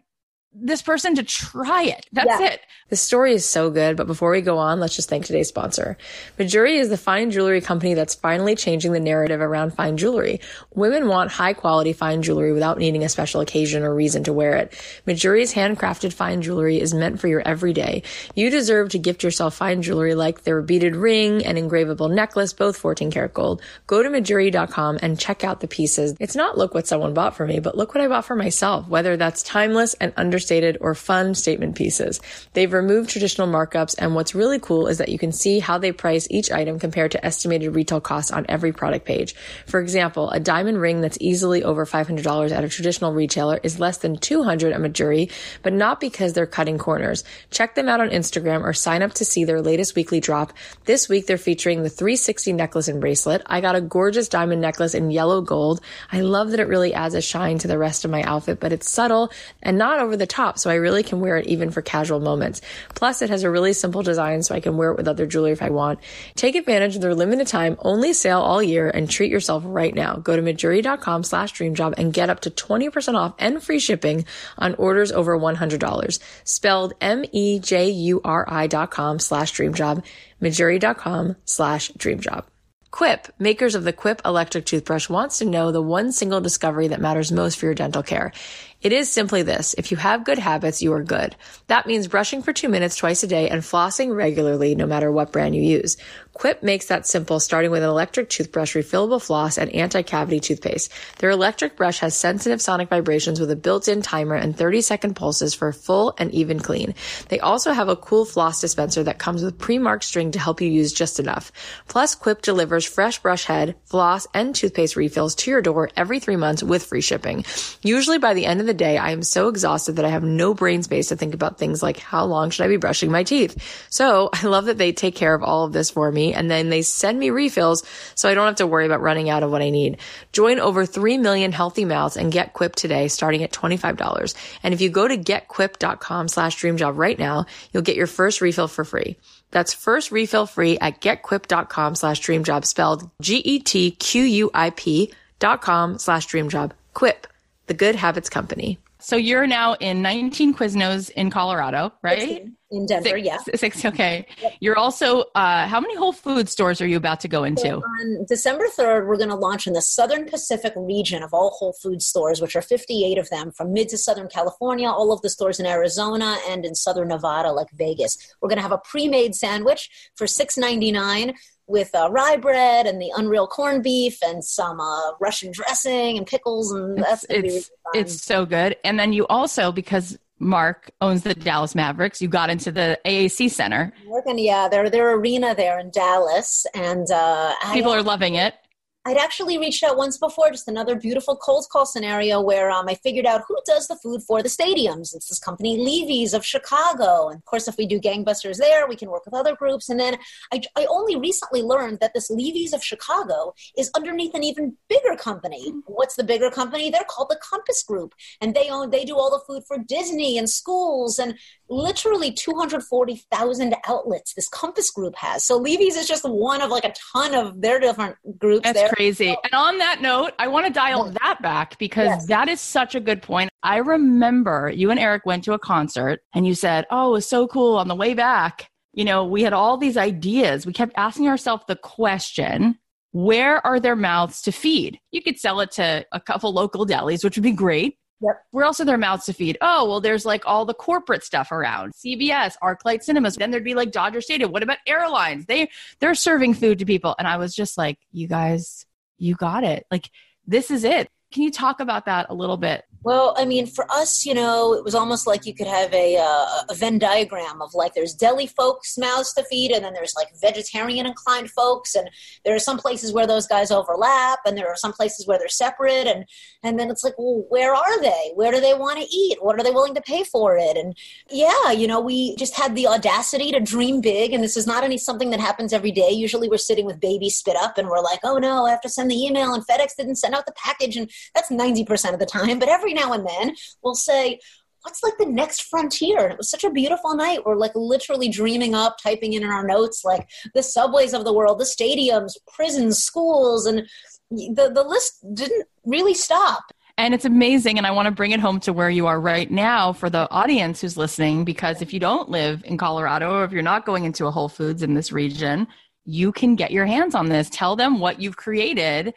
this 0.54 0.82
person 0.82 1.16
to 1.16 1.24
try 1.24 1.84
it. 1.84 2.06
That's 2.12 2.40
yeah. 2.42 2.48
it. 2.50 2.62
The 2.90 2.98
story 2.98 3.34
is 3.34 3.48
so 3.48 3.70
good, 3.70 3.96
but 3.96 4.06
before 4.06 4.32
we 4.32 4.42
go 4.42 4.58
on, 4.58 4.82
let's 4.82 4.98
just 4.98 5.08
thank 5.08 5.26
today's 5.26 5.48
sponsor. 5.48 5.98
Mejuri 6.38 6.78
is 6.78 6.90
the 6.90 6.98
fine 6.98 7.32
jewelry 7.32 7.62
company 7.62 7.94
that's 7.94 8.16
finally 8.16 8.54
changing 8.54 8.92
the 8.92 9.00
narrative 9.00 9.40
around 9.40 9.74
fine 9.74 9.96
jewelry. 9.96 10.42
Women 10.76 11.08
want 11.08 11.32
high 11.32 11.54
quality 11.54 11.94
fine 11.94 12.22
jewelry 12.22 12.52
without 12.52 12.78
needing 12.78 13.06
a 13.06 13.10
special 13.10 13.40
occasion 13.40 13.84
or 13.84 13.96
reason 13.96 14.26
to 14.26 14.34
wear 14.34 14.56
it. 14.56 14.74
Mejuri's 15.08 15.54
handcrafted 15.54 16.12
fine 16.12 16.42
jewelry 16.42 16.82
is 16.82 16.94
meant 16.94 17.22
for 17.22 17.30
your 17.30 17.42
everyday. 17.48 18.04
You 18.36 18.50
deserve 18.50 18.90
to 18.90 19.00
gift 19.00 19.24
yourself 19.24 19.56
fine 19.56 19.82
jewelry 19.82 20.16
like 20.16 20.44
their 20.44 20.62
beaded 20.62 20.98
ring 20.98 21.46
and 21.46 21.58
engravable 21.58 22.14
necklace, 22.14 22.52
both 22.52 22.76
14 22.76 23.10
karat 23.10 23.34
gold. 23.34 23.62
Go 23.88 24.04
to 24.04 24.10
mejuri.com 24.10 25.00
and 25.02 25.18
check 25.18 25.46
out 25.46 25.62
the 25.62 25.68
pieces. 25.70 26.14
It's 26.20 26.36
not 26.36 26.58
look 26.58 26.74
what 26.74 26.88
someone 26.88 27.14
bought 27.14 27.38
for 27.38 27.48
me, 27.48 27.62
but 27.62 27.78
look 27.78 27.96
what 27.96 28.04
I 28.04 28.10
bought 28.10 28.26
for 28.26 28.36
myself, 28.36 28.86
whether 28.90 29.16
that's 29.16 29.44
timeless 29.44 29.94
and 29.94 30.12
understated 30.42 30.78
or 30.82 30.96
fun 30.96 31.36
statement 31.36 31.76
pieces. 31.76 32.20
They've 32.54 32.74
removed 32.74 33.12
traditional 33.12 33.48
markups. 33.48 33.96
And 34.00 34.16
what's 34.16 34.34
really 34.34 34.58
cool 34.58 34.88
is 34.88 34.98
that 34.98 35.10
you 35.10 35.20
can 35.20 35.32
see 35.32 35.60
how 35.60 35.78
they 35.78 35.92
price 35.92 36.28
each 36.32 36.52
item 36.52 36.80
compared 36.80 37.12
to 37.12 37.24
estimated 37.24 37.76
retail 37.76 38.02
costs 38.02 38.32
on 38.32 38.46
every 38.50 38.72
product 38.72 39.06
page. 39.06 39.36
For 39.68 39.80
example, 39.80 40.32
a 40.32 40.40
diamond 40.40 40.82
ring 40.82 41.02
that's 41.02 41.18
easily 41.22 41.64
over 41.64 41.86
$500 41.86 42.52
at 42.52 42.64
a 42.64 42.70
traditional 42.70 43.14
retailer 43.14 43.60
is 43.62 43.80
less 43.80 44.00
than 44.00 44.18
200 44.18 44.74
at 44.74 44.80
Mejuri, 44.80 45.32
but 45.62 45.74
not 45.74 46.00
because 46.00 46.34
they're 46.34 46.48
cutting 46.48 46.80
corners. 46.80 47.24
Check 47.52 47.76
them 47.76 47.88
out 47.88 48.02
on 48.02 48.10
Instagram 48.10 48.64
or 48.64 48.74
sign 48.74 49.04
up 49.04 49.14
to 49.14 49.26
see 49.26 49.44
their 49.44 49.62
latest 49.62 49.96
weekly 49.96 50.20
drop. 50.20 50.54
This 50.86 51.08
week 51.08 51.28
they're 51.28 51.38
featuring 51.38 51.84
the 51.84 51.90
360 51.90 52.54
necklace 52.54 52.88
and 52.88 53.00
bracelet. 53.00 53.44
I 53.46 53.62
got 53.62 53.76
a 53.76 53.82
gorgeous 53.82 54.28
diamond 54.28 54.62
necklace 54.62 54.96
in 54.96 55.12
yellow 55.12 55.42
gold. 55.42 55.82
I 56.12 56.22
love 56.22 56.50
that 56.52 56.60
it 56.60 56.68
really 56.68 56.96
adds 56.96 57.14
a 57.14 57.22
shine 57.22 57.60
to 57.60 57.68
the 57.68 57.78
rest 57.78 58.06
of 58.06 58.12
my 58.12 58.24
outfit, 58.24 58.60
but 58.60 58.74
it's 58.74 58.90
subtle 58.90 59.32
and 59.62 59.78
not 59.78 60.00
over 60.00 60.18
the 60.18 60.31
top, 60.32 60.58
so 60.58 60.70
I 60.70 60.76
really 60.76 61.04
can 61.04 61.20
wear 61.20 61.38
it 61.38 61.46
even 61.46 61.70
for 61.70 61.82
casual 61.82 62.20
moments. 62.20 62.62
Plus, 62.96 63.22
it 63.22 63.30
has 63.30 63.44
a 63.44 63.52
really 63.52 63.74
simple 63.74 64.02
design 64.02 64.42
so 64.42 64.56
I 64.56 64.60
can 64.60 64.78
wear 64.78 64.92
it 64.92 64.98
with 64.98 65.08
other 65.08 65.28
jewelry 65.28 65.52
if 65.52 65.62
I 65.62 65.70
want. 65.70 66.00
Take 66.36 66.56
advantage 66.56 66.96
of 66.96 67.02
their 67.02 67.14
limited 67.14 67.48
time, 67.48 67.76
only 67.80 68.14
sale 68.14 68.40
all 68.40 68.64
year 68.64 68.90
and 68.90 69.10
treat 69.10 69.30
yourself 69.30 69.64
right 69.66 69.94
now. 69.94 70.16
Go 70.16 70.36
to 70.36 70.42
mejuri.com 70.42 71.24
slash 71.24 71.54
dreamjob 71.54 71.96
and 71.98 72.14
get 72.14 72.30
up 72.30 72.40
to 72.42 72.50
20% 72.50 73.16
off 73.16 73.36
and 73.38 73.62
free 73.62 73.80
shipping 73.80 74.26
on 74.58 74.74
orders 74.76 75.12
over 75.12 75.38
$100. 75.38 76.20
Spelled 76.44 76.94
M-E-J-U-R-I 77.02 78.68
dot 78.68 78.92
com 78.92 79.20
slash 79.20 79.54
dreamjob, 79.54 80.04
mejuri.com 80.42 81.36
slash 81.46 81.92
dreamjob. 81.92 82.46
Quip, 82.92 83.28
makers 83.40 83.74
of 83.74 83.86
the 83.86 83.94
Quip 83.94 84.22
electric 84.26 84.66
toothbrush, 84.66 85.08
wants 85.08 85.38
to 85.38 85.46
know 85.46 85.72
the 85.72 85.82
one 85.82 86.12
single 86.12 86.42
discovery 86.42 86.90
that 86.90 87.00
matters 87.00 87.32
most 87.32 87.58
for 87.58 87.66
your 87.66 87.74
dental 87.74 88.04
care. 88.04 88.34
It 88.82 88.92
is 88.92 89.12
simply 89.12 89.44
this. 89.44 89.76
If 89.78 89.92
you 89.92 89.98
have 89.98 90.24
good 90.24 90.40
habits, 90.40 90.82
you 90.82 90.92
are 90.94 91.04
good. 91.04 91.36
That 91.68 91.86
means 91.86 92.08
brushing 92.08 92.42
for 92.42 92.52
two 92.52 92.68
minutes 92.68 92.96
twice 92.96 93.22
a 93.22 93.28
day 93.28 93.48
and 93.48 93.62
flossing 93.62 94.16
regularly, 94.16 94.74
no 94.74 94.88
matter 94.88 95.12
what 95.12 95.32
brand 95.32 95.56
you 95.56 95.62
use. 95.62 95.98
Quip 96.42 96.64
makes 96.64 96.88
that 96.88 97.06
simple, 97.06 97.40
starting 97.40 97.70
with 97.70 97.84
an 97.84 97.90
electric 97.90 98.28
toothbrush, 98.28 98.76
refillable 98.76 99.22
floss, 99.22 99.60
and 99.60 99.70
anti-cavity 99.76 100.40
toothpaste. 100.40 100.92
Their 101.20 101.30
electric 101.30 101.78
brush 101.78 102.00
has 102.00 102.16
sensitive 102.16 102.60
sonic 102.60 102.90
vibrations 102.90 103.40
with 103.40 103.52
a 103.52 103.56
built-in 103.56 104.02
timer 104.02 104.34
and 104.34 104.58
30-second 104.58 105.16
pulses 105.16 105.54
for 105.54 105.68
a 105.68 105.74
full 105.74 106.16
and 106.18 106.32
even 106.32 106.60
clean. 106.60 106.96
They 107.30 107.40
also 107.40 107.74
have 107.74 107.90
a 107.90 107.96
cool 107.96 108.26
floss 108.26 108.60
dispenser 108.60 109.04
that 109.04 109.20
comes 109.20 109.44
with 109.44 109.60
pre-marked 109.60 110.04
string 110.04 110.32
to 110.32 110.40
help 110.40 110.62
you 110.62 110.68
use 110.68 110.92
just 110.92 111.20
enough. 111.20 111.52
Plus, 111.88 112.16
Quip 112.16 112.42
delivers 112.42 112.88
fresh 112.88 113.20
brush 113.20 113.44
head, 113.44 113.76
floss, 113.86 114.26
and 114.34 114.56
toothpaste 114.56 114.96
refills 114.96 115.36
to 115.36 115.52
your 115.52 115.62
door 115.62 115.92
every 115.96 116.20
three 116.20 116.38
months 116.38 116.64
with 116.64 116.86
free 116.86 117.02
shipping. 117.02 117.46
Usually 117.84 118.18
by 118.18 118.34
the 118.34 118.48
end 118.48 118.62
of 118.62 118.66
the 118.66 118.74
day, 118.74 118.98
I 118.98 119.12
am 119.12 119.22
so 119.22 119.48
exhausted 119.48 119.98
that 119.98 120.06
I 120.06 120.10
have 120.10 120.24
no 120.24 120.56
brain 120.56 120.82
space 120.82 121.10
to 121.10 121.16
think 121.16 121.36
about 121.36 121.60
things 121.60 121.84
like 121.84 122.00
how 122.00 122.26
long 122.26 122.50
should 122.50 122.66
I 122.66 122.68
be 122.68 122.78
brushing 122.78 123.12
my 123.12 123.24
teeth? 123.24 123.86
So 123.92 124.32
I 124.34 124.48
love 124.48 124.66
that 124.66 124.80
they 124.80 124.92
take 124.92 125.14
care 125.14 125.36
of 125.36 125.44
all 125.44 125.66
of 125.66 125.72
this 125.72 125.92
for 125.92 126.12
me 126.12 126.31
and 126.34 126.50
then 126.50 126.70
they 126.70 126.82
send 126.82 127.20
me 127.20 127.30
refills 127.30 127.84
so 128.16 128.30
I 128.30 128.34
don't 128.34 128.48
have 128.48 128.56
to 128.58 128.68
worry 128.68 128.86
about 128.86 129.02
running 129.02 129.30
out 129.30 129.44
of 129.44 129.52
what 129.52 129.62
I 129.62 129.70
need. 129.70 129.98
Join 130.32 130.60
over 130.60 130.86
3 130.86 131.18
million 131.18 131.52
healthy 131.52 131.86
mouths 131.86 132.18
and 132.18 132.32
get 132.32 132.54
Quip 132.54 132.76
today 132.76 133.08
starting 133.08 133.44
at 133.44 133.52
$25. 133.52 134.36
And 134.64 134.74
if 134.74 134.82
you 134.82 134.90
go 134.90 135.08
to 135.08 135.18
getquip.com 135.18 136.28
slash 136.28 136.58
dreamjob 136.58 136.98
right 136.98 137.18
now, 137.18 137.46
you'll 137.72 137.84
get 137.84 137.96
your 137.96 138.08
first 138.08 138.42
refill 138.42 138.68
for 138.68 138.84
free. 138.84 139.18
That's 139.52 139.74
first 139.74 140.12
refill 140.12 140.46
free 140.46 140.80
at 140.80 141.02
getquip.com 141.02 141.96
slash 141.96 142.22
dreamjob 142.22 142.66
spelled 142.66 143.10
G-E-T-Q-U-I-P 143.22 145.14
dot 145.40 145.62
com 145.62 145.98
slash 145.98 146.28
dreamjob. 146.28 146.72
Quip 146.94 147.28
the 147.68 147.74
Good 147.74 147.96
Habits 147.96 148.30
Company. 148.30 148.80
So 149.02 149.16
you're 149.16 149.48
now 149.48 149.74
in 149.80 150.02
19 150.02 150.54
Quiznos 150.54 151.10
in 151.12 151.30
Colorado, 151.30 151.92
right? 152.04 152.46
In 152.70 152.86
Denver, 152.86 153.10
six, 153.10 153.26
yeah. 153.26 153.38
Six, 153.56 153.86
okay. 153.86 154.26
Yep. 154.42 154.54
You're 154.62 154.78
also, 154.78 155.24
uh, 155.36 155.68
how 155.68 155.82
many 155.82 155.96
Whole 155.96 156.14
Food 156.14 156.48
stores 156.48 156.80
are 156.80 156.88
you 156.88 156.96
about 156.96 157.20
to 157.22 157.28
go 157.28 157.44
into? 157.44 157.62
So 157.62 157.84
on 157.84 158.26
December 158.30 158.68
3rd, 158.68 159.08
we're 159.08 159.18
going 159.18 159.30
to 159.30 159.36
launch 159.36 159.68
in 159.68 159.74
the 159.74 159.82
Southern 159.82 160.26
Pacific 160.26 160.72
region 160.78 161.22
of 161.22 161.34
all 161.34 161.50
Whole 161.50 161.74
Food 161.74 162.02
stores, 162.02 162.40
which 162.40 162.56
are 162.56 162.62
58 162.62 163.18
of 163.18 163.30
them 163.30 163.52
from 163.52 163.74
mid 163.74 163.90
to 163.90 163.98
Southern 163.98 164.30
California, 164.30 164.88
all 164.88 165.12
of 165.12 165.22
the 165.22 165.30
stores 165.30 165.60
in 165.60 165.66
Arizona 165.66 166.38
and 166.48 166.64
in 166.64 166.74
Southern 166.76 167.10
Nevada, 167.10 167.52
like 167.52 167.70
Vegas. 167.74 168.18
We're 168.40 168.50
going 168.50 168.58
to 168.58 168.64
have 168.64 168.72
a 168.72 168.78
pre 168.78 169.10
made 169.10 169.36
sandwich 169.36 169.90
for 170.16 170.26
$6.99 170.26 171.34
with 171.72 171.94
uh, 171.96 172.10
rye 172.12 172.38
bread 172.38 172.86
and 172.86 173.02
the 173.02 173.12
unreal 173.16 173.48
corned 173.48 173.84
beef 173.84 174.20
and 174.24 174.44
some 174.44 174.80
uh, 174.80 175.12
Russian 175.20 175.52
dressing 175.52 176.18
and 176.18 176.28
pickles, 176.28 176.72
and 176.72 176.98
that's 176.98 177.26
it's 177.30 177.42
really 177.42 177.62
it's 177.94 178.22
so 178.22 178.46
good. 178.46 178.76
And 178.84 179.00
then 179.00 179.14
you 179.14 179.26
also 179.28 179.72
because 179.72 180.18
Mark 180.42 180.92
owns 181.02 181.22
the 181.22 181.36
Dallas 181.36 181.76
Mavericks, 181.76 182.22
you 182.22 182.28
got 182.28 182.50
into 182.50 182.72
the 182.72 183.00
AAC 183.06 183.52
Center. 183.52 183.94
Working, 184.08 184.40
yeah, 184.40 184.68
their 184.68 184.90
their 184.90 185.14
arena 185.14 185.54
there 185.56 185.80
in 185.80 185.92
Dallas, 185.92 186.66
and 186.74 187.10
uh, 187.12 187.54
people 187.74 187.92
I, 187.92 187.98
are 187.98 188.04
loving 188.04 188.36
it. 188.36 188.56
I'd 189.04 189.18
actually 189.18 189.58
reached 189.58 189.84
out 189.84 189.98
once 189.98 190.20
before, 190.20 190.52
just 190.52 190.68
another 190.68 190.96
beautiful 190.96 191.36
cold 191.36 191.66
call 191.72 191.88
scenario 191.88 192.40
where 192.40 192.70
um, 192.70 192.88
I 192.88 192.94
figured 192.94 193.26
out 193.26 193.42
who 193.48 193.58
does 193.66 193.88
the 193.88 193.96
food 193.96 194.22
for 194.22 194.44
the 194.44 194.50
stadiums. 194.50 195.16
It's 195.16 195.28
this 195.28 195.40
company, 195.40 195.76
Levy's 195.78 196.36
of 196.36 196.46
Chicago. 196.46 197.30
And 197.30 197.40
of 197.40 197.46
course, 197.46 197.68
if 197.68 197.78
we 197.78 197.88
do 197.88 198.00
gangbusters 198.00 198.58
there, 198.58 198.88
we 198.88 198.96
can 198.96 199.10
work 199.10 199.26
with 199.26 199.34
other 199.34 199.56
groups. 199.56 199.90
And 199.90 200.00
then 200.00 200.18
I, 200.54 200.62
I 200.78 200.86
only 200.86 201.16
recently 201.16 201.64
learned 201.64 202.00
that 202.00 202.14
this 202.14 202.30
Levy's 202.30 202.74
of 202.74 202.84
Chicago 202.84 203.56
is 203.76 203.90
underneath 203.96 204.36
an 204.36 204.44
even 204.44 204.78
bigger 204.88 205.16
company. 205.18 205.74
What's 205.88 206.16
the 206.16 206.24
bigger 206.24 206.52
company? 206.52 206.92
They're 206.92 207.02
called 207.10 207.30
the 207.32 207.40
Compass 207.42 207.82
Group. 207.82 208.14
And 208.40 208.54
they 208.54 208.70
own, 208.70 208.92
they 208.92 209.04
do 209.04 209.16
all 209.16 209.32
the 209.32 209.44
food 209.48 209.64
for 209.68 209.80
Disney 209.80 210.38
and 210.38 210.48
schools 210.48 211.18
and 211.18 211.40
literally 211.70 212.32
240,000 212.32 213.76
outlets 213.88 214.36
this 214.36 214.48
Compass 214.50 214.92
Group 214.92 215.16
has. 215.16 215.44
So 215.44 215.58
Levy's 215.58 215.96
is 215.96 216.08
just 216.08 216.24
one 216.24 216.62
of 216.62 216.70
like 216.70 216.86
a 216.86 216.94
ton 217.12 217.34
of 217.34 217.62
their 217.62 217.80
different 217.80 218.18
groups 218.38 218.64
That's 218.64 218.78
there 218.78 218.91
crazy. 218.94 219.30
And 219.44 219.54
on 219.54 219.78
that 219.78 220.02
note, 220.02 220.32
I 220.40 220.48
want 220.48 220.68
to 220.68 220.74
dial 220.74 221.12
that 221.22 221.42
back 221.42 221.78
because 221.78 222.08
yes. 222.08 222.28
that 222.28 222.48
is 222.48 222.62
such 222.62 222.96
a 222.96 223.00
good 223.00 223.22
point. 223.22 223.50
I 223.64 223.78
remember 223.78 224.72
you 224.74 224.92
and 224.92 225.00
Eric 225.00 225.26
went 225.26 225.44
to 225.46 225.54
a 225.54 225.60
concert 225.60 226.22
and 226.34 226.46
you 226.46 226.54
said, 226.56 226.86
Oh, 226.92 227.10
it 227.10 227.12
was 227.14 227.28
so 227.28 227.48
cool 227.48 227.78
on 227.78 227.88
the 227.88 227.96
way 227.96 228.14
back. 228.14 228.70
You 228.94 229.06
know, 229.06 229.26
we 229.26 229.44
had 229.44 229.54
all 229.54 229.78
these 229.78 229.98
ideas. 229.98 230.66
We 230.66 230.74
kept 230.74 230.94
asking 230.98 231.28
ourselves 231.28 231.64
the 231.68 231.78
question, 231.78 232.78
where 233.14 233.66
are 233.66 233.80
their 233.80 233.96
mouths 233.96 234.42
to 234.44 234.52
feed? 234.52 235.00
You 235.12 235.22
could 235.22 235.38
sell 235.38 235.60
it 235.62 235.72
to 235.72 236.06
a 236.12 236.20
couple 236.20 236.54
local 236.54 236.86
delis, 236.86 237.24
which 237.24 237.38
would 237.38 237.44
be 237.44 237.52
great. 237.52 237.98
Yep. 238.22 238.46
Where 238.52 238.66
else 238.66 238.80
are 238.80 238.86
their 238.86 238.98
mouths 238.98 239.26
to 239.26 239.34
feed? 239.34 239.58
Oh, 239.62 239.88
well, 239.88 240.00
there's 240.00 240.26
like 240.26 240.44
all 240.46 240.66
the 240.66 240.74
corporate 240.74 241.24
stuff 241.24 241.52
around 241.52 241.94
CBS, 241.94 242.54
ArcLight 242.62 243.04
Cinemas. 243.04 243.36
Then 243.36 243.50
there'd 243.50 243.64
be 243.64 243.74
like 243.74 243.92
Dodger 243.92 244.22
Stadium. 244.22 244.52
What 244.52 244.64
about 244.64 244.78
airlines? 244.86 245.46
They 245.48 245.70
they're 246.00 246.16
serving 246.16 246.54
food 246.54 246.80
to 246.80 246.86
people. 246.86 247.16
And 247.18 247.28
I 247.28 247.38
was 247.38 247.56
just 247.56 247.78
like, 247.78 247.98
you 248.12 248.28
guys, 248.28 248.86
you 249.18 249.36
got 249.36 249.64
it. 249.64 249.86
Like 249.90 250.12
this 250.46 250.70
is 250.70 250.84
it. 250.84 251.10
Can 251.32 251.44
you 251.44 251.52
talk 251.52 251.80
about 251.80 252.06
that 252.06 252.28
a 252.30 252.34
little 252.34 252.58
bit? 252.58 252.84
Well, 253.04 253.34
I 253.36 253.46
mean, 253.46 253.66
for 253.66 253.92
us, 253.92 254.28
you 254.28 254.36
know, 254.36 254.74
it 254.76 254.84
was 254.84 254.94
almost 254.94 255.26
like 255.26 255.48
you 255.48 255.56
could 255.56 255.66
have 255.66 255.92
a, 255.92 256.18
uh, 256.18 256.46
a 256.70 256.76
Venn 256.76 257.00
diagram 257.00 257.60
of 257.60 257.74
like 257.74 257.96
there's 257.96 258.14
deli 258.14 258.46
folks' 258.46 258.96
mouths 258.96 259.34
to 259.34 259.44
feed, 259.46 259.72
and 259.72 259.84
then 259.84 259.94
there's 259.94 260.14
like 260.16 260.28
vegetarian 260.40 261.08
inclined 261.08 261.50
folks, 261.50 261.96
and 261.96 262.08
there 262.46 262.54
are 262.54 262.60
some 262.60 262.78
places 262.78 263.12
where 263.12 263.26
those 263.26 263.48
guys 263.48 263.72
overlap, 263.72 264.42
and 264.46 264.56
there 264.56 264.68
are 264.68 264.76
some 264.76 264.94
places 264.94 265.26
where 265.26 265.40
they're 265.40 265.50
separate, 265.50 266.06
and 266.06 266.26
and 266.62 266.80
then 266.80 266.92
it's 266.92 267.04
like, 267.04 267.18
well, 267.18 267.44
where 267.50 267.74
are 267.74 268.02
they? 268.02 268.34
Where 268.36 268.52
do 268.52 268.62
they 268.62 268.76
want 268.76 269.00
to 269.00 269.06
eat? 269.06 269.40
What 269.42 269.60
are 269.60 269.64
they 269.64 269.72
willing 269.72 269.96
to 269.96 270.02
pay 270.02 270.24
for 270.24 270.56
it? 270.60 270.78
And 270.78 270.96
yeah, 271.28 271.72
you 271.72 271.88
know, 271.88 272.00
we 272.00 272.36
just 272.36 272.56
had 272.56 272.76
the 272.76 272.86
audacity 272.86 273.52
to 273.52 273.60
dream 273.60 274.02
big, 274.02 274.32
and 274.32 274.44
this 274.44 274.56
is 274.56 274.68
not 274.68 274.84
any 274.84 275.00
something 275.00 275.32
that 275.32 275.40
happens 275.40 275.74
every 275.74 275.92
day. 275.92 276.12
Usually, 276.12 276.48
we're 276.48 276.58
sitting 276.58 276.86
with 276.86 277.00
baby 277.00 277.32
spit 277.32 277.56
up, 277.56 277.80
and 277.80 277.90
we're 277.90 278.04
like, 278.04 278.20
oh 278.24 278.38
no, 278.38 278.68
I 278.68 278.70
have 278.70 278.82
to 278.82 278.90
send 278.90 279.10
the 279.10 279.20
email, 279.20 279.56
and 279.56 279.66
FedEx 279.66 279.96
didn't 279.98 280.18
send 280.18 280.36
out 280.36 280.46
the 280.46 280.54
package, 280.56 280.98
and 280.98 281.10
that's 281.34 281.50
ninety 281.50 281.84
percent 281.84 282.14
of 282.14 282.20
the 282.20 282.28
time, 282.28 282.60
but 282.60 282.70
every 282.70 282.91
every 282.92 283.02
now 283.02 283.14
and 283.14 283.28
then 283.28 283.56
we'll 283.84 283.96
say, 283.96 284.40
what's 284.84 285.04
like 285.04 285.18
the 285.18 285.26
next 285.26 285.64
frontier? 285.64 286.20
And 286.20 286.32
it 286.34 286.38
was 286.38 286.50
such 286.50 286.64
a 286.64 286.72
beautiful 286.72 287.16
night. 287.16 287.46
We're 287.46 287.56
like 287.56 287.76
literally 287.76 288.30
dreaming 288.30 288.74
up, 288.74 288.98
typing 289.02 289.34
in 289.34 289.44
our 289.44 289.66
notes, 289.66 290.04
like 290.04 290.28
the 290.56 290.64
subways 290.64 291.14
of 291.14 291.24
the 291.24 291.34
world, 291.34 291.60
the 291.60 291.66
stadiums, 291.66 292.34
prisons, 292.48 293.04
schools, 293.04 293.66
and 293.66 293.88
the, 294.32 294.72
the 294.74 294.84
list 294.84 295.24
didn't 295.34 295.68
really 295.86 296.14
stop. 296.14 296.64
And 296.98 297.14
it's 297.14 297.26
amazing. 297.26 297.78
And 297.78 297.88
I 297.88 297.92
want 297.92 298.08
to 298.08 298.12
bring 298.12 298.32
it 298.32 298.40
home 298.40 298.60
to 298.62 298.74
where 298.74 298.90
you 298.90 299.08
are 299.08 299.20
right 299.20 299.50
now 299.50 299.94
for 299.94 300.10
the 300.10 300.30
audience 300.30 300.82
who's 300.82 300.98
listening, 300.98 301.46
because 301.46 301.82
if 301.82 301.94
you 301.94 302.00
don't 302.00 302.30
live 302.30 302.64
in 302.66 302.78
Colorado 302.78 303.34
or 303.34 303.44
if 303.44 303.52
you're 303.52 303.62
not 303.62 303.86
going 303.86 304.04
into 304.06 304.26
a 304.26 304.32
Whole 304.32 304.50
Foods 304.50 304.84
in 304.84 304.94
this 304.94 305.12
region, 305.12 305.68
you 306.06 306.32
can 306.32 306.56
get 306.56 306.72
your 306.72 306.86
hands 306.86 307.16
on 307.16 307.30
this. 307.30 307.50
Tell 307.50 307.76
them 307.76 308.00
what 308.00 308.20
you've 308.20 308.38
created 308.38 309.14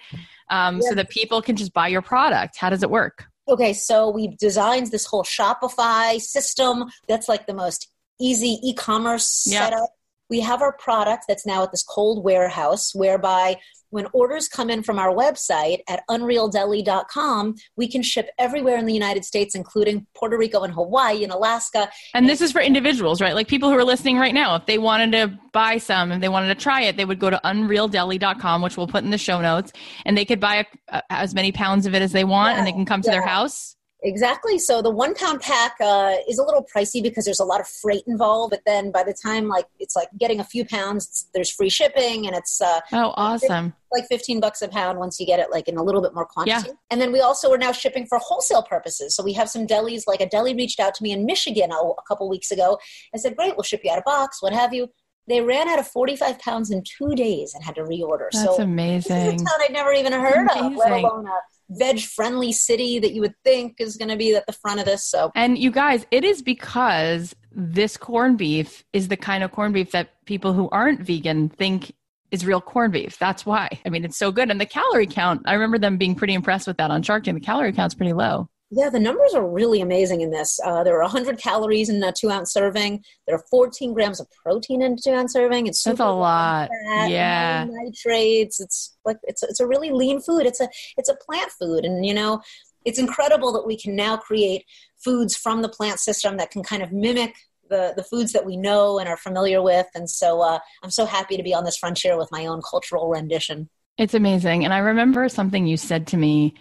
um, 0.51 0.77
yes. 0.77 0.89
so 0.89 0.95
that 0.95 1.09
people 1.09 1.43
can 1.43 1.57
just 1.57 1.73
buy 1.73 1.89
your 1.89 2.03
product. 2.03 2.57
How 2.57 2.71
does 2.71 2.83
it 2.83 2.91
work? 2.91 3.27
Okay, 3.47 3.73
so 3.75 4.09
we've 4.09 4.37
designed 4.39 4.91
this 4.91 5.05
whole 5.07 5.25
Shopify 5.25 6.21
system 6.21 6.85
that's 7.09 7.29
like 7.29 7.47
the 7.47 7.55
most 7.55 7.93
easy 8.21 8.59
e 8.63 8.75
commerce 8.75 9.27
setup. 9.27 9.91
We 10.31 10.41
have 10.41 10.63
our 10.63 10.73
product 10.73 11.25
that's 11.29 11.45
now 11.45 11.63
at 11.63 11.71
this 11.71 11.83
cold 11.83 12.25
warehouse 12.25 12.95
whereby 12.95 13.57
when 13.95 14.09
orders 14.13 14.49
come 14.49 14.71
in 14.71 14.83
from 14.83 14.99
our 14.99 15.15
website 15.15 15.79
at 15.89 16.03
unrealdeli.com, 16.11 17.55
we 17.77 17.87
can 17.87 18.03
ship 18.03 18.29
everywhere 18.41 18.77
in 18.77 18.87
the 18.87 18.93
United 18.93 19.25
States, 19.25 19.55
including 19.55 20.05
Puerto 20.17 20.37
Rico 20.37 20.63
and 20.65 20.75
Hawaii 20.75 21.23
and 21.23 21.33
Alaska. 21.33 21.89
And 22.13 22.29
this 22.29 22.41
is 22.41 22.51
for 22.51 22.61
individuals, 22.61 23.21
right? 23.21 23.37
Like 23.37 23.47
people 23.47 23.71
who 23.71 23.79
are 23.79 23.85
listening 23.85 24.19
right 24.19 24.35
now, 24.35 24.57
if 24.57 24.67
they 24.67 24.79
wanted 24.79 25.13
to 25.13 25.39
buy 25.53 25.79
some, 25.79 26.11
if 26.11 26.21
they 26.21 26.29
wanted 26.29 26.49
to 26.49 26.57
try 26.57 26.81
it, 26.81 26.97
they 26.97 27.05
would 27.05 27.21
go 27.21 27.31
to 27.31 27.41
unrealdeli.com, 27.45 28.63
which 28.63 28.77
we'll 28.77 28.89
put 28.89 29.05
in 29.05 29.11
the 29.11 29.19
show 29.19 29.41
notes, 29.41 29.73
and 30.05 30.19
they 30.19 30.25
could 30.25 30.41
buy 30.41 30.67
a, 30.89 31.03
as 31.09 31.33
many 31.33 31.53
pounds 31.53 31.87
of 31.87 31.95
it 31.95 32.03
as 32.03 32.11
they 32.11 32.25
want, 32.25 32.55
yeah, 32.55 32.59
and 32.59 32.67
they 32.67 32.73
can 32.73 32.85
come 32.85 33.01
to 33.01 33.07
yeah. 33.07 33.19
their 33.19 33.27
house. 33.27 33.74
Exactly. 34.05 34.59
So 34.59 34.83
the 34.83 34.91
one 34.91 35.15
pound 35.15 35.41
pack 35.41 35.77
uh, 35.81 36.17
is 36.29 36.39
a 36.39 36.45
little 36.45 36.65
pricey 36.75 37.03
because 37.03 37.25
there's 37.25 37.41
a 37.41 37.45
lot 37.45 37.61
of 37.61 37.67
freight 37.67 38.05
involved. 38.07 38.51
But 38.51 38.61
then 38.67 38.93
by 38.93 39.03
the 39.03 39.15
time 39.15 39.49
like 39.49 39.67
it's 39.81 39.97
like 39.97 40.09
getting 40.19 40.41
a 40.41 40.45
few 40.45 40.65
pounds, 40.65 41.29
there's 41.35 41.51
free 41.51 41.71
shipping 41.71 42.27
and 42.27 42.37
it's 42.37 42.61
uh, 42.61 42.81
oh 42.93 43.13
awesome 43.17 43.75
like 43.95 44.07
15 44.09 44.41
bucks 44.41 44.61
a 44.61 44.69
pound 44.69 44.99
once 44.99 45.19
you 45.19 45.27
get 45.27 45.39
it 45.39 45.51
like 45.51 45.69
in 45.69 45.77
a 45.77 45.83
little 45.83 46.03
bit 46.03 46.15
more 46.15 46.27
quantity. 46.27 46.69
Yeah. 46.69 46.75
And 46.91 47.01
then 47.01 47.13
we 47.13 47.21
also 47.21 47.51
are 47.53 47.59
now 47.59 47.73
shipping 47.73 48.07
for 48.07 48.19
wholesale 48.19 48.63
purposes. 48.63 49.15
So 49.15 49.23
we 49.23 49.33
have 49.35 49.49
some 49.49 49.67
delis 49.67 50.03
like 50.07 50.21
a 50.21 50.29
deli 50.29 50.55
reached 50.55 50.81
out 50.81 50.95
to 50.97 51.03
me 51.03 51.13
in 51.13 51.25
Michigan 51.25 51.73
a, 51.73 51.77
a 51.77 52.03
couple 52.07 52.29
weeks 52.29 52.51
ago. 52.51 52.79
and 53.13 53.23
said, 53.23 53.37
great, 53.37 53.57
we'll 53.57 53.63
ship 53.63 53.81
you 53.85 53.91
out 53.91 53.99
a 53.99 54.03
box, 54.03 54.43
what 54.43 54.53
have 54.53 54.75
you. 54.75 54.89
They 55.27 55.41
ran 55.41 55.69
out 55.71 55.79
of 55.79 55.89
45 55.89 56.39
pounds 56.39 56.71
in 56.71 56.83
two 56.83 57.15
days 57.15 57.55
and 57.55 57.65
had 57.65 57.77
to 57.77 57.83
reorder. 57.83 58.29
That's 58.31 58.57
so 58.57 58.63
amazing. 58.63 59.17
This 59.17 59.35
is 59.35 59.43
a 59.43 59.45
town 59.45 59.55
I'd 59.61 59.73
never 59.73 59.93
even 59.93 60.13
heard 60.13 60.47
amazing. 60.51 60.73
of, 60.73 60.77
let 60.77 60.93
alone 60.93 61.27
a 61.27 61.39
veg 61.79 62.01
friendly 62.01 62.53
city 62.53 62.99
that 62.99 63.13
you 63.13 63.21
would 63.21 63.35
think 63.45 63.77
is 63.79 63.97
going 63.97 64.09
to 64.09 64.17
be 64.17 64.35
at 64.35 64.47
the 64.47 64.53
front 64.53 64.81
of 64.81 64.87
this. 64.87 65.07
So, 65.07 65.31
and 65.35 65.59
you 65.59 65.71
guys, 65.71 66.07
it 66.11 66.25
is 66.25 66.43
because 66.43 67.35
this 67.53 67.97
corned 67.97 68.39
beef 68.39 68.85
is 68.93 69.09
the 69.09 69.17
kind 69.17 69.45
of 69.45 69.53
corned 69.53 69.75
beef 69.75 69.93
that 69.93 70.11
people 70.25 70.53
who 70.53 70.69
aren't 70.71 71.01
vegan 71.01 71.49
think 71.49 71.93
is 72.31 72.45
real 72.45 72.61
corned 72.61 72.93
beef. 72.93 73.19
That's 73.19 73.47
why. 73.47 73.69
I 73.87 73.91
mean, 73.91 74.05
it's 74.05 74.19
so 74.19 74.33
good. 74.33 74.51
And 74.51 74.61
the 74.61 74.67
calorie 74.67 75.07
count, 75.07 75.43
I 75.47 75.55
remember 75.55 75.79
them 75.79 75.97
being 75.97 76.15
pretty 76.15 76.35
impressed 76.35 76.67
with 76.67 76.79
that 76.79 76.91
on 76.91 77.03
Shark 77.03 77.25
Tank. 77.25 77.39
The 77.39 77.45
calorie 77.45 77.73
count's 77.73 77.95
pretty 77.95 78.13
low. 78.13 78.49
Yeah, 78.71 78.89
the 78.89 78.99
numbers 78.99 79.35
are 79.35 79.47
really 79.47 79.81
amazing 79.81 80.23
in 80.23 80.31
this. 80.31 80.59
Uh, 80.65 80.83
there 80.83 80.97
are 80.97 81.03
100 81.03 81.39
calories 81.39 81.89
in 81.89 82.03
a 82.03 82.13
two 82.13 82.31
ounce 82.31 82.53
serving. 82.53 83.05
There 83.27 83.37
are 83.37 83.45
14 83.51 83.93
grams 83.95 84.21
of 84.21 84.27
protein 84.31 84.83
in 84.83 84.95
a 84.95 84.97
two 84.97 85.13
ounce 85.13 85.33
serving. 85.33 85.67
It's 85.67 85.81
super 85.81 85.97
that's 85.97 86.09
a 86.09 86.13
lot. 86.13 86.71
Fat, 86.87 87.11
yeah, 87.11 87.67
nitrates. 87.69 88.61
It's 88.61 88.97
like 89.05 89.19
it's 89.25 89.43
it's 89.43 89.61
a 89.61 89.67
really 89.67 89.91
lean 89.91 90.21
food. 90.21 90.47
It's 90.47 90.61
a 90.61 90.69
it's 90.97 91.09
a 91.09 91.17
plant 91.17 91.51
food, 91.53 91.85
and 91.85 92.05
you 92.05 92.15
know, 92.15 92.41
it's 92.85 92.99
incredible 92.99 93.53
that 93.53 93.67
we 93.67 93.79
can 93.79 93.95
now 93.95 94.17
create 94.17 94.65
foods 95.05 95.37
from 95.37 95.63
the 95.63 95.69
plant 95.69 96.01
system 96.01 96.37
that 96.39 96.51
can 96.51 96.63
kind 96.63 96.83
of 96.83 96.91
mimic 96.91 97.35
the 97.69 97.93
the 97.97 98.05
foods 98.05 98.33
that 98.33 98.47
we 98.47 98.57
know 98.57 98.99
and 98.99 99.09
are 99.09 99.17
familiar 99.17 99.63
with. 99.63 99.87
And 99.95 100.09
so 100.09 100.41
uh, 100.41 100.59
I'm 100.83 100.91
so 100.91 101.05
happy 101.07 101.37
to 101.37 101.43
be 101.43 101.55
on 101.55 101.65
this 101.65 101.77
frontier 101.77 102.17
with 102.17 102.31
my 102.33 102.47
own 102.47 102.61
cultural 102.69 103.09
rendition. 103.09 103.69
It's 103.99 104.15
amazing, 104.15 104.65
and 104.65 104.75
I 104.75 104.79
remember 104.79 105.29
something 105.29 105.67
you 105.67 105.77
said 105.77 106.09
to 106.09 106.17
me 106.17 106.55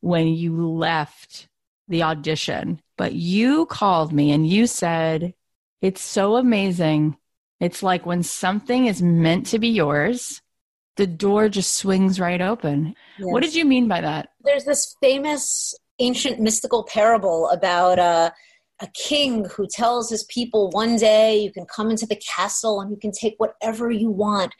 when 0.00 0.28
you 0.28 0.68
left 0.68 1.48
the 1.88 2.02
audition, 2.02 2.80
but 2.96 3.12
you 3.14 3.66
called 3.66 4.12
me 4.12 4.30
and 4.30 4.46
you 4.46 4.66
said, 4.66 5.34
It's 5.80 6.02
so 6.02 6.36
amazing. 6.36 7.16
It's 7.60 7.82
like 7.82 8.06
when 8.06 8.22
something 8.22 8.86
is 8.86 9.02
meant 9.02 9.46
to 9.46 9.58
be 9.58 9.68
yours, 9.68 10.42
the 10.96 11.06
door 11.06 11.48
just 11.48 11.74
swings 11.74 12.20
right 12.20 12.40
open. 12.40 12.94
Yes. 13.18 13.32
What 13.32 13.42
did 13.42 13.54
you 13.54 13.64
mean 13.64 13.88
by 13.88 14.00
that? 14.00 14.30
There's 14.42 14.64
this 14.64 14.94
famous 15.00 15.74
ancient 15.98 16.40
mystical 16.40 16.84
parable 16.84 17.48
about 17.48 17.98
uh, 17.98 18.30
a 18.80 18.86
king 18.88 19.44
who 19.56 19.66
tells 19.66 20.08
his 20.08 20.24
people 20.24 20.70
one 20.70 20.96
day 20.96 21.38
you 21.38 21.52
can 21.52 21.66
come 21.66 21.90
into 21.90 22.06
the 22.06 22.16
castle 22.16 22.80
and 22.80 22.90
you 22.90 22.96
can 22.96 23.10
take 23.10 23.34
whatever 23.38 23.90
you 23.90 24.10
want. 24.10 24.54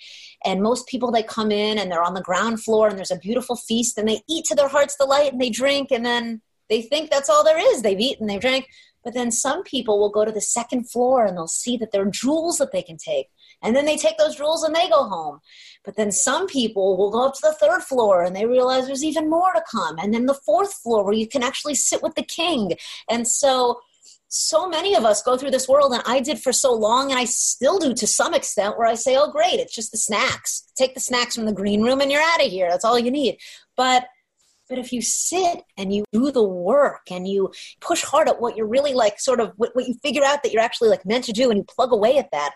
And 0.45 0.63
most 0.63 0.89
people 0.89 1.13
they 1.13 1.23
come 1.23 1.53
in 1.53 1.79
and 1.79 1.91
they're 1.91 2.03
on 2.03 2.15
the 2.15 2.23
ground 2.23 2.63
floor 2.63 2.89
and 2.89 2.99
there's 2.99 3.11
a 3.11 3.19
beautiful 3.19 3.57
feast 3.57 3.97
and 3.97 4.09
they 4.09 4.23
eat 4.29 4.45
to 4.47 4.55
their 4.55 4.69
heart's 4.69 4.97
delight 4.97 5.33
and 5.33 5.41
they 5.41 5.51
drink 5.51 5.91
and 5.91 6.05
then 6.05 6.43
they 6.69 6.83
think 6.83 7.11
that's 7.11 7.31
all 7.31 7.45
there 7.45 7.59
is. 7.73 7.83
They've 7.83 7.99
eaten 7.99 8.27
they've 8.27 8.41
drank. 8.41 8.67
But 9.05 9.15
then 9.15 9.31
some 9.31 9.63
people 9.63 9.99
will 9.99 10.11
go 10.11 10.25
to 10.25 10.33
the 10.33 10.41
second 10.41 10.91
floor 10.91 11.25
and 11.25 11.37
they'll 11.37 11.47
see 11.47 11.77
that 11.77 11.93
there 11.93 12.03
are 12.03 12.11
jewels 12.11 12.59
that 12.59 12.73
they 12.73 12.83
can 12.83 12.97
take. 12.97 13.29
And 13.63 13.75
then 13.75 13.87
they 13.87 13.97
take 13.97 14.19
those 14.19 14.37
jewels 14.37 14.63
and 14.63 14.75
they 14.75 14.89
go 14.89 15.05
home. 15.05 15.41
But 15.85 15.97
then 15.97 16.13
some 16.13 16.47
people 16.47 16.97
will 16.97 17.11
go 17.11 17.27
up 17.27 17.35
to 17.35 17.41
the 17.43 17.55
third 17.55 17.83
floor 17.83 18.23
and 18.23 18.35
they 18.35 18.47
realize 18.47 18.87
there's 18.87 19.05
even 19.05 19.31
more 19.31 19.53
to 19.55 19.63
come. 19.71 19.99
And 19.99 20.13
then 20.13 20.27
the 20.27 20.35
fourth 20.35 20.75
floor 20.75 21.05
where 21.05 21.15
you 21.15 21.27
can 21.27 21.43
actually 21.43 21.75
sit 21.75 22.03
with 22.03 22.15
the 22.15 22.23
king. 22.23 22.73
And 23.09 23.27
so 23.27 23.81
so 24.29 24.69
many 24.69 24.95
of 24.95 25.05
us 25.05 25.23
go 25.23 25.37
through 25.37 25.51
this 25.51 25.69
world 25.69 25.93
and 25.93 26.03
i 26.07 26.21
did 26.21 26.39
for 26.39 26.53
so 26.53 26.73
long 26.73 27.11
and 27.11 27.19
i 27.19 27.25
still 27.25 27.79
do 27.79 27.95
to 27.95 28.07
some 28.07 28.35
extent 28.35 28.77
where 28.77 28.87
i 28.87 28.95
say 28.95 29.17
oh 29.17 29.31
great 29.31 29.59
it's 29.59 29.75
just 29.75 29.93
the 29.93 29.99
snacks. 29.99 30.65
Take 30.77 30.95
the 30.95 31.01
snacks 31.01 31.35
from 31.35 31.47
the 31.47 31.53
green 31.53 31.83
room 31.83 32.01
and 32.01 32.11
you're 32.11 32.23
out 32.23 32.45
of 32.45 32.51
here. 32.51 32.69
That's 32.71 32.85
all 32.85 32.99
you 32.99 33.11
need. 33.11 33.39
But 33.77 34.07
but 34.69 34.79
if 34.79 34.93
you 34.93 35.01
sit 35.01 35.63
and 35.79 35.95
you 35.95 36.05
do 36.13 36.31
the 36.31 36.43
work 36.43 37.11
and 37.11 37.27
you 37.27 37.53
push 37.81 38.03
hard 38.03 38.29
at 38.29 38.39
what 38.39 38.55
you're 38.55 38.67
really 38.67 38.93
like 38.93 39.19
sort 39.19 39.41
of 39.41 39.53
what, 39.57 39.71
what 39.75 39.89
you 39.89 39.95
figure 40.03 40.25
out 40.25 40.43
that 40.43 40.53
you're 40.53 40.63
actually 40.63 40.91
like 40.91 41.07
meant 41.07 41.25
to 41.25 41.33
do 41.33 41.49
and 41.51 41.59
you 41.59 41.65
plug 41.65 41.93
away 41.93 42.19
at 42.19 42.31
that 42.33 42.53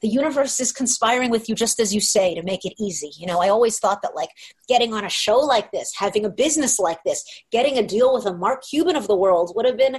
the 0.00 0.08
universe 0.08 0.60
is 0.60 0.72
conspiring 0.72 1.30
with 1.30 1.48
you 1.48 1.54
just 1.54 1.80
as 1.80 1.92
you 1.92 2.00
say 2.00 2.34
to 2.34 2.42
make 2.42 2.64
it 2.64 2.74
easy. 2.78 3.10
You 3.18 3.26
know 3.26 3.40
i 3.40 3.48
always 3.48 3.80
thought 3.80 4.02
that 4.02 4.14
like 4.14 4.30
getting 4.68 4.94
on 4.94 5.04
a 5.04 5.08
show 5.10 5.38
like 5.38 5.72
this 5.72 5.92
having 5.96 6.24
a 6.24 6.30
business 6.30 6.78
like 6.78 7.02
this 7.04 7.24
getting 7.50 7.78
a 7.78 7.86
deal 7.86 8.14
with 8.14 8.26
a 8.26 8.36
mark 8.36 8.62
cuban 8.62 8.94
of 8.94 9.08
the 9.08 9.16
world 9.16 9.52
would 9.56 9.66
have 9.66 9.76
been 9.76 9.98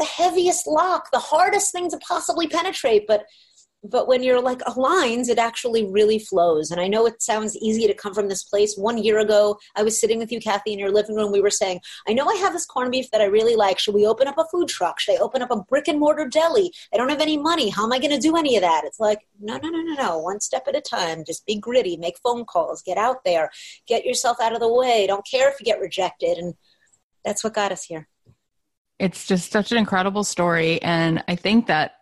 the 0.00 0.06
heaviest 0.06 0.66
lock, 0.66 1.10
the 1.12 1.18
hardest 1.18 1.72
thing 1.72 1.90
to 1.90 1.98
possibly 1.98 2.48
penetrate. 2.48 3.06
But 3.06 3.24
but 3.82 4.06
when 4.06 4.22
you're 4.22 4.42
like 4.42 4.60
aligned, 4.66 5.30
it 5.30 5.38
actually 5.38 5.86
really 5.86 6.18
flows. 6.18 6.70
And 6.70 6.78
I 6.78 6.86
know 6.86 7.06
it 7.06 7.22
sounds 7.22 7.56
easy 7.56 7.86
to 7.86 7.94
come 7.94 8.12
from 8.12 8.28
this 8.28 8.44
place. 8.44 8.76
One 8.76 8.98
year 8.98 9.20
ago, 9.20 9.58
I 9.74 9.82
was 9.82 9.98
sitting 9.98 10.18
with 10.18 10.30
you, 10.30 10.38
Cathy, 10.38 10.74
in 10.74 10.78
your 10.78 10.92
living 10.92 11.16
room. 11.16 11.32
We 11.32 11.40
were 11.40 11.50
saying, 11.50 11.80
I 12.06 12.12
know 12.12 12.28
I 12.28 12.34
have 12.34 12.52
this 12.52 12.66
corned 12.66 12.92
beef 12.92 13.10
that 13.10 13.22
I 13.22 13.24
really 13.24 13.56
like. 13.56 13.78
Should 13.78 13.94
we 13.94 14.06
open 14.06 14.28
up 14.28 14.36
a 14.36 14.44
food 14.52 14.68
truck? 14.68 15.00
Should 15.00 15.14
I 15.14 15.22
open 15.22 15.40
up 15.40 15.50
a 15.50 15.62
brick 15.62 15.88
and 15.88 15.98
mortar 15.98 16.28
deli? 16.28 16.70
I 16.92 16.98
don't 16.98 17.08
have 17.08 17.22
any 17.22 17.38
money. 17.38 17.70
How 17.70 17.84
am 17.84 17.92
I 17.92 17.98
going 17.98 18.10
to 18.10 18.18
do 18.18 18.36
any 18.36 18.54
of 18.56 18.60
that? 18.60 18.84
It's 18.84 19.00
like, 19.00 19.20
no, 19.40 19.56
no, 19.56 19.70
no, 19.70 19.80
no, 19.80 19.94
no. 19.94 20.18
One 20.18 20.40
step 20.40 20.64
at 20.68 20.76
a 20.76 20.82
time. 20.82 21.24
Just 21.26 21.46
be 21.46 21.58
gritty. 21.58 21.96
Make 21.96 22.18
phone 22.18 22.44
calls. 22.44 22.82
Get 22.82 22.98
out 22.98 23.24
there. 23.24 23.48
Get 23.86 24.04
yourself 24.04 24.42
out 24.42 24.52
of 24.52 24.60
the 24.60 24.70
way. 24.70 25.06
Don't 25.06 25.26
care 25.26 25.48
if 25.48 25.58
you 25.58 25.64
get 25.64 25.80
rejected. 25.80 26.36
And 26.36 26.52
that's 27.24 27.42
what 27.42 27.54
got 27.54 27.72
us 27.72 27.84
here 27.84 28.08
it's 29.00 29.26
just 29.26 29.50
such 29.50 29.72
an 29.72 29.78
incredible 29.78 30.22
story. 30.22 30.80
And 30.82 31.24
I 31.26 31.34
think 31.34 31.66
that 31.66 31.94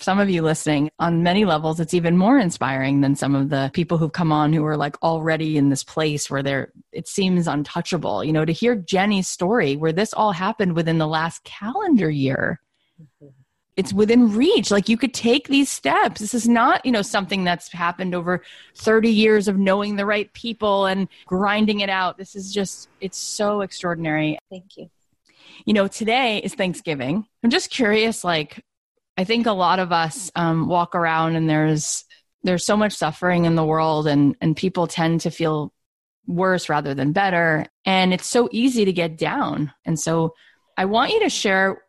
some 0.00 0.20
of 0.20 0.30
you 0.30 0.42
listening 0.42 0.88
on 1.00 1.24
many 1.24 1.44
levels, 1.44 1.80
it's 1.80 1.94
even 1.94 2.16
more 2.16 2.38
inspiring 2.38 3.00
than 3.00 3.16
some 3.16 3.34
of 3.34 3.48
the 3.48 3.72
people 3.74 3.98
who've 3.98 4.12
come 4.12 4.30
on 4.30 4.52
who 4.52 4.64
are 4.64 4.76
like 4.76 4.96
already 5.02 5.56
in 5.56 5.68
this 5.68 5.82
place 5.82 6.30
where 6.30 6.42
they're, 6.42 6.72
it 6.92 7.08
seems 7.08 7.48
untouchable. 7.48 8.22
You 8.22 8.32
know, 8.32 8.44
to 8.44 8.52
hear 8.52 8.76
Jenny's 8.76 9.26
story 9.26 9.74
where 9.74 9.92
this 9.92 10.14
all 10.14 10.30
happened 10.30 10.76
within 10.76 10.98
the 10.98 11.08
last 11.08 11.42
calendar 11.42 12.08
year. 12.08 12.60
Mm-hmm. 13.02 13.32
It's 13.76 13.92
within 13.92 14.32
reach. 14.32 14.70
Like 14.70 14.88
you 14.88 14.96
could 14.96 15.14
take 15.14 15.48
these 15.48 15.70
steps. 15.70 16.20
This 16.20 16.34
is 16.34 16.48
not, 16.48 16.86
you 16.86 16.92
know, 16.92 17.02
something 17.02 17.42
that's 17.42 17.72
happened 17.72 18.14
over 18.14 18.42
30 18.76 19.08
years 19.08 19.48
of 19.48 19.56
knowing 19.56 19.96
the 19.96 20.06
right 20.06 20.32
people 20.32 20.86
and 20.86 21.08
grinding 21.26 21.80
it 21.80 21.90
out. 21.90 22.16
This 22.16 22.36
is 22.36 22.52
just, 22.52 22.88
it's 23.00 23.18
so 23.18 23.60
extraordinary. 23.60 24.38
Thank 24.50 24.76
you 24.76 24.90
you 25.64 25.72
know, 25.72 25.88
today 25.88 26.38
is 26.38 26.54
Thanksgiving. 26.54 27.26
I'm 27.42 27.50
just 27.50 27.70
curious, 27.70 28.24
like, 28.24 28.64
I 29.16 29.24
think 29.24 29.46
a 29.46 29.52
lot 29.52 29.78
of 29.78 29.92
us 29.92 30.30
um, 30.36 30.68
walk 30.68 30.94
around 30.94 31.36
and 31.36 31.48
there's 31.50 32.04
there's 32.44 32.64
so 32.64 32.76
much 32.76 32.92
suffering 32.92 33.46
in 33.46 33.56
the 33.56 33.64
world 33.64 34.06
and 34.06 34.36
and 34.40 34.56
people 34.56 34.86
tend 34.86 35.22
to 35.22 35.30
feel 35.30 35.72
worse 36.26 36.68
rather 36.68 36.94
than 36.94 37.12
better. 37.12 37.66
And 37.84 38.14
it's 38.14 38.28
so 38.28 38.48
easy 38.52 38.84
to 38.84 38.92
get 38.92 39.18
down. 39.18 39.72
And 39.84 39.98
so 39.98 40.34
i 40.76 40.84
want 40.84 41.12
you 41.12 41.20
to 41.20 41.28
share 41.28 41.82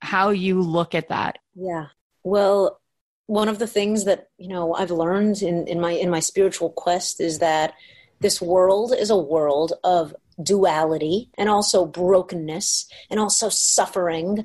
how 0.00 0.30
you 0.30 0.60
look 0.60 0.96
at 0.96 1.10
that. 1.10 1.38
Yeah. 1.54 1.86
Well 2.24 2.80
one 3.26 3.48
of 3.48 3.60
the 3.60 3.66
things 3.66 4.04
that 4.04 4.28
you 4.36 4.48
know 4.48 4.74
i've 4.74 4.90
learned 4.90 5.40
in, 5.42 5.66
in 5.68 5.80
my 5.80 5.92
in 5.92 6.10
my 6.10 6.20
spiritual 6.20 6.70
quest 6.70 7.20
is 7.20 7.38
that 7.38 7.72
this 8.20 8.42
world 8.42 8.92
is 8.92 9.10
a 9.10 9.16
world 9.16 9.72
of 9.84 10.14
duality 10.42 11.30
and 11.36 11.48
also 11.48 11.84
brokenness 11.84 12.86
and 13.10 13.18
also 13.18 13.48
suffering 13.48 14.44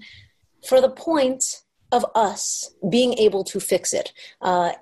for 0.67 0.81
the 0.81 0.89
point 0.89 1.43
of 1.91 2.05
us 2.15 2.69
being 2.89 3.13
able 3.13 3.43
to 3.45 3.59
fix 3.59 3.93
it. 3.93 4.11
Uh, 4.41 4.73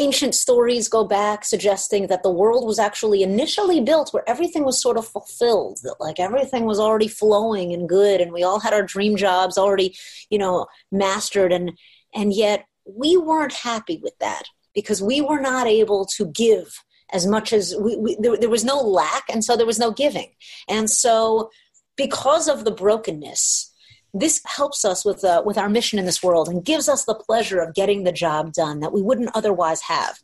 ancient 0.00 0.34
stories 0.34 0.88
go 0.88 1.04
back 1.04 1.44
suggesting 1.44 2.08
that 2.08 2.22
the 2.22 2.30
world 2.30 2.66
was 2.66 2.78
actually 2.78 3.22
initially 3.22 3.80
built 3.80 4.12
where 4.12 4.28
everything 4.28 4.64
was 4.64 4.82
sort 4.82 4.96
of 4.96 5.06
fulfilled, 5.06 5.78
that 5.84 5.96
like 6.00 6.18
everything 6.18 6.64
was 6.64 6.80
already 6.80 7.06
flowing 7.06 7.72
and 7.72 7.88
good, 7.88 8.20
and 8.20 8.32
we 8.32 8.42
all 8.42 8.58
had 8.58 8.72
our 8.72 8.82
dream 8.82 9.16
jobs 9.16 9.56
already, 9.56 9.96
you 10.28 10.38
know, 10.38 10.66
mastered, 10.90 11.52
and 11.52 11.78
and 12.12 12.32
yet 12.32 12.66
we 12.84 13.16
weren't 13.16 13.52
happy 13.52 14.00
with 14.02 14.18
that 14.18 14.44
because 14.74 15.00
we 15.00 15.20
were 15.20 15.40
not 15.40 15.68
able 15.68 16.04
to 16.04 16.26
give 16.26 16.82
as 17.12 17.26
much 17.26 17.52
as 17.52 17.74
we, 17.78 17.96
we 17.96 18.16
there, 18.20 18.36
there 18.36 18.50
was 18.50 18.64
no 18.64 18.80
lack, 18.80 19.24
and 19.28 19.44
so 19.44 19.56
there 19.56 19.66
was 19.66 19.78
no 19.78 19.90
giving, 19.90 20.30
and 20.68 20.90
so 20.90 21.50
because 21.96 22.48
of 22.48 22.64
the 22.64 22.70
brokenness 22.72 23.72
this 24.14 24.40
helps 24.46 24.84
us 24.84 25.04
with 25.04 25.24
uh, 25.24 25.42
with 25.44 25.58
our 25.58 25.68
mission 25.68 25.98
in 25.98 26.06
this 26.06 26.22
world 26.22 26.48
and 26.48 26.64
gives 26.64 26.88
us 26.88 27.04
the 27.04 27.14
pleasure 27.14 27.58
of 27.58 27.74
getting 27.74 28.04
the 28.04 28.12
job 28.12 28.52
done 28.52 28.80
that 28.80 28.92
we 28.92 29.02
wouldn't 29.02 29.30
otherwise 29.34 29.82
have. 29.82 30.18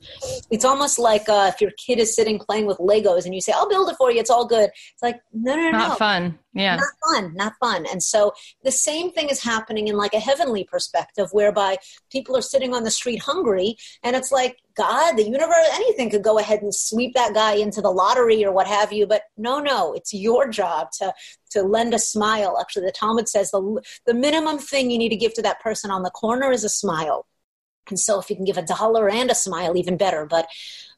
It's 0.50 0.64
almost 0.64 0.98
like 0.98 1.28
uh, 1.28 1.50
if 1.52 1.60
your 1.60 1.72
kid 1.72 1.98
is 1.98 2.14
sitting 2.14 2.38
playing 2.38 2.66
with 2.66 2.78
Legos 2.78 3.24
and 3.24 3.34
you 3.34 3.40
say, 3.40 3.52
"I'll 3.52 3.68
build 3.68 3.90
it 3.90 3.96
for 3.96 4.12
you. 4.12 4.20
It's 4.20 4.30
all 4.30 4.46
good." 4.46 4.70
It's 4.92 5.02
like 5.02 5.20
no, 5.32 5.56
no, 5.56 5.62
no, 5.62 5.78
not 5.78 5.98
fun. 5.98 6.38
Yeah, 6.54 6.76
not 6.76 6.94
fun, 7.08 7.34
not 7.34 7.52
fun. 7.60 7.86
And 7.90 8.02
so 8.02 8.32
the 8.62 8.72
same 8.72 9.10
thing 9.10 9.28
is 9.28 9.42
happening 9.42 9.88
in 9.88 9.96
like 9.96 10.14
a 10.14 10.20
heavenly 10.20 10.64
perspective, 10.64 11.28
whereby 11.32 11.76
people 12.10 12.36
are 12.36 12.42
sitting 12.42 12.74
on 12.74 12.84
the 12.84 12.90
street 12.90 13.22
hungry, 13.22 13.76
and 14.04 14.14
it's 14.14 14.30
like 14.30 14.56
God, 14.76 15.16
the 15.16 15.24
universe, 15.24 15.68
anything 15.74 16.10
could 16.10 16.22
go 16.22 16.38
ahead 16.38 16.62
and 16.62 16.74
sweep 16.74 17.14
that 17.14 17.34
guy 17.34 17.54
into 17.54 17.80
the 17.80 17.90
lottery 17.90 18.44
or 18.44 18.52
what 18.52 18.66
have 18.66 18.92
you. 18.92 19.06
But 19.06 19.24
no, 19.36 19.58
no, 19.58 19.92
it's 19.92 20.14
your 20.14 20.48
job 20.48 20.90
to 20.98 21.12
to 21.50 21.62
lend 21.62 21.94
a 21.94 21.98
smile. 21.98 22.56
Actually, 22.60 22.86
the 22.86 22.92
Talmud 22.92 23.28
says 23.28 23.50
the 23.50 23.82
the 24.06 24.14
minimum 24.14 24.58
thing 24.58 24.90
you 24.90 24.98
need 24.98 25.10
to 25.10 25.16
give 25.16 25.34
to 25.34 25.42
that 25.42 25.60
person 25.60 25.90
on 25.90 26.02
the 26.02 26.10
corner 26.10 26.50
is 26.50 26.64
a 26.64 26.68
smile. 26.68 27.26
And 27.88 27.98
so, 27.98 28.20
if 28.20 28.30
you 28.30 28.36
can 28.36 28.44
give 28.44 28.58
a 28.58 28.62
dollar 28.62 29.08
and 29.10 29.30
a 29.30 29.34
smile, 29.34 29.76
even 29.76 29.96
better. 29.96 30.26
But 30.26 30.48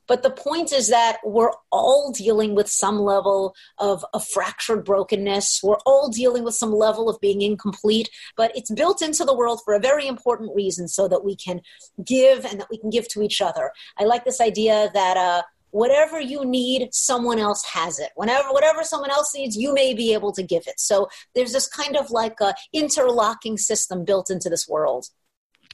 but 0.06 0.22
the 0.22 0.30
point 0.30 0.72
is 0.72 0.88
that 0.88 1.18
we're 1.24 1.52
all 1.70 2.12
dealing 2.12 2.54
with 2.54 2.68
some 2.68 2.98
level 2.98 3.54
of, 3.78 4.04
a 4.14 4.20
fractured 4.20 4.84
brokenness. 4.84 5.60
We're 5.62 5.78
all 5.86 6.08
dealing 6.08 6.44
with 6.44 6.54
some 6.54 6.72
level 6.72 7.08
of 7.08 7.20
being 7.20 7.40
incomplete, 7.40 8.10
but 8.36 8.54
it's 8.56 8.70
built 8.70 9.00
into 9.00 9.24
the 9.24 9.34
world 9.34 9.60
for 9.64 9.74
a 9.74 9.80
very 9.80 10.06
important 10.06 10.54
reason 10.54 10.88
so 10.88 11.08
that 11.08 11.24
we 11.24 11.36
can 11.36 11.60
give 12.04 12.44
and 12.44 12.60
that 12.60 12.68
we 12.70 12.78
can 12.78 12.90
give 12.90 13.08
to 13.08 13.22
each 13.22 13.40
other. 13.40 13.70
I 13.98 14.04
like 14.04 14.24
this 14.24 14.40
idea 14.40 14.90
that, 14.92 15.16
uh, 15.16 15.42
whatever 15.72 16.20
you 16.20 16.44
need 16.44 16.88
someone 16.92 17.38
else 17.38 17.64
has 17.64 17.98
it 17.98 18.10
whenever 18.14 18.52
whatever 18.52 18.84
someone 18.84 19.10
else 19.10 19.34
needs 19.34 19.56
you 19.56 19.74
may 19.74 19.92
be 19.92 20.14
able 20.14 20.32
to 20.32 20.42
give 20.42 20.62
it 20.66 20.78
so 20.78 21.08
there's 21.34 21.52
this 21.52 21.66
kind 21.66 21.96
of 21.96 22.10
like 22.10 22.40
a 22.40 22.54
interlocking 22.72 23.58
system 23.58 24.04
built 24.04 24.30
into 24.30 24.48
this 24.48 24.68
world 24.68 25.08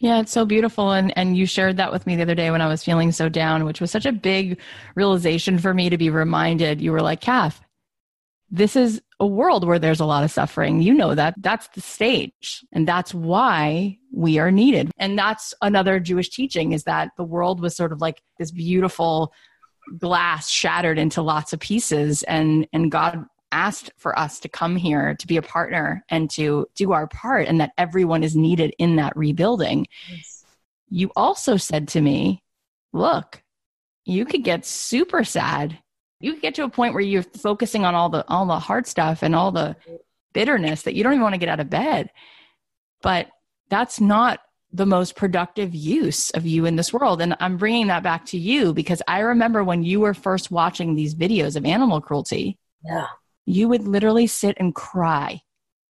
yeah, 0.01 0.21
it's 0.21 0.31
so 0.33 0.45
beautiful. 0.45 0.93
And, 0.93 1.13
and 1.19 1.37
you 1.37 1.45
shared 1.45 1.79
that 1.79 1.91
with 1.91 2.07
me 2.07 2.15
the 2.15 2.23
other 2.23 2.37
day 2.37 2.51
when 2.51 2.61
I 2.61 2.69
was 2.69 2.85
feeling 2.85 3.11
so 3.11 3.29
down, 3.29 3.65
which 3.65 3.81
was 3.81 3.91
such 3.91 4.07
a 4.07 4.13
big 4.13 4.61
realization 4.95 5.59
for 5.59 5.75
me 5.75 5.91
to 5.91 5.99
be 5.99 6.09
reminded. 6.09 6.81
You 6.81 6.93
were 6.93 7.03
like, 7.03 7.21
Cath, 7.21 7.61
this 8.51 8.77
is 8.77 9.03
a 9.21 9.27
world 9.27 9.67
where 9.67 9.79
there's 9.79 10.01
a 10.01 10.07
lot 10.07 10.23
of 10.23 10.31
suffering. 10.31 10.81
You 10.81 10.95
know 10.95 11.15
that. 11.15 11.35
That's 11.39 11.69
the 11.69 11.81
stage. 11.81 12.65
And 12.73 12.87
that's 12.87 13.13
why 13.13 13.99
we 14.13 14.39
are 14.39 14.53
needed. 14.53 14.91
And 14.99 15.19
that's 15.19 15.53
another 15.61 15.99
Jewish 15.99 16.31
teaching 16.31 16.73
is 16.73 16.85
that 16.85 17.11
the 17.17 17.25
world 17.25 17.61
was 17.61 17.77
sort 17.77 17.93
of 17.93 18.01
like 18.01 18.23
this 18.39 18.53
beautiful 18.53 19.33
glass 19.97 20.49
shattered 20.49 20.99
into 20.99 21.23
lots 21.23 21.53
of 21.53 21.61
pieces 21.61 22.23
and 22.25 22.67
and 22.73 22.91
God 22.91 23.25
asked 23.51 23.91
for 23.97 24.19
us 24.19 24.41
to 24.41 24.49
come 24.49 24.77
here 24.77 25.15
to 25.15 25.27
be 25.27 25.37
a 25.37 25.43
partner 25.43 26.05
and 26.11 26.29
to 26.31 26.67
do 26.75 26.93
our 26.93 27.07
part 27.07 27.49
and 27.49 27.61
that 27.61 27.73
everyone 27.79 28.23
is 28.23 28.37
needed 28.37 28.75
in 28.79 28.97
that 28.97 29.17
rebuilding. 29.17 29.87
Yes. 30.11 30.45
You 30.91 31.11
also 31.17 31.57
said 31.57 31.89
to 31.89 32.01
me, 32.01 32.43
look, 32.93 33.43
you 34.05 34.25
could 34.25 34.45
get 34.45 34.67
super 34.67 35.25
sad. 35.25 35.79
You 36.21 36.33
could 36.33 36.43
get 36.43 36.55
to 36.57 36.65
a 36.65 36.69
point 36.69 36.95
where 36.95 37.03
you're 37.03 37.23
focusing 37.23 37.85
on 37.85 37.95
all 37.95 38.09
the 38.09 38.27
all 38.29 38.47
the 38.47 38.59
hard 38.59 38.87
stuff 38.87 39.23
and 39.23 39.35
all 39.35 39.53
the 39.53 39.77
bitterness 40.33 40.83
that 40.83 40.95
you 40.95 41.03
don't 41.03 41.13
even 41.13 41.23
want 41.23 41.35
to 41.35 41.39
get 41.39 41.49
out 41.49 41.61
of 41.61 41.71
bed. 41.71 42.11
But 43.03 43.29
that's 43.69 44.01
not 44.01 44.41
the 44.73 44.87
most 44.87 45.17
productive 45.17 45.75
use 45.75 46.31
of 46.31 46.47
you 46.47 46.67
in 46.67 46.77
this 46.77 46.93
world. 46.93 47.23
And 47.23 47.37
I'm 47.41 47.57
bringing 47.57 47.87
that 47.87 48.03
back 48.03 48.27
to 48.27 48.39
you 48.39 48.75
because 48.75 49.03
I 49.09 49.21
remember 49.21 49.65
when 49.65 49.83
you 49.83 50.01
were 50.01 50.15
first 50.15 50.51
watching 50.51 50.95
these 50.95 51.15
videos 51.15 51.57
of 51.57 51.65
animal 51.65 52.01
cruelty. 52.01 52.59
Yeah 52.85 53.07
you 53.49 53.67
would 53.67 53.89
literally 53.89 54.27
sit 54.27 54.57
and 54.61 54.75
cry. 54.75 55.41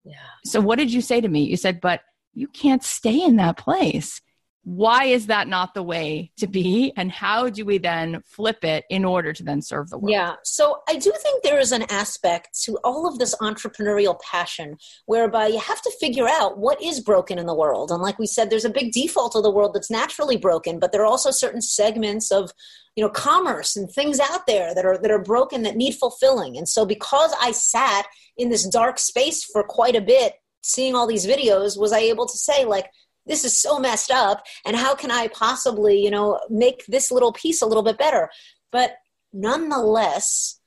Yeah. 0.05 0.15
So 0.45 0.61
what 0.61 0.77
did 0.77 0.93
you 0.93 1.01
say 1.01 1.19
to 1.19 1.27
me? 1.27 1.43
You 1.43 1.57
said, 1.57 1.81
but 1.81 2.01
you 2.33 2.47
can't 2.47 2.81
stay 2.81 3.21
in 3.21 3.35
that 3.35 3.57
place. 3.57 4.21
Why 4.63 5.05
is 5.05 5.27
that 5.27 5.47
not 5.47 5.73
the 5.73 5.83
way 5.83 6.31
to 6.37 6.45
be? 6.45 6.91
And 6.97 7.11
how 7.11 7.49
do 7.49 7.63
we 7.65 7.77
then 7.77 8.21
flip 8.25 8.63
it 8.63 8.83
in 8.89 9.05
order 9.05 9.31
to 9.33 9.43
then 9.43 9.61
serve 9.61 9.89
the 9.89 9.97
world? 9.97 10.11
Yeah. 10.11 10.35
So 10.43 10.81
I 10.87 10.95
do 10.97 11.13
think 11.23 11.43
there 11.43 11.59
is 11.59 11.71
an 11.71 11.83
aspect 11.89 12.61
to 12.63 12.77
all 12.83 13.07
of 13.07 13.19
this 13.19 13.33
entrepreneurial 13.41 14.19
passion 14.19 14.77
whereby 15.05 15.47
you 15.47 15.59
have 15.59 15.81
to 15.81 15.91
figure 15.99 16.27
out 16.27 16.57
what 16.57 16.81
is 16.81 16.99
broken 16.99 17.39
in 17.39 17.45
the 17.45 17.55
world. 17.55 17.89
And 17.89 18.01
like 18.01 18.19
we 18.19 18.27
said, 18.27 18.49
there's 18.49 18.65
a 18.65 18.69
big 18.69 18.91
default 18.91 19.35
of 19.35 19.43
the 19.43 19.51
world 19.51 19.73
that's 19.73 19.89
naturally 19.89 20.37
broken, 20.37 20.77
but 20.77 20.91
there 20.91 21.01
are 21.01 21.07
also 21.07 21.31
certain 21.31 21.61
segments 21.61 22.31
of 22.31 22.51
you 22.95 23.05
know 23.05 23.09
commerce 23.09 23.77
and 23.77 23.89
things 23.89 24.19
out 24.19 24.45
there 24.45 24.75
that 24.75 24.85
are 24.85 24.97
that 24.97 25.11
are 25.11 25.23
broken 25.23 25.61
that 25.61 25.77
need 25.77 25.93
fulfilling 25.95 26.57
and 26.57 26.67
so 26.67 26.85
because 26.85 27.33
i 27.39 27.51
sat 27.51 28.05
in 28.35 28.49
this 28.49 28.67
dark 28.67 28.99
space 28.99 29.43
for 29.43 29.63
quite 29.63 29.95
a 29.95 30.01
bit 30.01 30.33
seeing 30.63 30.95
all 30.95 31.07
these 31.07 31.25
videos 31.25 31.79
was 31.79 31.93
i 31.93 31.99
able 31.99 32.25
to 32.25 32.37
say 32.37 32.65
like 32.65 32.87
this 33.29 33.45
is 33.45 33.59
so 33.59 33.79
messed 33.79 34.11
up 34.11 34.43
and 34.65 34.75
how 34.75 34.93
can 34.93 35.11
i 35.11 35.27
possibly 35.29 36.03
you 36.03 36.11
know 36.11 36.39
make 36.49 36.85
this 36.87 37.11
little 37.11 37.31
piece 37.31 37.61
a 37.61 37.65
little 37.65 37.83
bit 37.83 37.97
better 37.97 38.29
but 38.71 38.97
nonetheless 39.31 40.59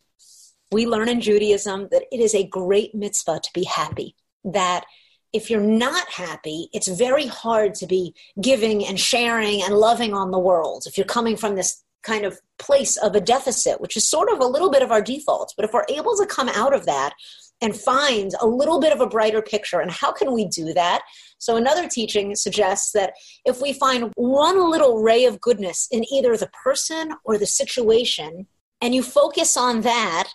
we 0.70 0.86
learn 0.86 1.08
in 1.08 1.20
judaism 1.20 1.88
that 1.90 2.04
it 2.10 2.20
is 2.20 2.34
a 2.34 2.46
great 2.46 2.94
mitzvah 2.94 3.40
to 3.42 3.50
be 3.52 3.64
happy 3.64 4.16
that 4.44 4.84
if 5.32 5.48
you're 5.48 5.60
not 5.60 6.10
happy, 6.10 6.68
it's 6.74 6.88
very 6.88 7.26
hard 7.26 7.74
to 7.76 7.86
be 7.86 8.14
giving 8.40 8.84
and 8.84 9.00
sharing 9.00 9.62
and 9.62 9.74
loving 9.74 10.12
on 10.12 10.30
the 10.30 10.38
world. 10.38 10.84
If 10.86 10.98
you're 10.98 11.06
coming 11.06 11.36
from 11.36 11.56
this 11.56 11.82
kind 12.02 12.24
of 12.24 12.38
place 12.58 12.96
of 12.96 13.14
a 13.14 13.20
deficit, 13.20 13.80
which 13.80 13.96
is 13.96 14.08
sort 14.08 14.30
of 14.30 14.40
a 14.40 14.46
little 14.46 14.70
bit 14.70 14.82
of 14.82 14.90
our 14.90 15.02
default. 15.02 15.54
But 15.56 15.64
if 15.64 15.72
we're 15.72 15.86
able 15.88 16.16
to 16.16 16.26
come 16.26 16.48
out 16.48 16.74
of 16.74 16.86
that 16.86 17.14
and 17.60 17.76
find 17.76 18.32
a 18.40 18.46
little 18.46 18.80
bit 18.80 18.92
of 18.92 19.00
a 19.00 19.06
brighter 19.06 19.40
picture, 19.40 19.80
and 19.80 19.90
how 19.90 20.12
can 20.12 20.32
we 20.32 20.46
do 20.46 20.72
that? 20.74 21.02
So, 21.42 21.56
another 21.56 21.88
teaching 21.88 22.36
suggests 22.36 22.92
that 22.92 23.14
if 23.44 23.60
we 23.60 23.72
find 23.72 24.12
one 24.14 24.70
little 24.70 25.02
ray 25.02 25.24
of 25.24 25.40
goodness 25.40 25.88
in 25.90 26.04
either 26.04 26.36
the 26.36 26.46
person 26.62 27.14
or 27.24 27.36
the 27.36 27.46
situation, 27.46 28.46
and 28.80 28.94
you 28.94 29.02
focus 29.02 29.56
on 29.56 29.80
that, 29.80 30.28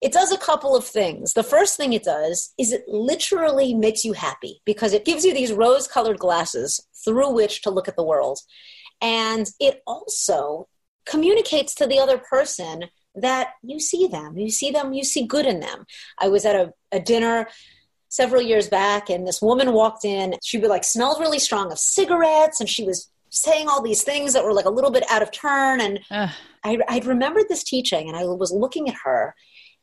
it 0.00 0.12
does 0.12 0.30
a 0.30 0.38
couple 0.38 0.76
of 0.76 0.86
things. 0.86 1.34
The 1.34 1.42
first 1.42 1.76
thing 1.76 1.92
it 1.92 2.04
does 2.04 2.54
is 2.56 2.70
it 2.70 2.84
literally 2.86 3.74
makes 3.74 4.04
you 4.04 4.12
happy 4.12 4.62
because 4.64 4.92
it 4.92 5.04
gives 5.04 5.24
you 5.24 5.34
these 5.34 5.52
rose 5.52 5.88
colored 5.88 6.20
glasses 6.20 6.80
through 7.04 7.32
which 7.32 7.60
to 7.62 7.70
look 7.70 7.88
at 7.88 7.96
the 7.96 8.04
world. 8.04 8.38
And 9.00 9.48
it 9.58 9.82
also 9.88 10.68
communicates 11.04 11.74
to 11.74 11.86
the 11.88 11.98
other 11.98 12.18
person 12.18 12.84
that 13.16 13.54
you 13.64 13.80
see 13.80 14.06
them, 14.06 14.38
you 14.38 14.50
see 14.50 14.70
them, 14.70 14.92
you 14.92 15.02
see 15.02 15.26
good 15.26 15.46
in 15.46 15.58
them. 15.58 15.84
I 16.20 16.28
was 16.28 16.44
at 16.44 16.54
a, 16.54 16.72
a 16.92 17.00
dinner 17.00 17.48
several 18.12 18.42
years 18.42 18.68
back 18.68 19.10
and 19.10 19.26
this 19.26 19.40
woman 19.40 19.72
walked 19.72 20.04
in 20.04 20.34
she 20.42 20.58
would 20.58 20.70
like 20.70 20.84
smelled 20.84 21.20
really 21.20 21.38
strong 21.38 21.72
of 21.72 21.78
cigarettes 21.78 22.60
and 22.60 22.68
she 22.68 22.84
was 22.84 23.10
saying 23.30 23.68
all 23.68 23.82
these 23.82 24.02
things 24.02 24.34
that 24.34 24.44
were 24.44 24.52
like 24.52 24.66
a 24.66 24.70
little 24.70 24.90
bit 24.90 25.04
out 25.10 25.22
of 25.22 25.30
turn 25.30 25.80
and 25.80 26.00
I, 26.64 26.78
i'd 26.88 27.06
remembered 27.06 27.46
this 27.48 27.64
teaching 27.64 28.08
and 28.08 28.16
i 28.16 28.24
was 28.24 28.52
looking 28.52 28.88
at 28.88 28.96
her 29.04 29.34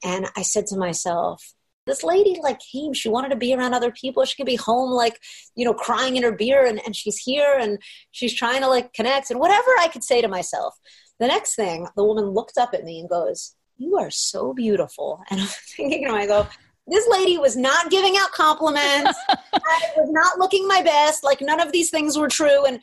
and 0.03 0.27
i 0.38 0.41
said 0.41 0.67
to 0.67 0.77
myself 0.77 1.53
this 1.86 2.03
lady 2.03 2.39
like 2.43 2.59
came 2.71 2.93
she 2.93 3.09
wanted 3.09 3.30
to 3.30 3.36
be 3.36 3.53
around 3.53 3.73
other 3.73 3.91
people 3.91 4.23
she 4.25 4.36
could 4.36 4.45
be 4.45 4.55
home 4.55 4.91
like 4.91 5.19
you 5.55 5.65
know 5.65 5.73
crying 5.73 6.15
in 6.15 6.23
her 6.23 6.32
beer 6.32 6.65
and, 6.65 6.80
and 6.86 6.95
she's 6.95 7.17
here 7.17 7.57
and 7.59 7.80
she's 8.11 8.34
trying 8.34 8.61
to 8.61 8.67
like 8.67 8.93
connect 8.93 9.32
and 9.32 9.39
whatever 9.39 9.71
i 9.80 9.89
could 9.91 10.03
say 10.03 10.21
to 10.21 10.27
myself 10.27 10.75
the 11.19 11.27
next 11.27 11.55
thing, 11.55 11.86
the 11.95 12.03
woman 12.03 12.25
looked 12.30 12.57
up 12.57 12.73
at 12.73 12.86
me 12.86 13.01
and 13.01 13.09
goes, 13.09 13.55
You 13.77 13.97
are 13.97 14.09
so 14.09 14.53
beautiful. 14.53 15.21
And 15.30 15.41
I'm 15.41 15.47
thinking 15.47 16.05
to 16.05 16.13
myself, 16.13 16.57
this 16.89 17.07
lady 17.07 17.37
was 17.37 17.55
not 17.55 17.89
giving 17.89 18.17
out 18.17 18.31
compliments. 18.31 19.17
I 19.53 19.81
was 19.97 20.09
not 20.11 20.39
looking 20.39 20.67
my 20.67 20.81
best. 20.81 21.23
Like 21.23 21.41
none 21.41 21.59
of 21.59 21.71
these 21.71 21.89
things 21.89 22.17
were 22.17 22.27
true. 22.27 22.65
And 22.65 22.79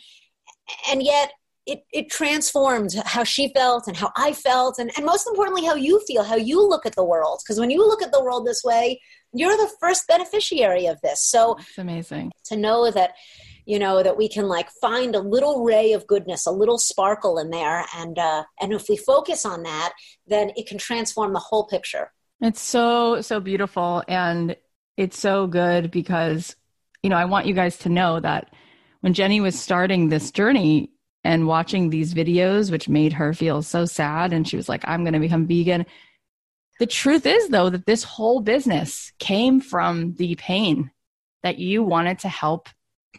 and 0.90 1.02
yet 1.02 1.32
it, 1.66 1.84
it 1.92 2.10
transformed 2.10 2.94
how 3.04 3.24
she 3.24 3.52
felt 3.52 3.88
and 3.88 3.96
how 3.96 4.12
I 4.16 4.32
felt, 4.32 4.78
and, 4.78 4.90
and 4.96 5.04
most 5.04 5.26
importantly, 5.26 5.64
how 5.64 5.74
you 5.74 6.00
feel, 6.06 6.22
how 6.22 6.36
you 6.36 6.66
look 6.66 6.86
at 6.86 6.94
the 6.94 7.04
world. 7.04 7.40
Because 7.44 7.58
when 7.58 7.70
you 7.70 7.86
look 7.86 8.02
at 8.02 8.12
the 8.12 8.22
world 8.22 8.46
this 8.46 8.62
way, 8.64 9.00
you're 9.32 9.56
the 9.56 9.70
first 9.80 10.06
beneficiary 10.06 10.86
of 10.86 11.00
this. 11.02 11.24
So 11.24 11.56
it's 11.58 11.78
amazing 11.78 12.30
to 12.44 12.56
know 12.56 12.90
that 12.92 13.14
you 13.66 13.80
know 13.80 14.00
that 14.02 14.16
we 14.16 14.28
can 14.28 14.46
like 14.46 14.70
find 14.80 15.16
a 15.16 15.20
little 15.20 15.64
ray 15.64 15.92
of 15.92 16.06
goodness 16.06 16.46
a 16.46 16.52
little 16.52 16.78
sparkle 16.78 17.36
in 17.36 17.50
there 17.50 17.84
and 17.96 18.16
uh 18.16 18.44
and 18.60 18.72
if 18.72 18.88
we 18.88 18.96
focus 18.96 19.44
on 19.44 19.64
that 19.64 19.92
then 20.28 20.52
it 20.56 20.68
can 20.68 20.78
transform 20.78 21.32
the 21.32 21.40
whole 21.40 21.66
picture 21.66 22.12
it's 22.40 22.60
so 22.60 23.20
so 23.20 23.40
beautiful 23.40 24.02
and 24.08 24.56
it's 24.96 25.18
so 25.18 25.46
good 25.46 25.90
because 25.90 26.56
you 27.06 27.10
know, 27.10 27.16
I 27.16 27.26
want 27.26 27.46
you 27.46 27.54
guys 27.54 27.78
to 27.78 27.88
know 27.88 28.18
that 28.18 28.52
when 29.00 29.14
Jenny 29.14 29.40
was 29.40 29.56
starting 29.56 30.08
this 30.08 30.32
journey 30.32 30.90
and 31.22 31.46
watching 31.46 31.88
these 31.88 32.14
videos, 32.14 32.68
which 32.68 32.88
made 32.88 33.12
her 33.12 33.32
feel 33.32 33.62
so 33.62 33.84
sad, 33.84 34.32
and 34.32 34.46
she 34.46 34.56
was 34.56 34.68
like, 34.68 34.82
I'm 34.88 35.04
going 35.04 35.12
to 35.12 35.20
become 35.20 35.46
vegan. 35.46 35.86
The 36.80 36.86
truth 36.86 37.24
is, 37.24 37.48
though, 37.48 37.70
that 37.70 37.86
this 37.86 38.02
whole 38.02 38.40
business 38.40 39.12
came 39.20 39.60
from 39.60 40.14
the 40.14 40.34
pain 40.34 40.90
that 41.44 41.58
you 41.58 41.84
wanted 41.84 42.18
to 42.20 42.28
help 42.28 42.68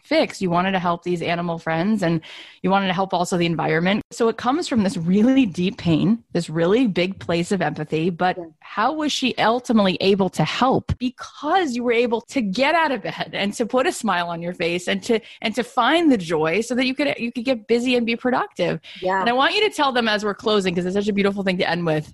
fix. 0.04 0.40
You 0.40 0.50
wanted 0.50 0.72
to 0.72 0.78
help 0.78 1.02
these 1.02 1.22
animal 1.22 1.58
friends 1.58 2.02
and 2.02 2.20
you 2.62 2.70
wanted 2.70 2.88
to 2.88 2.92
help 2.92 3.14
also 3.14 3.36
the 3.36 3.46
environment. 3.46 4.02
So 4.10 4.28
it 4.28 4.36
comes 4.36 4.68
from 4.68 4.82
this 4.82 4.96
really 4.96 5.46
deep 5.46 5.78
pain, 5.78 6.22
this 6.32 6.50
really 6.50 6.86
big 6.86 7.18
place 7.18 7.52
of 7.52 7.62
empathy. 7.62 8.10
But 8.10 8.38
how 8.60 8.92
was 8.92 9.12
she 9.12 9.34
ultimately 9.36 9.96
able 10.00 10.30
to 10.30 10.44
help? 10.44 10.96
Because 10.98 11.74
you 11.74 11.82
were 11.82 11.92
able 11.92 12.20
to 12.22 12.40
get 12.40 12.74
out 12.74 12.92
of 12.92 13.02
bed 13.02 13.30
and 13.32 13.52
to 13.54 13.66
put 13.66 13.86
a 13.86 13.92
smile 13.92 14.28
on 14.28 14.42
your 14.42 14.54
face 14.54 14.88
and 14.88 15.02
to 15.04 15.20
and 15.40 15.54
to 15.54 15.62
find 15.62 16.10
the 16.10 16.18
joy 16.18 16.60
so 16.60 16.74
that 16.74 16.86
you 16.86 16.94
could 16.94 17.14
you 17.18 17.32
could 17.32 17.44
get 17.44 17.66
busy 17.66 17.96
and 17.96 18.06
be 18.06 18.16
productive. 18.16 18.80
Yeah. 19.00 19.20
And 19.20 19.28
I 19.28 19.32
want 19.32 19.54
you 19.54 19.68
to 19.68 19.74
tell 19.74 19.92
them 19.92 20.08
as 20.08 20.24
we're 20.24 20.34
closing, 20.34 20.74
because 20.74 20.86
it's 20.86 20.94
such 20.94 21.08
a 21.08 21.12
beautiful 21.12 21.42
thing 21.42 21.58
to 21.58 21.68
end 21.68 21.86
with. 21.86 22.12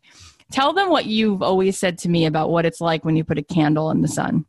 Tell 0.53 0.73
them 0.73 0.91
what 0.91 1.07
you've 1.07 1.43
always 1.43 1.79
said 1.79 1.99
to 1.99 2.09
me 2.09 2.27
about 2.27 2.51
what 2.51 2.67
it's 2.67 2.81
like 2.81 3.05
when 3.05 3.17
you 3.17 3.25
put 3.25 3.39
a 3.39 3.43
candle 3.43 3.91
in 3.91 4.03
the 4.03 4.09
sun 4.09 4.45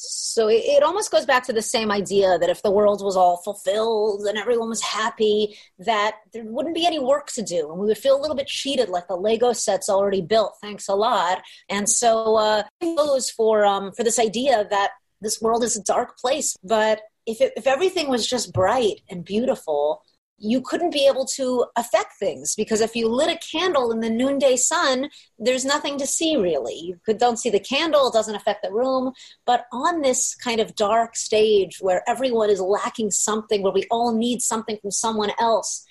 so 0.00 0.48
it, 0.48 0.62
it, 0.64 0.82
almost 0.84 1.10
goes 1.10 1.26
back 1.26 1.44
to 1.44 1.52
the 1.52 1.60
same 1.60 1.90
idea 1.90 2.38
that 2.38 2.48
if 2.48 2.62
the 2.62 2.70
world 2.70 3.02
was 3.02 3.16
all 3.16 3.38
fulfilled 3.38 4.26
and 4.26 4.38
everyone 4.38 4.68
was 4.68 4.80
happy 4.80 5.58
that 5.80 6.18
there 6.32 6.44
wouldn't 6.44 6.74
be 6.74 6.86
any 6.86 7.00
work 7.00 7.26
to 7.32 7.42
do 7.42 7.70
and 7.70 7.80
we 7.80 7.86
would 7.86 7.98
feel 7.98 8.16
a 8.16 8.22
little 8.22 8.36
bit 8.36 8.46
cheated 8.46 8.88
like 8.88 9.08
the 9.08 9.16
lego 9.16 9.52
set's 9.52 9.88
already 9.88 10.22
built. 10.22 10.54
Thanks 10.62 10.88
a 10.88 10.94
lot. 10.94 11.42
And 11.68 11.88
so 11.88 12.36
uh 12.36 12.62
goes 12.80 13.28
for 13.28 13.66
um 13.66 13.90
for 13.92 14.04
this 14.04 14.20
idea 14.20 14.66
that 14.70 14.90
this 15.20 15.40
world 15.42 15.64
is 15.64 15.76
a 15.76 15.82
dark 15.82 16.16
place 16.16 16.56
but 16.62 17.00
if 17.26 17.40
it, 17.40 17.52
if 17.56 17.66
everything 17.66 18.08
was 18.08 18.26
just 18.26 18.52
bright 18.52 19.00
and 19.10 19.24
beautiful 19.24 20.02
you 20.38 20.60
couldn't 20.60 20.92
be 20.92 21.06
able 21.06 21.24
to 21.24 21.66
affect 21.76 22.12
things 22.18 22.54
because 22.54 22.80
if 22.80 22.94
you 22.94 23.08
lit 23.08 23.28
a 23.28 23.38
candle 23.38 23.90
in 23.90 24.00
the 24.00 24.10
noonday 24.10 24.56
sun, 24.56 25.10
there's 25.38 25.64
nothing 25.64 25.98
to 25.98 26.06
see 26.06 26.36
really. 26.36 26.74
You 26.74 26.98
could, 27.04 27.18
don't 27.18 27.38
see 27.38 27.50
the 27.50 27.58
candle, 27.58 28.08
it 28.08 28.12
doesn't 28.12 28.34
affect 28.34 28.62
the 28.62 28.72
room. 28.72 29.12
But 29.46 29.66
on 29.72 30.02
this 30.02 30.34
kind 30.36 30.60
of 30.60 30.76
dark 30.76 31.16
stage 31.16 31.78
where 31.80 32.02
everyone 32.08 32.50
is 32.50 32.60
lacking 32.60 33.10
something, 33.10 33.62
where 33.62 33.72
we 33.72 33.84
all 33.90 34.14
need 34.16 34.40
something 34.40 34.78
from 34.80 34.92
someone 34.92 35.32
else, 35.40 35.84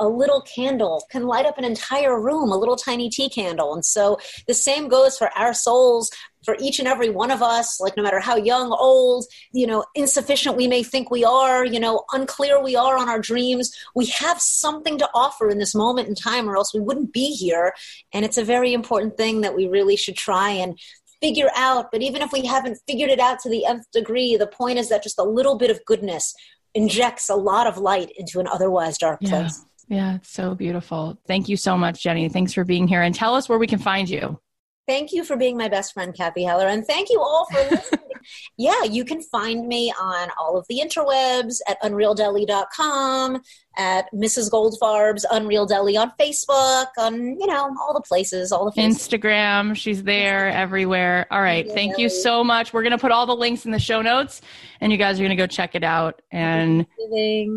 a 0.00 0.08
little 0.08 0.40
candle 0.40 1.04
can 1.10 1.26
light 1.26 1.46
up 1.46 1.56
an 1.56 1.64
entire 1.64 2.20
room, 2.20 2.50
a 2.50 2.58
little 2.58 2.76
tiny 2.76 3.08
tea 3.08 3.28
candle. 3.28 3.72
And 3.74 3.84
so 3.84 4.18
the 4.48 4.54
same 4.54 4.88
goes 4.88 5.16
for 5.16 5.30
our 5.36 5.54
souls, 5.54 6.10
for 6.44 6.56
each 6.60 6.78
and 6.78 6.88
every 6.88 7.10
one 7.10 7.30
of 7.30 7.42
us, 7.42 7.80
like 7.80 7.96
no 7.96 8.02
matter 8.02 8.20
how 8.20 8.36
young, 8.36 8.72
old, 8.72 9.24
you 9.52 9.66
know, 9.66 9.84
insufficient 9.94 10.56
we 10.56 10.68
may 10.68 10.82
think 10.82 11.10
we 11.10 11.24
are, 11.24 11.64
you 11.64 11.80
know, 11.80 12.04
unclear 12.12 12.62
we 12.62 12.76
are 12.76 12.96
on 12.98 13.08
our 13.08 13.20
dreams, 13.20 13.74
we 13.94 14.06
have 14.06 14.40
something 14.40 14.98
to 14.98 15.08
offer 15.14 15.48
in 15.48 15.58
this 15.58 15.74
moment 15.74 16.08
in 16.08 16.14
time, 16.14 16.48
or 16.48 16.56
else 16.56 16.74
we 16.74 16.80
wouldn't 16.80 17.12
be 17.12 17.30
here. 17.30 17.74
And 18.12 18.24
it's 18.24 18.38
a 18.38 18.44
very 18.44 18.72
important 18.72 19.16
thing 19.16 19.40
that 19.40 19.54
we 19.54 19.66
really 19.66 19.96
should 19.96 20.16
try 20.16 20.50
and 20.50 20.78
figure 21.20 21.50
out. 21.56 21.90
But 21.90 22.02
even 22.02 22.22
if 22.22 22.32
we 22.32 22.44
haven't 22.44 22.78
figured 22.86 23.10
it 23.10 23.20
out 23.20 23.38
to 23.40 23.48
the 23.48 23.64
nth 23.64 23.90
degree, 23.92 24.36
the 24.36 24.46
point 24.46 24.78
is 24.78 24.88
that 24.90 25.02
just 25.02 25.18
a 25.18 25.24
little 25.24 25.56
bit 25.56 25.70
of 25.70 25.84
goodness 25.84 26.34
injects 26.74 27.28
a 27.28 27.36
lot 27.36 27.66
of 27.66 27.78
light 27.78 28.10
into 28.16 28.40
an 28.40 28.48
otherwise 28.48 28.98
dark 28.98 29.20
yeah. 29.22 29.30
place. 29.30 29.64
Yeah, 29.88 30.16
it's 30.16 30.30
so 30.30 30.54
beautiful. 30.54 31.18
Thank 31.26 31.48
you 31.48 31.56
so 31.56 31.76
much, 31.76 32.02
Jenny. 32.02 32.28
Thanks 32.28 32.52
for 32.52 32.64
being 32.64 32.88
here. 32.88 33.02
And 33.02 33.14
tell 33.14 33.34
us 33.34 33.48
where 33.48 33.58
we 33.58 33.66
can 33.66 33.78
find 33.78 34.08
you. 34.08 34.40
Thank 34.86 35.12
you 35.12 35.24
for 35.24 35.36
being 35.36 35.56
my 35.56 35.68
best 35.68 35.94
friend, 35.94 36.14
Cathy 36.14 36.44
Heller. 36.44 36.68
And 36.68 36.86
thank 36.86 37.08
you 37.08 37.20
all 37.20 37.46
for 37.50 37.58
listening. 37.70 38.00
yeah, 38.56 38.84
you 38.84 39.04
can 39.04 39.22
find 39.22 39.66
me 39.66 39.92
on 39.98 40.28
all 40.38 40.58
of 40.58 40.66
the 40.68 40.80
interwebs 40.84 41.60
at 41.68 41.80
unrealdeli.com, 41.82 43.40
at 43.76 44.06
Mrs. 44.14 44.50
Goldfarb's 44.50 45.24
Unreal 45.30 45.66
Deli 45.66 45.96
on 45.96 46.12
Facebook, 46.20 46.86
on, 46.98 47.38
you 47.40 47.46
know, 47.46 47.74
all 47.80 47.94
the 47.94 48.02
places, 48.02 48.52
all 48.52 48.70
the 48.70 48.80
Facebook. 48.80 49.20
Instagram. 49.20 49.74
She's 49.74 50.02
there 50.02 50.48
everywhere. 50.50 51.26
All 51.30 51.40
right. 51.40 51.66
Thank 51.72 51.98
you 51.98 52.08
so 52.08 52.44
much. 52.44 52.72
We're 52.72 52.82
going 52.82 52.92
to 52.92 52.98
put 52.98 53.10
all 53.10 53.26
the 53.26 53.34
links 53.34 53.64
in 53.64 53.70
the 53.70 53.78
show 53.78 54.02
notes, 54.02 54.42
and 54.80 54.92
you 54.92 54.98
guys 54.98 55.18
are 55.18 55.22
going 55.22 55.30
to 55.30 55.36
go 55.36 55.46
check 55.46 55.74
it 55.74 55.84
out 55.84 56.20
and 56.30 56.86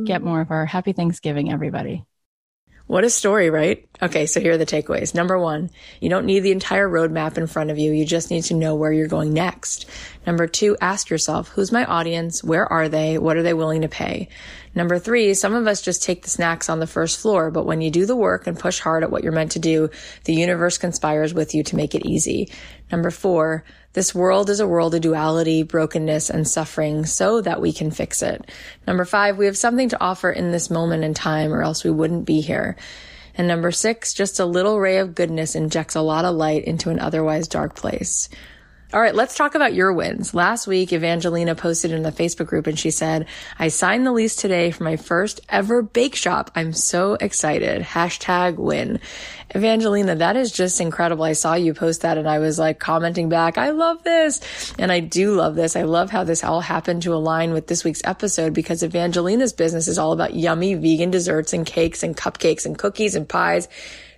get 0.05 0.21
more 0.21 0.41
of 0.41 0.51
our 0.51 0.65
happy 0.65 0.93
Thanksgiving, 0.93 1.51
everybody. 1.51 2.05
What 2.87 3.03
a 3.03 3.09
story, 3.09 3.49
right? 3.49 3.85
Okay, 4.01 4.25
so 4.25 4.39
here 4.39 4.53
are 4.53 4.57
the 4.57 4.65
takeaways. 4.65 5.13
Number 5.13 5.37
one, 5.37 5.69
you 5.99 6.09
don't 6.09 6.25
need 6.25 6.39
the 6.39 6.53
entire 6.53 6.87
roadmap 6.87 7.37
in 7.37 7.45
front 7.45 7.69
of 7.69 7.77
you. 7.77 7.91
You 7.91 8.05
just 8.05 8.31
need 8.31 8.45
to 8.45 8.53
know 8.53 8.75
where 8.75 8.93
you're 8.93 9.09
going 9.09 9.33
next. 9.33 9.89
Number 10.25 10.47
two, 10.47 10.77
ask 10.79 11.09
yourself, 11.09 11.49
who's 11.49 11.69
my 11.69 11.83
audience? 11.83 12.45
Where 12.45 12.65
are 12.71 12.87
they? 12.87 13.17
What 13.17 13.35
are 13.35 13.43
they 13.43 13.53
willing 13.53 13.81
to 13.81 13.89
pay? 13.89 14.29
Number 14.73 14.99
three, 14.99 15.33
some 15.33 15.53
of 15.53 15.67
us 15.67 15.81
just 15.81 16.01
take 16.01 16.23
the 16.23 16.29
snacks 16.29 16.69
on 16.69 16.79
the 16.79 16.87
first 16.87 17.19
floor, 17.19 17.51
but 17.51 17.65
when 17.65 17.81
you 17.81 17.91
do 17.91 18.05
the 18.05 18.15
work 18.15 18.47
and 18.47 18.57
push 18.57 18.79
hard 18.79 19.03
at 19.03 19.11
what 19.11 19.21
you're 19.21 19.33
meant 19.33 19.51
to 19.53 19.59
do, 19.59 19.89
the 20.23 20.35
universe 20.35 20.77
conspires 20.77 21.33
with 21.33 21.53
you 21.53 21.63
to 21.63 21.75
make 21.75 21.93
it 21.93 22.05
easy. 22.05 22.49
Number 22.89 23.11
four, 23.11 23.65
this 23.97 24.13
world 24.13 24.51
is 24.51 24.59
a 24.59 24.67
world 24.67 24.93
of 24.93 25.01
duality, 25.01 25.63
brokenness, 25.63 26.29
and 26.29 26.47
suffering 26.47 27.03
so 27.03 27.41
that 27.41 27.59
we 27.59 27.73
can 27.73 27.89
fix 27.89 28.21
it. 28.21 28.47
Number 28.85 29.05
five, 29.05 29.39
we 29.39 29.47
have 29.47 29.57
something 29.57 29.89
to 29.89 29.99
offer 29.99 30.31
in 30.31 30.51
this 30.51 30.69
moment 30.69 31.03
in 31.03 31.15
time 31.15 31.51
or 31.51 31.63
else 31.63 31.83
we 31.83 31.89
wouldn't 31.89 32.23
be 32.23 32.41
here. 32.41 32.75
And 33.33 33.47
number 33.47 33.71
six, 33.71 34.13
just 34.13 34.39
a 34.39 34.45
little 34.45 34.79
ray 34.79 34.99
of 34.99 35.15
goodness 35.15 35.55
injects 35.55 35.95
a 35.95 36.01
lot 36.01 36.25
of 36.25 36.35
light 36.35 36.65
into 36.65 36.91
an 36.91 36.99
otherwise 36.99 37.47
dark 37.47 37.73
place. 37.75 38.29
All 38.93 39.01
right, 39.01 39.13
let's 39.13 39.35
talk 39.35 39.53
about 39.53 39.73
your 39.73 39.91
wins. 39.91 40.33
Last 40.33 40.65
week, 40.65 40.93
Evangelina 40.93 41.55
posted 41.55 41.91
in 41.91 42.03
the 42.03 42.11
Facebook 42.11 42.45
group 42.47 42.67
and 42.67 42.79
she 42.79 42.89
said, 42.89 43.25
I 43.59 43.67
signed 43.67 44.07
the 44.07 44.13
lease 44.13 44.37
today 44.37 44.71
for 44.71 44.85
my 44.85 44.95
first 44.95 45.41
ever 45.49 45.81
bake 45.81 46.15
shop. 46.15 46.51
I'm 46.55 46.71
so 46.71 47.15
excited. 47.15 47.81
Hashtag 47.81 48.55
win. 48.55 49.01
Evangelina, 49.53 50.15
that 50.15 50.37
is 50.37 50.53
just 50.53 50.79
incredible. 50.79 51.25
I 51.25 51.33
saw 51.33 51.55
you 51.55 51.73
post 51.73 52.03
that 52.03 52.17
and 52.17 52.29
I 52.29 52.39
was 52.39 52.57
like 52.57 52.79
commenting 52.79 53.27
back, 53.27 53.57
I 53.57 53.71
love 53.71 54.03
this. 54.03 54.73
And 54.79 54.89
I 54.89 55.01
do 55.01 55.33
love 55.33 55.55
this. 55.55 55.75
I 55.75 55.83
love 55.83 56.09
how 56.09 56.23
this 56.23 56.45
all 56.45 56.61
happened 56.61 57.01
to 57.01 57.13
align 57.13 57.51
with 57.51 57.67
this 57.67 57.83
week's 57.83 58.01
episode 58.05 58.53
because 58.53 58.83
Evangelina's 58.83 59.51
business 59.51 59.89
is 59.89 59.97
all 59.97 60.13
about 60.13 60.33
yummy 60.33 60.75
vegan 60.75 61.11
desserts 61.11 61.51
and 61.51 61.65
cakes 61.65 62.03
and 62.03 62.15
cupcakes 62.15 62.65
and 62.65 62.77
cookies 62.77 63.15
and 63.15 63.27
pies 63.27 63.67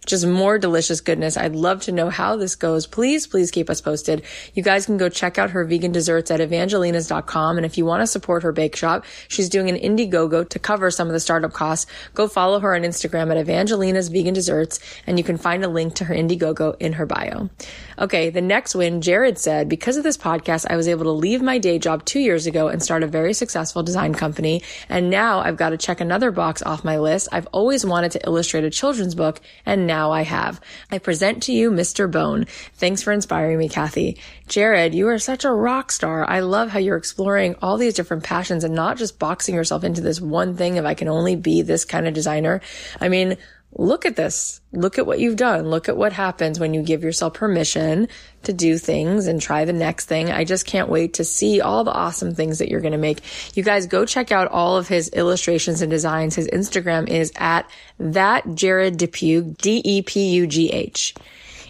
just 0.10 0.26
more 0.26 0.58
delicious 0.58 1.02
goodness. 1.02 1.38
I'd 1.38 1.56
love 1.56 1.84
to 1.84 1.92
know 1.92 2.10
how 2.10 2.36
this 2.36 2.56
goes. 2.56 2.88
Please, 2.88 3.28
please 3.28 3.52
keep 3.52 3.70
us 3.70 3.80
posted. 3.80 4.24
You 4.54 4.64
guys 4.64 4.86
can 4.86 4.98
go 4.98 5.08
check 5.08 5.38
out 5.38 5.52
her 5.52 5.64
vegan 5.64 5.92
desserts 5.92 6.32
at 6.32 6.40
evangelinas.com. 6.40 7.58
And 7.58 7.66
if 7.66 7.78
you 7.78 7.86
want 7.86 8.02
to 8.02 8.08
support 8.08 8.44
her 8.44 8.52
bake 8.52 8.76
shop, 8.76 9.06
she's 9.28 9.50
doing 9.50 9.70
an 9.70 9.78
Indiegogo 9.78 10.50
to 10.50 10.60
cover 10.60 10.90
some 10.92 11.08
of 11.08 11.14
the 11.14 11.20
startup 11.20 11.54
costs. 11.54 11.86
Go 12.16 12.28
follow 12.28 12.60
her 12.60 12.76
on 12.76 12.82
Instagram 12.82 13.32
at 13.32 13.38
Evangelina's 13.38 14.10
Vegan 14.10 14.34
Desserts, 14.34 14.80
and 15.06 15.18
you 15.18 15.24
can 15.24 15.38
find 15.38 15.64
a 15.64 15.70
link 15.70 15.96
to 15.96 16.06
her 16.06 16.16
Indiegogo 16.16 16.76
in 16.80 16.94
her 16.94 17.06
bio. 17.06 17.50
Okay, 18.00 18.30
the 18.30 18.42
next 18.42 18.76
win, 18.76 19.02
Jared 19.02 19.38
said, 19.38 19.70
because 19.70 19.98
of 19.98 20.04
this 20.04 20.18
podcast, 20.18 20.66
I 20.70 20.76
was 20.76 20.88
able 20.88 21.04
to 21.04 21.12
leave 21.12 21.42
my 21.42 21.58
day 21.58 21.78
job 21.78 22.06
two 22.06 22.20
years 22.20 22.48
ago 22.48 22.68
and 22.70 22.82
start 22.82 23.04
a 23.04 23.08
very 23.08 23.34
successful 23.34 23.84
design 23.84 24.14
company. 24.14 24.64
And 24.88 25.10
now 25.10 25.40
I've 25.40 25.58
got 25.58 25.70
to 25.70 25.78
check 25.78 26.02
another 26.02 26.32
box 26.32 26.64
off 26.64 26.84
my 26.84 26.98
list. 26.98 27.28
I've 27.32 27.48
always 27.48 27.86
wanted 27.86 28.14
to 28.14 28.26
illustrate 28.26 28.64
a 28.64 28.70
children's 28.70 29.16
book, 29.16 29.42
and 29.66 29.86
now 29.86 29.99
I 30.08 30.22
have. 30.22 30.62
I 30.92 30.98
present 30.98 31.44
to 31.44 31.52
you 31.52 31.72
Mr. 31.72 32.10
Bone. 32.10 32.46
Thanks 32.76 33.04
for 33.04 33.12
inspiring 33.12 33.58
me, 33.58 33.70
Cathy. 33.70 34.18
Jared, 34.48 34.96
you 34.96 35.08
are 35.08 35.20
such 35.20 35.46
a 35.46 35.52
rock 35.52 35.92
star. 35.92 36.28
I 36.30 36.40
love 36.40 36.70
how 36.70 36.80
you're 36.80 36.98
exploring 36.98 37.56
all 37.62 37.78
these 37.78 37.94
different 37.94 38.24
passions 38.24 38.64
and 38.64 38.74
not 38.74 38.98
just 38.98 39.20
boxing 39.20 39.56
yourself 39.56 39.84
into 39.84 40.02
this 40.02 40.22
one 40.22 40.56
thing 40.56 40.78
if 40.78 40.86
I 40.86 40.94
can 40.94 41.08
only 41.08 41.36
be 41.36 41.62
this 41.62 41.86
kind 41.86 42.08
of 42.08 42.14
designer. 42.14 42.62
I 43.02 43.10
mean, 43.10 43.38
look 43.74 44.06
at 44.06 44.16
this. 44.16 44.62
Look 44.72 44.98
at 44.98 45.06
what 45.06 45.20
you've 45.20 45.36
done. 45.36 45.70
Look 45.70 45.90
at 45.90 45.98
what 45.98 46.14
happens 46.14 46.60
when 46.60 46.74
you 46.74 46.82
give 46.82 47.04
yourself 47.04 47.34
permission 47.34 48.08
to 48.44 48.54
do 48.54 48.78
things 48.78 49.28
and 49.28 49.42
try 49.42 49.66
the 49.66 49.74
next 49.74 50.06
thing. 50.06 50.32
I 50.32 50.44
just 50.44 50.66
can't 50.66 50.90
wait 50.90 51.16
to 51.16 51.24
see 51.24 51.62
all 51.62 51.84
the 51.84 51.94
awesome 51.94 52.36
things 52.36 52.60
that 52.60 52.70
you're 52.70 52.82
going 52.82 52.94
to 52.94 52.98
make. 52.98 53.22
You 53.56 53.64
guys 53.64 53.88
go 53.88 54.06
check 54.06 54.32
out 54.32 54.48
all 54.50 54.78
of 54.78 54.88
his 54.88 55.10
illustrations 55.10 55.82
and 55.82 55.90
designs. 55.90 56.36
His 56.36 56.48
Instagram 56.48 57.08
is 57.08 57.32
at 57.36 57.70
that 58.00 58.56
Jared 58.56 58.98
Depugh, 58.98 59.58
D-E-P-U-G-H. 59.58 61.16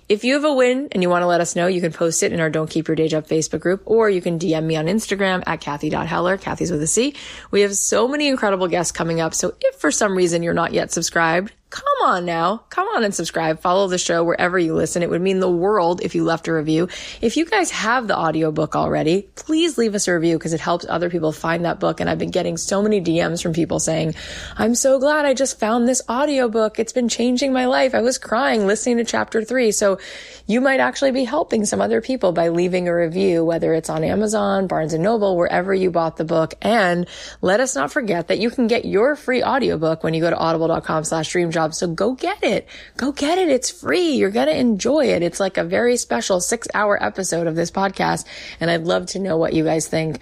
If 0.08 0.24
you 0.24 0.34
have 0.34 0.44
a 0.44 0.54
win 0.54 0.88
and 0.92 1.04
you 1.04 1.10
want 1.10 1.22
to 1.22 1.28
let 1.28 1.40
us 1.40 1.56
know, 1.56 1.68
you 1.68 1.82
can 1.82 1.94
post 1.94 2.24
it 2.24 2.34
in 2.34 2.40
our 2.40 2.50
Don't 2.50 2.70
Keep 2.70 2.88
Your 2.88 2.96
Day 2.96 3.08
Job 3.08 3.28
Facebook 3.28 3.60
group, 3.60 3.84
or 3.86 4.10
you 4.10 4.22
can 4.22 4.40
DM 4.40 4.64
me 4.64 4.76
on 4.76 4.88
Instagram 4.88 5.44
at 5.46 5.62
Cathy.Heller, 5.62 6.38
Cathy's 6.38 6.72
with 6.72 6.82
a 6.82 6.88
C. 6.88 7.14
We 7.52 7.62
have 7.62 7.76
so 7.76 8.08
many 8.08 8.28
incredible 8.28 8.68
guests 8.68 8.92
coming 8.92 9.22
up. 9.22 9.36
So 9.36 9.54
if 9.62 9.76
for 9.76 9.92
some 9.92 10.18
reason 10.18 10.42
you're 10.42 10.56
not 10.56 10.74
yet 10.74 10.92
subscribed, 10.92 11.54
come 11.70 11.84
on 12.04 12.26
now. 12.26 12.64
Come 12.70 12.88
on 12.88 13.04
and 13.04 13.14
subscribe. 13.14 13.60
Follow 13.60 13.88
the 13.88 13.98
show 13.98 14.24
wherever 14.24 14.58
you 14.58 14.74
listen. 14.74 15.04
It 15.04 15.10
would 15.10 15.22
mean 15.22 15.40
the 15.40 15.50
world 15.50 16.02
if 16.02 16.16
you 16.16 16.24
left 16.24 16.48
a 16.48 16.54
review. 16.54 16.88
If 17.22 17.38
you 17.38 17.46
guys 17.46 17.70
have 17.72 18.08
the 18.08 18.18
audiobook 18.18 18.76
already, 18.76 19.30
please 19.36 19.78
leave 19.78 19.94
us 19.94 20.08
a 20.08 20.16
review 20.16 20.38
because 20.38 20.54
it 20.54 20.60
helps 20.60 20.86
other 20.90 21.10
people 21.10 21.32
find 21.32 21.66
that 21.66 21.80
book. 21.80 22.00
And 22.00 22.10
I've 22.10 22.18
been 22.18 22.32
getting 22.32 22.58
so 22.58 22.82
many 22.82 23.02
DMs 23.02 23.44
from 23.44 23.54
people 23.54 23.80
saying, 23.80 24.16
I'm 24.58 24.74
so 24.74 25.00
glad 25.00 25.26
I 25.26 25.36
just 25.36 25.60
found 25.60 25.88
this 25.88 26.02
audiobook. 26.10 26.80
It's 26.80 26.94
been 26.94 27.10
changing 27.10 27.54
my 27.54 27.68
life. 27.68 27.94
I 27.94 28.02
was 28.02 28.18
crying 28.18 28.66
listening 28.66 28.98
to 28.98 29.04
chapter 29.04 29.44
three. 29.44 29.72
So 29.72 30.00
you 30.48 30.62
might 30.62 30.80
actually 30.80 31.12
be 31.12 31.24
helping 31.24 31.66
some 31.66 31.82
other 31.82 32.02
people 32.02 32.32
by 32.32 32.50
leaving 32.50 32.88
a 32.88 32.96
review, 32.96 33.46
whether 33.46 33.74
it's 33.74 33.90
on 33.90 34.04
Amazon, 34.04 34.66
Barnes 34.66 34.94
and 34.94 35.04
Noble, 35.04 35.38
wherever 35.38 35.74
you 35.74 35.92
bought 35.92 36.18
the 36.18 36.26
book. 36.26 36.56
And 36.64 37.08
let 37.42 37.60
us 37.60 37.76
not 37.76 37.92
forget 37.92 38.30
that 38.30 38.40
you 38.40 38.50
can 38.50 38.66
get 38.66 38.86
your 38.86 39.16
free 39.16 39.44
audiobook 39.44 40.04
when 40.04 40.16
you 40.16 40.22
go 40.22 40.32
to 40.32 40.38
audible.com 40.38 41.04
slash 41.04 41.32
dreamjob. 41.32 41.59
So 41.74 41.88
go 41.88 42.14
get 42.14 42.44
it. 42.44 42.68
Go 42.98 43.12
get 43.12 43.38
it. 43.38 43.50
It's 43.50 43.70
free. 43.70 44.12
You're 44.12 44.30
going 44.32 44.48
to 44.48 44.58
enjoy 44.58 45.08
it. 45.08 45.24
It's 45.24 45.40
like 45.40 45.58
a 45.58 45.64
very 45.64 45.98
special 45.98 46.42
six 46.42 46.68
hour 46.74 47.02
episode 47.02 47.48
of 47.48 47.56
this 47.56 47.72
podcast. 47.72 48.26
And 48.60 48.70
I'd 48.70 48.86
love 48.86 49.08
to 49.08 49.20
know 49.20 49.38
what 49.38 49.54
you 49.54 49.64
guys 49.64 49.88
think. 49.88 50.20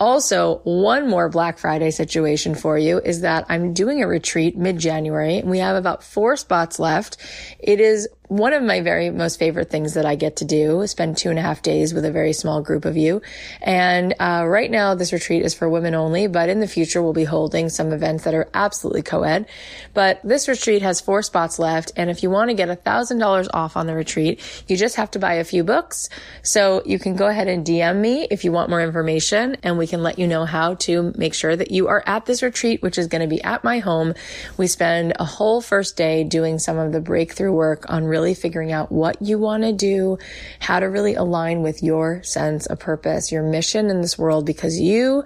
Also, 0.00 0.60
one 0.64 1.08
more 1.08 1.28
Black 1.28 1.58
Friday 1.58 1.90
situation 1.90 2.54
for 2.54 2.78
you 2.78 2.98
is 3.00 3.20
that 3.22 3.46
I'm 3.48 3.74
doing 3.74 4.02
a 4.02 4.08
retreat 4.08 4.56
mid 4.56 4.78
January 4.78 5.38
and 5.38 5.50
we 5.50 5.58
have 5.58 5.76
about 5.76 6.02
four 6.02 6.36
spots 6.36 6.78
left. 6.78 7.16
It 7.58 7.80
is 7.80 8.08
one 8.28 8.52
of 8.52 8.62
my 8.62 8.80
very 8.80 9.10
most 9.10 9.38
favorite 9.38 9.70
things 9.70 9.94
that 9.94 10.04
I 10.04 10.16
get 10.16 10.36
to 10.36 10.44
do 10.44 10.80
is 10.80 10.90
spend 10.90 11.16
two 11.16 11.30
and 11.30 11.38
a 11.38 11.42
half 11.42 11.62
days 11.62 11.94
with 11.94 12.04
a 12.04 12.10
very 12.10 12.32
small 12.32 12.60
group 12.60 12.84
of 12.84 12.96
you. 12.96 13.22
And 13.62 14.14
uh, 14.18 14.44
right 14.46 14.70
now, 14.70 14.94
this 14.94 15.12
retreat 15.12 15.44
is 15.44 15.54
for 15.54 15.68
women 15.68 15.94
only, 15.94 16.26
but 16.26 16.48
in 16.48 16.60
the 16.60 16.66
future, 16.66 17.02
we'll 17.02 17.12
be 17.12 17.24
holding 17.24 17.68
some 17.68 17.92
events 17.92 18.24
that 18.24 18.34
are 18.34 18.48
absolutely 18.52 19.02
co-ed. 19.02 19.46
But 19.94 20.20
this 20.24 20.48
retreat 20.48 20.82
has 20.82 21.00
four 21.00 21.22
spots 21.22 21.58
left. 21.58 21.92
And 21.96 22.10
if 22.10 22.22
you 22.22 22.30
want 22.30 22.50
to 22.50 22.54
get 22.54 22.68
a 22.68 22.76
thousand 22.76 23.18
dollars 23.18 23.48
off 23.54 23.76
on 23.76 23.86
the 23.86 23.94
retreat, 23.94 24.40
you 24.66 24.76
just 24.76 24.96
have 24.96 25.10
to 25.12 25.18
buy 25.18 25.34
a 25.34 25.44
few 25.44 25.62
books. 25.62 26.08
So 26.42 26.82
you 26.84 26.98
can 26.98 27.16
go 27.16 27.26
ahead 27.26 27.48
and 27.48 27.64
DM 27.64 28.00
me 28.00 28.26
if 28.30 28.44
you 28.44 28.50
want 28.50 28.70
more 28.70 28.80
information 28.80 29.56
and 29.62 29.78
we 29.78 29.86
can 29.86 30.02
let 30.02 30.18
you 30.18 30.26
know 30.26 30.44
how 30.44 30.74
to 30.74 31.12
make 31.16 31.34
sure 31.34 31.54
that 31.54 31.70
you 31.70 31.88
are 31.88 32.02
at 32.06 32.26
this 32.26 32.42
retreat, 32.42 32.82
which 32.82 32.98
is 32.98 33.06
going 33.06 33.22
to 33.22 33.28
be 33.28 33.42
at 33.42 33.62
my 33.62 33.78
home. 33.78 34.14
We 34.56 34.66
spend 34.66 35.12
a 35.18 35.24
whole 35.24 35.60
first 35.60 35.96
day 35.96 36.24
doing 36.24 36.58
some 36.58 36.78
of 36.78 36.92
the 36.92 37.00
breakthrough 37.00 37.52
work 37.52 37.84
on 37.88 38.04
really 38.16 38.32
figuring 38.32 38.72
out 38.72 38.90
what 38.90 39.20
you 39.20 39.38
want 39.38 39.62
to 39.62 39.74
do, 39.74 40.16
how 40.58 40.80
to 40.80 40.86
really 40.86 41.14
align 41.14 41.60
with 41.60 41.82
your 41.82 42.22
sense 42.22 42.64
of 42.64 42.78
purpose, 42.78 43.30
your 43.30 43.42
mission 43.42 43.90
in 43.90 44.00
this 44.00 44.16
world, 44.16 44.46
because 44.46 44.80
you 44.80 45.22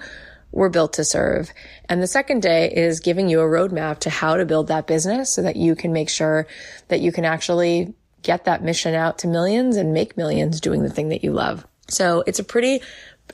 were 0.51 0.69
built 0.69 0.95
to 0.95 1.05
serve. 1.05 1.53
And 1.89 2.03
the 2.03 2.09
second 2.09 2.43
day 2.43 2.69
is 2.69 2.99
giving 2.99 3.29
you 3.29 3.41
a 3.41 3.45
roadmap 3.45 4.01
to 4.01 4.11
how 4.11 4.37
to 4.37 4.45
build 4.45 4.67
that 4.67 4.89
business 4.89 5.33
so 5.33 5.43
that 5.43 5.55
you 5.55 5.77
can 5.77 5.93
make 5.93 6.11
sure 6.11 6.49
that 6.89 7.01
you 7.01 7.13
can 7.13 7.25
actually 7.25 7.95
get 8.23 8.47
that 8.47 8.65
mission 8.65 8.95
out 8.95 9.19
to 9.19 9.29
millions 9.29 9.77
and 9.77 9.93
make 9.93 10.17
millions 10.17 10.61
doing 10.61 10.83
the 10.83 10.91
thing 10.91 11.11
that 11.11 11.23
you 11.23 11.33
love. 11.33 11.65
So 11.87 12.25
it's 12.27 12.41
a 12.41 12.45
pretty 12.45 12.83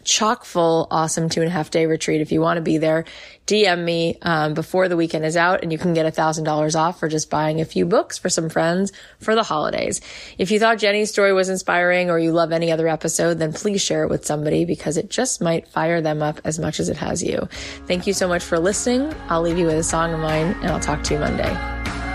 chock 0.05 0.45
full, 0.45 0.87
awesome 0.91 1.29
two 1.29 1.41
and 1.41 1.49
a 1.49 1.53
half 1.53 1.71
day 1.71 1.87
retreat. 1.87 2.21
If 2.21 2.33
you 2.33 2.41
want 2.41 2.59
to 2.59 2.63
be 2.63 2.79
there, 2.79 3.05
DM 3.47 3.85
me 3.85 4.19
um, 4.23 4.55
before 4.55 4.89
the 4.89 4.97
weekend 4.97 5.25
is 5.25 5.37
out 5.37 5.63
and 5.63 5.71
you 5.71 5.79
can 5.79 5.95
get 5.95 6.07
a 6.07 6.11
thousand 6.11 6.45
dollars 6.45 6.75
off 6.75 6.99
for 6.99 7.09
just 7.09 7.31
buying 7.31 7.61
a 7.61 7.65
few 7.65 7.87
books 7.87 8.19
for 8.19 8.29
some 8.29 8.49
friends 8.49 8.93
for 9.21 9.35
the 9.35 9.43
holidays. 9.43 10.01
If 10.39 10.51
you 10.51 10.59
thought 10.59 10.79
Jenny's 10.79 11.11
story 11.11 11.33
was 11.33 11.49
inspiring 11.49 12.11
or 12.11 12.19
you 12.19 12.33
love 12.33 12.53
any 12.53 12.73
other 12.73 12.89
episode, 12.89 13.39
then 13.39 13.53
please 13.53 13.81
share 13.81 14.03
it 14.03 14.11
with 14.11 14.27
somebody 14.27 14.65
because 14.65 14.97
it 14.97 15.11
just 15.11 15.41
might 15.41 15.69
fire 15.69 16.01
them 16.01 16.23
up 16.23 16.41
as 16.45 16.59
much 16.59 16.81
as 16.81 16.89
it 16.89 16.97
has 16.97 17.23
you. 17.23 17.49
Thank 17.87 18.07
you 18.07 18.13
so 18.13 18.27
much 18.27 18.43
for 18.43 18.59
listening. 18.59 19.15
I'll 19.29 19.43
leave 19.43 19.59
you 19.59 19.67
with 19.67 19.79
a 19.79 19.85
song 19.85 20.13
of 20.13 20.21
mine 20.21 20.57
and 20.63 20.67
I'll 20.67 20.81
talk 20.81 21.03
to 21.05 21.15
you 21.15 21.21
Monday. 21.21 22.06